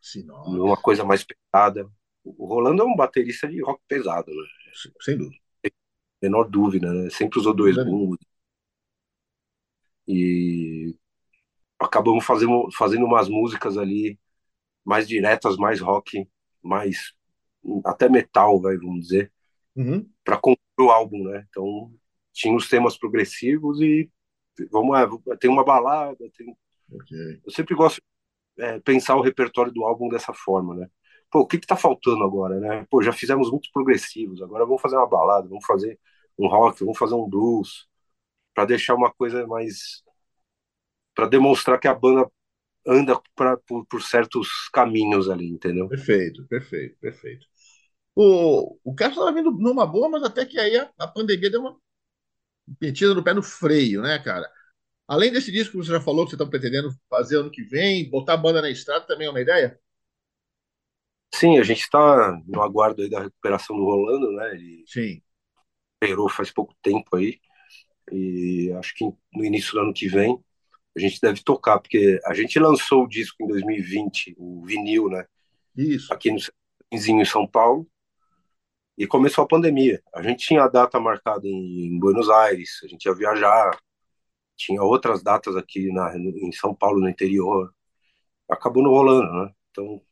Sinox. 0.00 0.48
uma 0.48 0.80
coisa 0.80 1.04
mais 1.04 1.22
pesada. 1.24 1.86
O 2.24 2.46
Rolando 2.46 2.82
é 2.82 2.86
um 2.86 2.96
baterista 2.96 3.46
de 3.46 3.60
rock 3.62 3.82
pesado, 3.86 4.30
né? 4.30 4.44
Sem 5.02 5.18
dúvida. 5.18 5.36
Menor 6.22 6.48
dúvida, 6.48 6.90
né? 6.90 7.10
Sempre 7.10 7.38
usou 7.38 7.52
dois 7.52 7.76
bumbos. 7.76 8.18
E 10.08 10.96
acabamos 11.78 12.24
fazendo, 12.24 12.68
fazendo 12.76 13.04
umas 13.04 13.28
músicas 13.28 13.76
ali 13.76 14.18
mais 14.82 15.06
diretas, 15.06 15.58
mais 15.58 15.80
rock, 15.80 16.26
mais 16.62 17.12
até 17.84 18.08
metal, 18.08 18.60
vai, 18.60 18.76
vamos 18.78 19.00
dizer, 19.00 19.30
uhum. 19.74 20.08
para 20.24 20.38
compor 20.38 20.56
o 20.78 20.90
álbum, 20.90 21.24
né? 21.24 21.44
Então 21.50 21.92
tinha 22.36 22.54
os 22.54 22.68
temas 22.68 22.98
progressivos 22.98 23.80
e 23.80 24.10
vamos 24.70 24.90
lá, 24.92 25.08
tem 25.38 25.50
uma 25.50 25.64
balada, 25.64 26.16
tem... 26.36 26.54
Okay. 26.88 27.40
eu 27.44 27.50
sempre 27.50 27.74
gosto 27.74 28.00
de 28.56 28.62
é, 28.62 28.78
pensar 28.80 29.16
o 29.16 29.22
repertório 29.22 29.72
do 29.72 29.84
álbum 29.84 30.08
dessa 30.08 30.32
forma, 30.32 30.74
né? 30.74 30.88
Pô, 31.30 31.40
o 31.40 31.46
que 31.46 31.58
que 31.58 31.66
tá 31.66 31.76
faltando 31.76 32.22
agora, 32.22 32.60
né? 32.60 32.86
Pô, 32.88 33.02
já 33.02 33.12
fizemos 33.12 33.50
muitos 33.50 33.70
progressivos, 33.70 34.40
agora 34.42 34.64
vamos 34.64 34.80
fazer 34.80 34.96
uma 34.96 35.08
balada, 35.08 35.48
vamos 35.48 35.64
fazer 35.66 35.98
um 36.38 36.46
rock, 36.46 36.80
vamos 36.80 36.98
fazer 36.98 37.14
um 37.14 37.28
blues, 37.28 37.88
para 38.54 38.66
deixar 38.66 38.94
uma 38.94 39.12
coisa 39.12 39.46
mais 39.46 40.02
para 41.14 41.26
demonstrar 41.26 41.80
que 41.80 41.88
a 41.88 41.94
banda 41.94 42.30
anda 42.86 43.18
pra, 43.34 43.56
por, 43.56 43.86
por, 43.86 44.02
certos 44.02 44.68
caminhos 44.72 45.30
ali, 45.30 45.48
entendeu? 45.48 45.88
Perfeito, 45.88 46.46
perfeito, 46.46 46.96
perfeito. 47.00 47.46
O, 48.14 48.78
o 48.84 48.94
Castro 48.94 49.20
estava 49.20 49.32
vindo 49.32 49.50
numa 49.50 49.86
boa, 49.86 50.08
mas 50.08 50.22
até 50.22 50.44
que 50.44 50.58
aí 50.58 50.76
a, 50.76 50.90
a 50.98 51.08
pandemia 51.08 51.50
deu 51.50 51.62
uma 51.62 51.76
metida 52.80 53.14
no 53.14 53.22
pé 53.22 53.34
no 53.34 53.42
freio, 53.42 54.02
né, 54.02 54.18
cara? 54.18 54.50
Além 55.08 55.32
desse 55.32 55.52
disco 55.52 55.72
que 55.72 55.78
você 55.84 55.92
já 55.92 56.00
falou 56.00 56.24
que 56.24 56.30
você 56.30 56.36
está 56.36 56.46
pretendendo 56.46 56.90
fazer 57.08 57.38
ano 57.38 57.50
que 57.50 57.62
vem, 57.62 58.10
botar 58.10 58.34
a 58.34 58.36
banda 58.36 58.60
na 58.60 58.70
estrada 58.70 59.06
também 59.06 59.26
é 59.28 59.30
uma 59.30 59.40
ideia? 59.40 59.78
Sim, 61.34 61.58
a 61.58 61.62
gente 61.62 61.80
está 61.80 62.40
no 62.46 62.62
aguardo 62.62 63.02
aí 63.02 63.10
da 63.10 63.22
recuperação 63.22 63.76
do 63.76 63.84
Rolando, 63.84 64.32
né? 64.32 64.54
Ele 64.54 64.84
Sim. 64.86 65.22
Operou 66.02 66.28
faz 66.28 66.50
pouco 66.50 66.74
tempo 66.82 67.16
aí. 67.16 67.38
E 68.10 68.72
acho 68.78 68.94
que 68.94 69.04
no 69.32 69.44
início 69.44 69.72
do 69.72 69.80
ano 69.80 69.94
que 69.94 70.08
vem 70.08 70.38
a 70.96 71.00
gente 71.00 71.20
deve 71.20 71.42
tocar, 71.42 71.78
porque 71.78 72.18
a 72.24 72.32
gente 72.32 72.58
lançou 72.58 73.04
o 73.04 73.08
disco 73.08 73.42
em 73.42 73.46
2020, 73.46 74.34
o 74.38 74.64
vinil, 74.64 75.10
né? 75.10 75.26
Isso. 75.76 76.12
Aqui 76.12 76.32
no 76.32 76.38
em 76.90 77.24
São 77.24 77.46
Paulo. 77.46 77.86
E 78.96 79.06
começou 79.06 79.44
a 79.44 79.48
pandemia. 79.48 80.02
A 80.14 80.22
gente 80.22 80.46
tinha 80.46 80.64
a 80.64 80.68
data 80.68 80.98
marcada 80.98 81.46
em 81.46 81.98
Buenos 81.98 82.30
Aires, 82.30 82.80
a 82.82 82.88
gente 82.88 83.04
ia 83.04 83.14
viajar, 83.14 83.78
tinha 84.56 84.82
outras 84.82 85.22
datas 85.22 85.54
aqui 85.56 85.92
na, 85.92 86.16
em 86.16 86.50
São 86.52 86.74
Paulo, 86.74 87.00
no 87.00 87.08
interior. 87.08 87.74
Acabou 88.50 88.82
não 88.82 88.90
rolando, 88.90 89.32
né? 89.32 89.54
Então, 89.70 90.02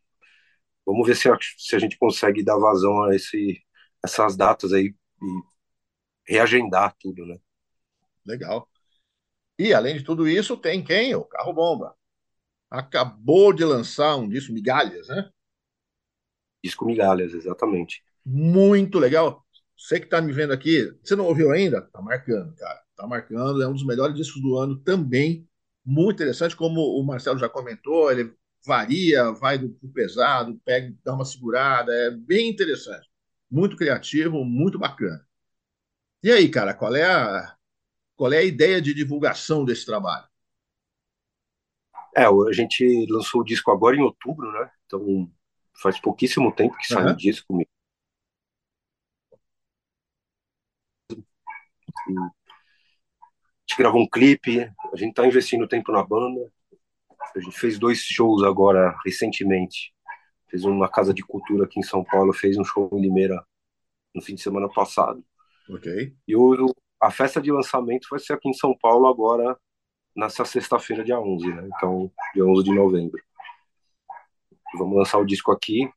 vamos 0.85 1.07
ver 1.07 1.17
se 1.17 1.29
a, 1.31 1.39
se 1.57 1.75
a 1.77 1.79
gente 1.79 1.99
consegue 1.99 2.45
dar 2.45 2.59
vazão 2.59 3.05
a 3.05 3.15
esse, 3.17 3.63
essas 4.05 4.37
datas 4.37 4.73
aí 4.73 4.95
e 5.23 5.43
reagendar 6.33 6.95
tudo, 7.01 7.25
né? 7.27 7.39
Legal. 8.27 8.69
E, 9.59 9.73
além 9.73 9.97
de 9.97 10.05
tudo 10.05 10.29
isso, 10.29 10.57
tem 10.57 10.83
quem? 10.83 11.15
O 11.15 11.25
Carro 11.25 11.53
Bomba. 11.53 11.97
Acabou 12.71 13.53
de 13.53 13.65
lançar 13.65 14.17
um 14.17 14.29
disco 14.29 14.53
Migalhas, 14.53 15.09
né? 15.09 15.31
Disco 16.63 16.85
Migalhas, 16.85 17.33
exatamente. 17.35 18.03
Muito 18.25 18.99
legal. 18.99 19.45
Você 19.77 19.99
que 19.99 20.07
está 20.07 20.21
me 20.21 20.33
vendo 20.33 20.53
aqui, 20.53 20.97
você 21.03 21.15
não 21.15 21.27
ouviu 21.27 21.51
ainda? 21.51 21.83
Tá 21.83 22.01
marcando, 22.01 22.55
cara. 22.55 22.81
Tá 22.97 23.07
marcando. 23.07 23.63
É 23.63 23.69
um 23.69 23.73
dos 23.73 23.85
melhores 23.85 24.15
discos 24.15 24.41
do 24.41 24.57
ano 24.57 24.77
também. 24.79 25.47
Muito 25.85 26.17
interessante, 26.17 26.57
como 26.57 26.81
o 26.81 27.05
Marcelo 27.05 27.39
já 27.39 27.49
comentou, 27.49 28.11
ele 28.11 28.35
varia, 28.65 29.31
vai 29.33 29.59
do, 29.59 29.69
do 29.69 29.89
pesado, 29.89 30.59
pega, 30.65 30.95
dá 31.05 31.15
uma 31.15 31.25
segurada. 31.25 31.93
É 31.93 32.11
bem 32.11 32.49
interessante. 32.49 33.07
Muito 33.51 33.77
criativo, 33.77 34.45
muito 34.45 34.79
bacana. 34.79 35.27
E 36.23 36.31
aí, 36.31 36.49
cara, 36.49 36.73
qual 36.73 36.95
é 36.95 37.05
a, 37.05 37.55
qual 38.17 38.33
é 38.33 38.39
a 38.39 38.45
ideia 38.45 38.81
de 38.81 38.95
divulgação 38.95 39.65
desse 39.65 39.85
trabalho? 39.85 40.27
É, 42.17 42.25
a 42.25 42.53
gente 42.53 43.07
lançou 43.11 43.41
o 43.41 43.45
disco 43.45 43.71
agora 43.71 43.97
em 43.97 44.01
outubro, 44.01 44.51
né? 44.53 44.71
Então 44.87 45.31
faz 45.83 46.01
pouquíssimo 46.01 46.55
tempo 46.55 46.77
que 46.77 46.87
saiu 46.87 47.07
uhum. 47.07 47.13
o 47.13 47.17
disco. 47.17 47.67
A 52.09 53.67
gente 53.67 53.79
gravou 53.79 54.03
um 54.03 54.09
clipe, 54.09 54.61
a 54.93 54.97
gente 54.97 55.11
está 55.11 55.27
investindo 55.27 55.69
tempo 55.69 55.91
na 55.91 56.03
banda. 56.03 56.41
A 57.35 57.41
gente 57.41 57.59
fez 57.59 57.79
dois 57.79 57.99
shows 57.99 58.43
agora 58.43 58.97
recentemente. 59.05 59.93
Fez 60.49 60.65
uma 60.65 60.89
casa 60.89 61.13
de 61.13 61.23
cultura 61.23 61.65
aqui 61.65 61.81
em 61.81 61.83
São 61.83 62.05
Paulo, 62.05 62.33
fez 62.33 62.57
um 62.57 62.65
show 62.65 62.89
em 62.93 63.01
Limeira 63.01 63.45
no 64.15 64.23
fim 64.23 64.35
de 64.35 64.43
semana 64.43 64.69
passado. 64.69 65.25
Ok. 65.69 66.15
E 66.29 66.37
o, 66.37 66.75
a 67.01 67.11
festa 67.11 67.41
de 67.41 67.51
lançamento 67.51 68.07
vai 68.11 68.21
ser 68.21 68.35
aqui 68.35 68.49
em 68.49 68.55
São 68.55 68.77
Paulo 68.77 69.07
agora, 69.07 69.59
nessa 70.15 70.45
sexta-feira, 70.45 71.05
dia 71.05 71.19
11, 71.19 71.47
né? 71.49 71.69
Então, 71.75 72.11
dia 72.35 72.45
11 72.45 72.63
de 72.63 72.75
novembro. 72.75 73.21
Vamos 74.77 74.97
lançar 74.97 75.19
o 75.19 75.27
disco 75.27 75.51
aqui. 75.51 75.91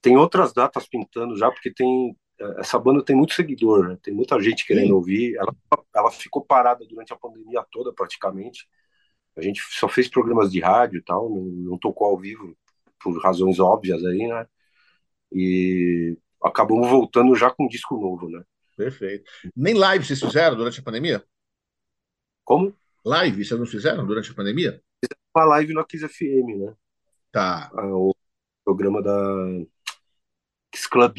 Tem 0.00 0.16
outras 0.16 0.52
datas 0.52 0.86
pintando 0.86 1.36
já, 1.36 1.50
porque 1.50 1.72
tem 1.72 2.16
essa 2.58 2.78
banda 2.78 3.04
tem 3.04 3.14
muito 3.14 3.34
seguidor, 3.34 3.88
né? 3.88 3.98
tem 4.02 4.12
muita 4.12 4.40
gente 4.40 4.66
querendo 4.66 4.88
Sim. 4.88 4.92
ouvir. 4.92 5.36
Ela, 5.36 5.54
ela 5.94 6.10
ficou 6.10 6.44
parada 6.44 6.84
durante 6.86 7.12
a 7.12 7.16
pandemia 7.16 7.64
toda, 7.70 7.92
praticamente. 7.92 8.68
A 9.36 9.42
gente 9.42 9.60
só 9.70 9.88
fez 9.88 10.08
programas 10.08 10.50
de 10.50 10.60
rádio 10.60 10.98
e 10.98 11.02
tal, 11.02 11.28
não, 11.28 11.42
não 11.42 11.78
tocou 11.78 12.08
ao 12.08 12.18
vivo, 12.18 12.56
por 13.00 13.20
razões 13.22 13.58
óbvias 13.58 14.04
aí, 14.04 14.26
né? 14.26 14.46
E 15.32 16.16
acabamos 16.42 16.88
voltando 16.88 17.34
já 17.34 17.50
com 17.50 17.64
um 17.64 17.68
disco 17.68 17.96
novo, 17.96 18.28
né? 18.28 18.42
Perfeito. 18.76 19.30
Nem 19.54 19.74
live 19.74 20.04
vocês 20.04 20.20
fizeram 20.20 20.56
durante 20.56 20.80
a 20.80 20.82
pandemia? 20.82 21.24
Como? 22.44 22.74
Live 23.04 23.44
vocês 23.44 23.58
não 23.58 23.66
fizeram 23.66 24.06
durante 24.06 24.30
a 24.30 24.34
pandemia? 24.34 24.82
Uma 25.34 25.44
live 25.44 25.74
no 25.74 25.84
Kiss 25.84 26.08
FM, 26.08 26.58
né? 26.58 26.74
Tá. 27.32 27.70
Ah, 27.74 27.86
o 27.86 28.14
programa 28.64 29.02
da 29.02 29.12
Kiss 30.70 30.88
Club. 30.88 31.16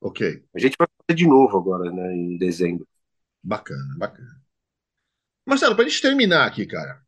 Ok. 0.00 0.44
A 0.54 0.58
gente 0.58 0.76
vai 0.78 0.88
fazer 0.88 1.16
de 1.16 1.26
novo 1.26 1.58
agora, 1.58 1.90
né? 1.90 2.14
Em 2.14 2.38
dezembro. 2.38 2.86
Bacana, 3.42 3.96
bacana. 3.98 4.40
Marcelo, 5.46 5.74
para 5.74 5.84
a 5.84 5.88
gente 5.88 6.02
terminar 6.02 6.46
aqui, 6.46 6.66
cara. 6.66 7.02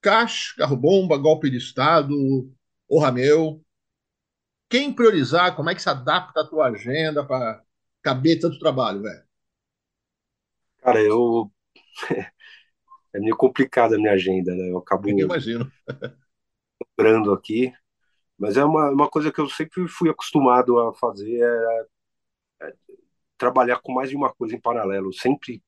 Caixa, 0.00 0.54
carro-bomba, 0.56 1.16
golpe 1.16 1.50
de 1.50 1.56
Estado, 1.56 2.14
o 2.88 2.98
Rameu. 2.98 3.64
Quem 4.68 4.92
priorizar? 4.92 5.54
Como 5.54 5.70
é 5.70 5.74
que 5.74 5.82
se 5.82 5.88
adapta 5.88 6.40
a 6.40 6.46
tua 6.46 6.66
agenda 6.66 7.24
para 7.24 7.62
caber 8.02 8.40
tanto 8.40 8.58
trabalho, 8.58 9.02
velho? 9.02 9.24
Cara, 10.78 11.00
eu. 11.00 11.50
é 13.14 13.20
meio 13.20 13.36
complicada 13.36 13.96
a 13.96 13.98
minha 13.98 14.12
agenda, 14.12 14.54
né? 14.54 14.70
Eu 14.70 14.78
acabo. 14.78 15.08
Eu 15.08 15.18
imagino. 15.18 15.70
lembrando 16.98 17.32
aqui. 17.32 17.72
Mas 18.38 18.56
é 18.56 18.64
uma, 18.64 18.90
uma 18.90 19.08
coisa 19.08 19.30
que 19.30 19.40
eu 19.40 19.48
sempre 19.48 19.86
fui 19.88 20.10
acostumado 20.10 20.78
a 20.78 20.92
fazer 20.94 21.40
é, 21.40 21.86
trabalhar 23.36 23.80
com 23.80 23.92
mais 23.92 24.10
de 24.10 24.16
uma 24.16 24.32
coisa 24.32 24.54
em 24.54 24.60
paralelo. 24.60 25.12
Sempre, 25.12 25.62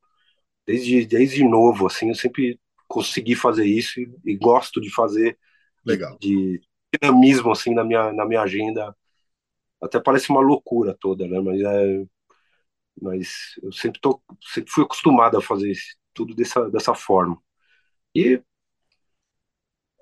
desde, 0.66 1.06
desde 1.06 1.44
novo, 1.44 1.86
assim, 1.86 2.08
eu 2.08 2.14
sempre 2.14 2.60
consegui 2.88 3.34
fazer 3.34 3.66
isso 3.66 4.00
e, 4.00 4.08
e 4.24 4.36
gosto 4.36 4.80
de 4.80 4.92
fazer 4.94 5.38
Legal. 5.84 6.16
de, 6.20 6.58
de 6.58 6.68
dinamismo 7.00 7.50
assim 7.50 7.74
na 7.74 7.84
minha, 7.84 8.12
na 8.12 8.24
minha 8.24 8.42
agenda 8.42 8.94
até 9.80 10.00
parece 10.00 10.30
uma 10.30 10.40
loucura 10.40 10.96
toda, 10.98 11.26
né? 11.26 11.40
Mas 11.40 11.60
é, 11.60 12.06
mas 13.00 13.28
eu 13.62 13.72
sempre 13.72 14.00
tô, 14.00 14.20
sempre 14.42 14.70
fui 14.70 14.84
acostumado 14.84 15.36
a 15.36 15.42
fazer 15.42 15.70
isso, 15.70 15.96
tudo 16.14 16.34
dessa 16.34 16.70
dessa 16.70 16.94
forma. 16.94 17.38
E 18.14 18.42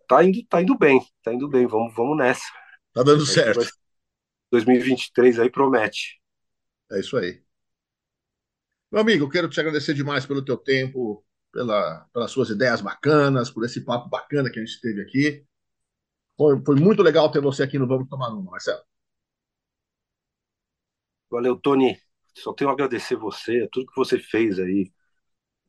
tá 0.09 0.22
indo, 0.24 0.45
tá 0.47 0.62
indo 0.62 0.78
bem, 0.78 1.01
tá 1.22 1.32
indo 1.32 1.49
bem. 1.49 1.66
Vamos, 1.66 1.95
vamos 1.95 2.16
nessa. 2.16 2.45
Tá 2.92 3.03
dando 3.03 3.26
certo. 3.26 3.66
2023 4.51 5.40
aí 5.40 5.51
promete. 5.51 6.20
É 6.93 7.01
isso 7.01 7.16
aí. 7.16 7.43
Meu 8.91 9.01
amigo, 9.01 9.24
eu 9.24 9.28
quero 9.28 9.49
te 9.49 9.59
agradecer 9.59 9.95
demais 9.95 10.24
pelo 10.24 10.45
teu 10.45 10.57
tempo, 10.57 11.24
pela, 11.53 12.07
pelas 12.12 12.30
suas 12.30 12.51
ideias 12.51 12.80
bacanas, 12.80 13.51
por 13.51 13.64
esse 13.64 13.80
papo 13.85 14.09
bacana 14.09 14.51
que 14.51 14.59
a 14.59 14.64
gente 14.64 14.80
teve 14.80 15.03
aqui. 15.03 15.45
Foi, 16.37 16.61
foi 16.64 16.76
muito 16.76 17.03
legal 17.03 17.30
ter 17.30 17.41
você 17.41 17.62
aqui 17.62 17.78
no 17.78 17.87
Vamos 17.87 18.09
Tomar 18.09 18.28
Uma, 18.28 18.53
Marcelo. 18.53 18.82
Valeu, 21.30 21.57
Tony. 21.57 21.99
Só 22.37 22.53
tenho 22.53 22.70
a 22.70 22.72
agradecer 22.72 23.16
você, 23.16 23.68
tudo 23.72 23.87
que 23.87 23.97
você 23.97 24.18
fez 24.18 24.59
aí 24.59 24.93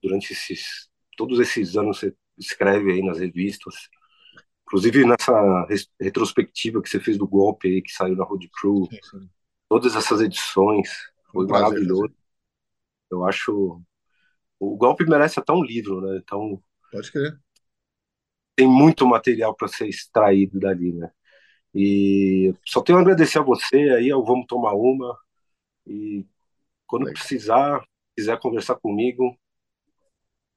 durante 0.01 0.33
esses 0.33 0.89
todos 1.17 1.39
esses 1.39 1.75
anos 1.77 1.97
você 1.97 2.13
escreve 2.37 2.91
aí 2.91 3.01
nas 3.01 3.19
revistas. 3.19 3.75
Inclusive 4.63 5.05
nessa 5.05 5.67
retrospectiva 5.99 6.81
que 6.81 6.89
você 6.89 6.99
fez 6.99 7.17
do 7.17 7.27
golpe 7.27 7.67
aí 7.67 7.81
que 7.81 7.91
saiu 7.91 8.15
na 8.15 8.25
Road 8.25 8.49
Crew. 8.49 8.87
Sim, 8.91 8.99
sim. 9.03 9.29
Todas 9.75 9.93
essas 9.93 10.21
edições. 10.21 10.89
Foi 11.33 11.45
um 11.45 11.49
maravilhoso. 11.49 12.13
Eu 13.11 13.25
acho 13.25 13.81
o 14.57 14.77
golpe 14.77 15.05
merece 15.05 15.37
até 15.37 15.51
um 15.51 15.61
livro, 15.61 15.99
né? 15.99 16.17
Então 16.23 16.63
pode 16.89 17.11
crer. 17.11 17.37
Tem 18.55 18.65
muito 18.65 19.05
material 19.05 19.53
para 19.53 19.67
ser 19.67 19.89
extraído 19.89 20.61
dali, 20.61 20.93
né? 20.93 21.11
E 21.73 22.53
só 22.65 22.81
tenho 22.81 22.97
a 22.97 23.01
agradecer 23.01 23.37
a 23.37 23.41
você 23.41 23.75
aí, 23.75 24.07
eu 24.07 24.23
vamos 24.23 24.45
tomar 24.47 24.73
uma 24.75 25.17
e 25.85 26.25
quando 26.87 27.03
Legal. 27.03 27.19
precisar, 27.19 27.85
quiser 28.15 28.39
conversar 28.39 28.75
comigo, 28.75 29.37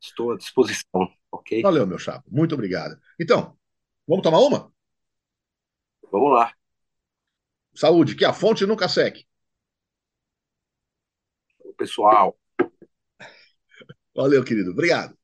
estou 0.00 0.30
à 0.30 0.36
disposição, 0.36 1.12
ok? 1.32 1.60
Valeu, 1.60 1.88
meu 1.88 1.98
chapa. 1.98 2.22
Muito 2.30 2.54
obrigado. 2.54 2.96
Então, 3.18 3.58
vamos 4.06 4.22
tomar 4.22 4.38
uma? 4.38 4.72
Vamos 6.12 6.32
lá. 6.34 6.57
Saúde, 7.78 8.16
que 8.16 8.24
a 8.24 8.32
fonte 8.32 8.66
nunca 8.66 8.88
seque. 8.88 9.24
Pessoal. 11.76 12.36
Valeu, 14.14 14.44
querido. 14.44 14.72
Obrigado. 14.72 15.17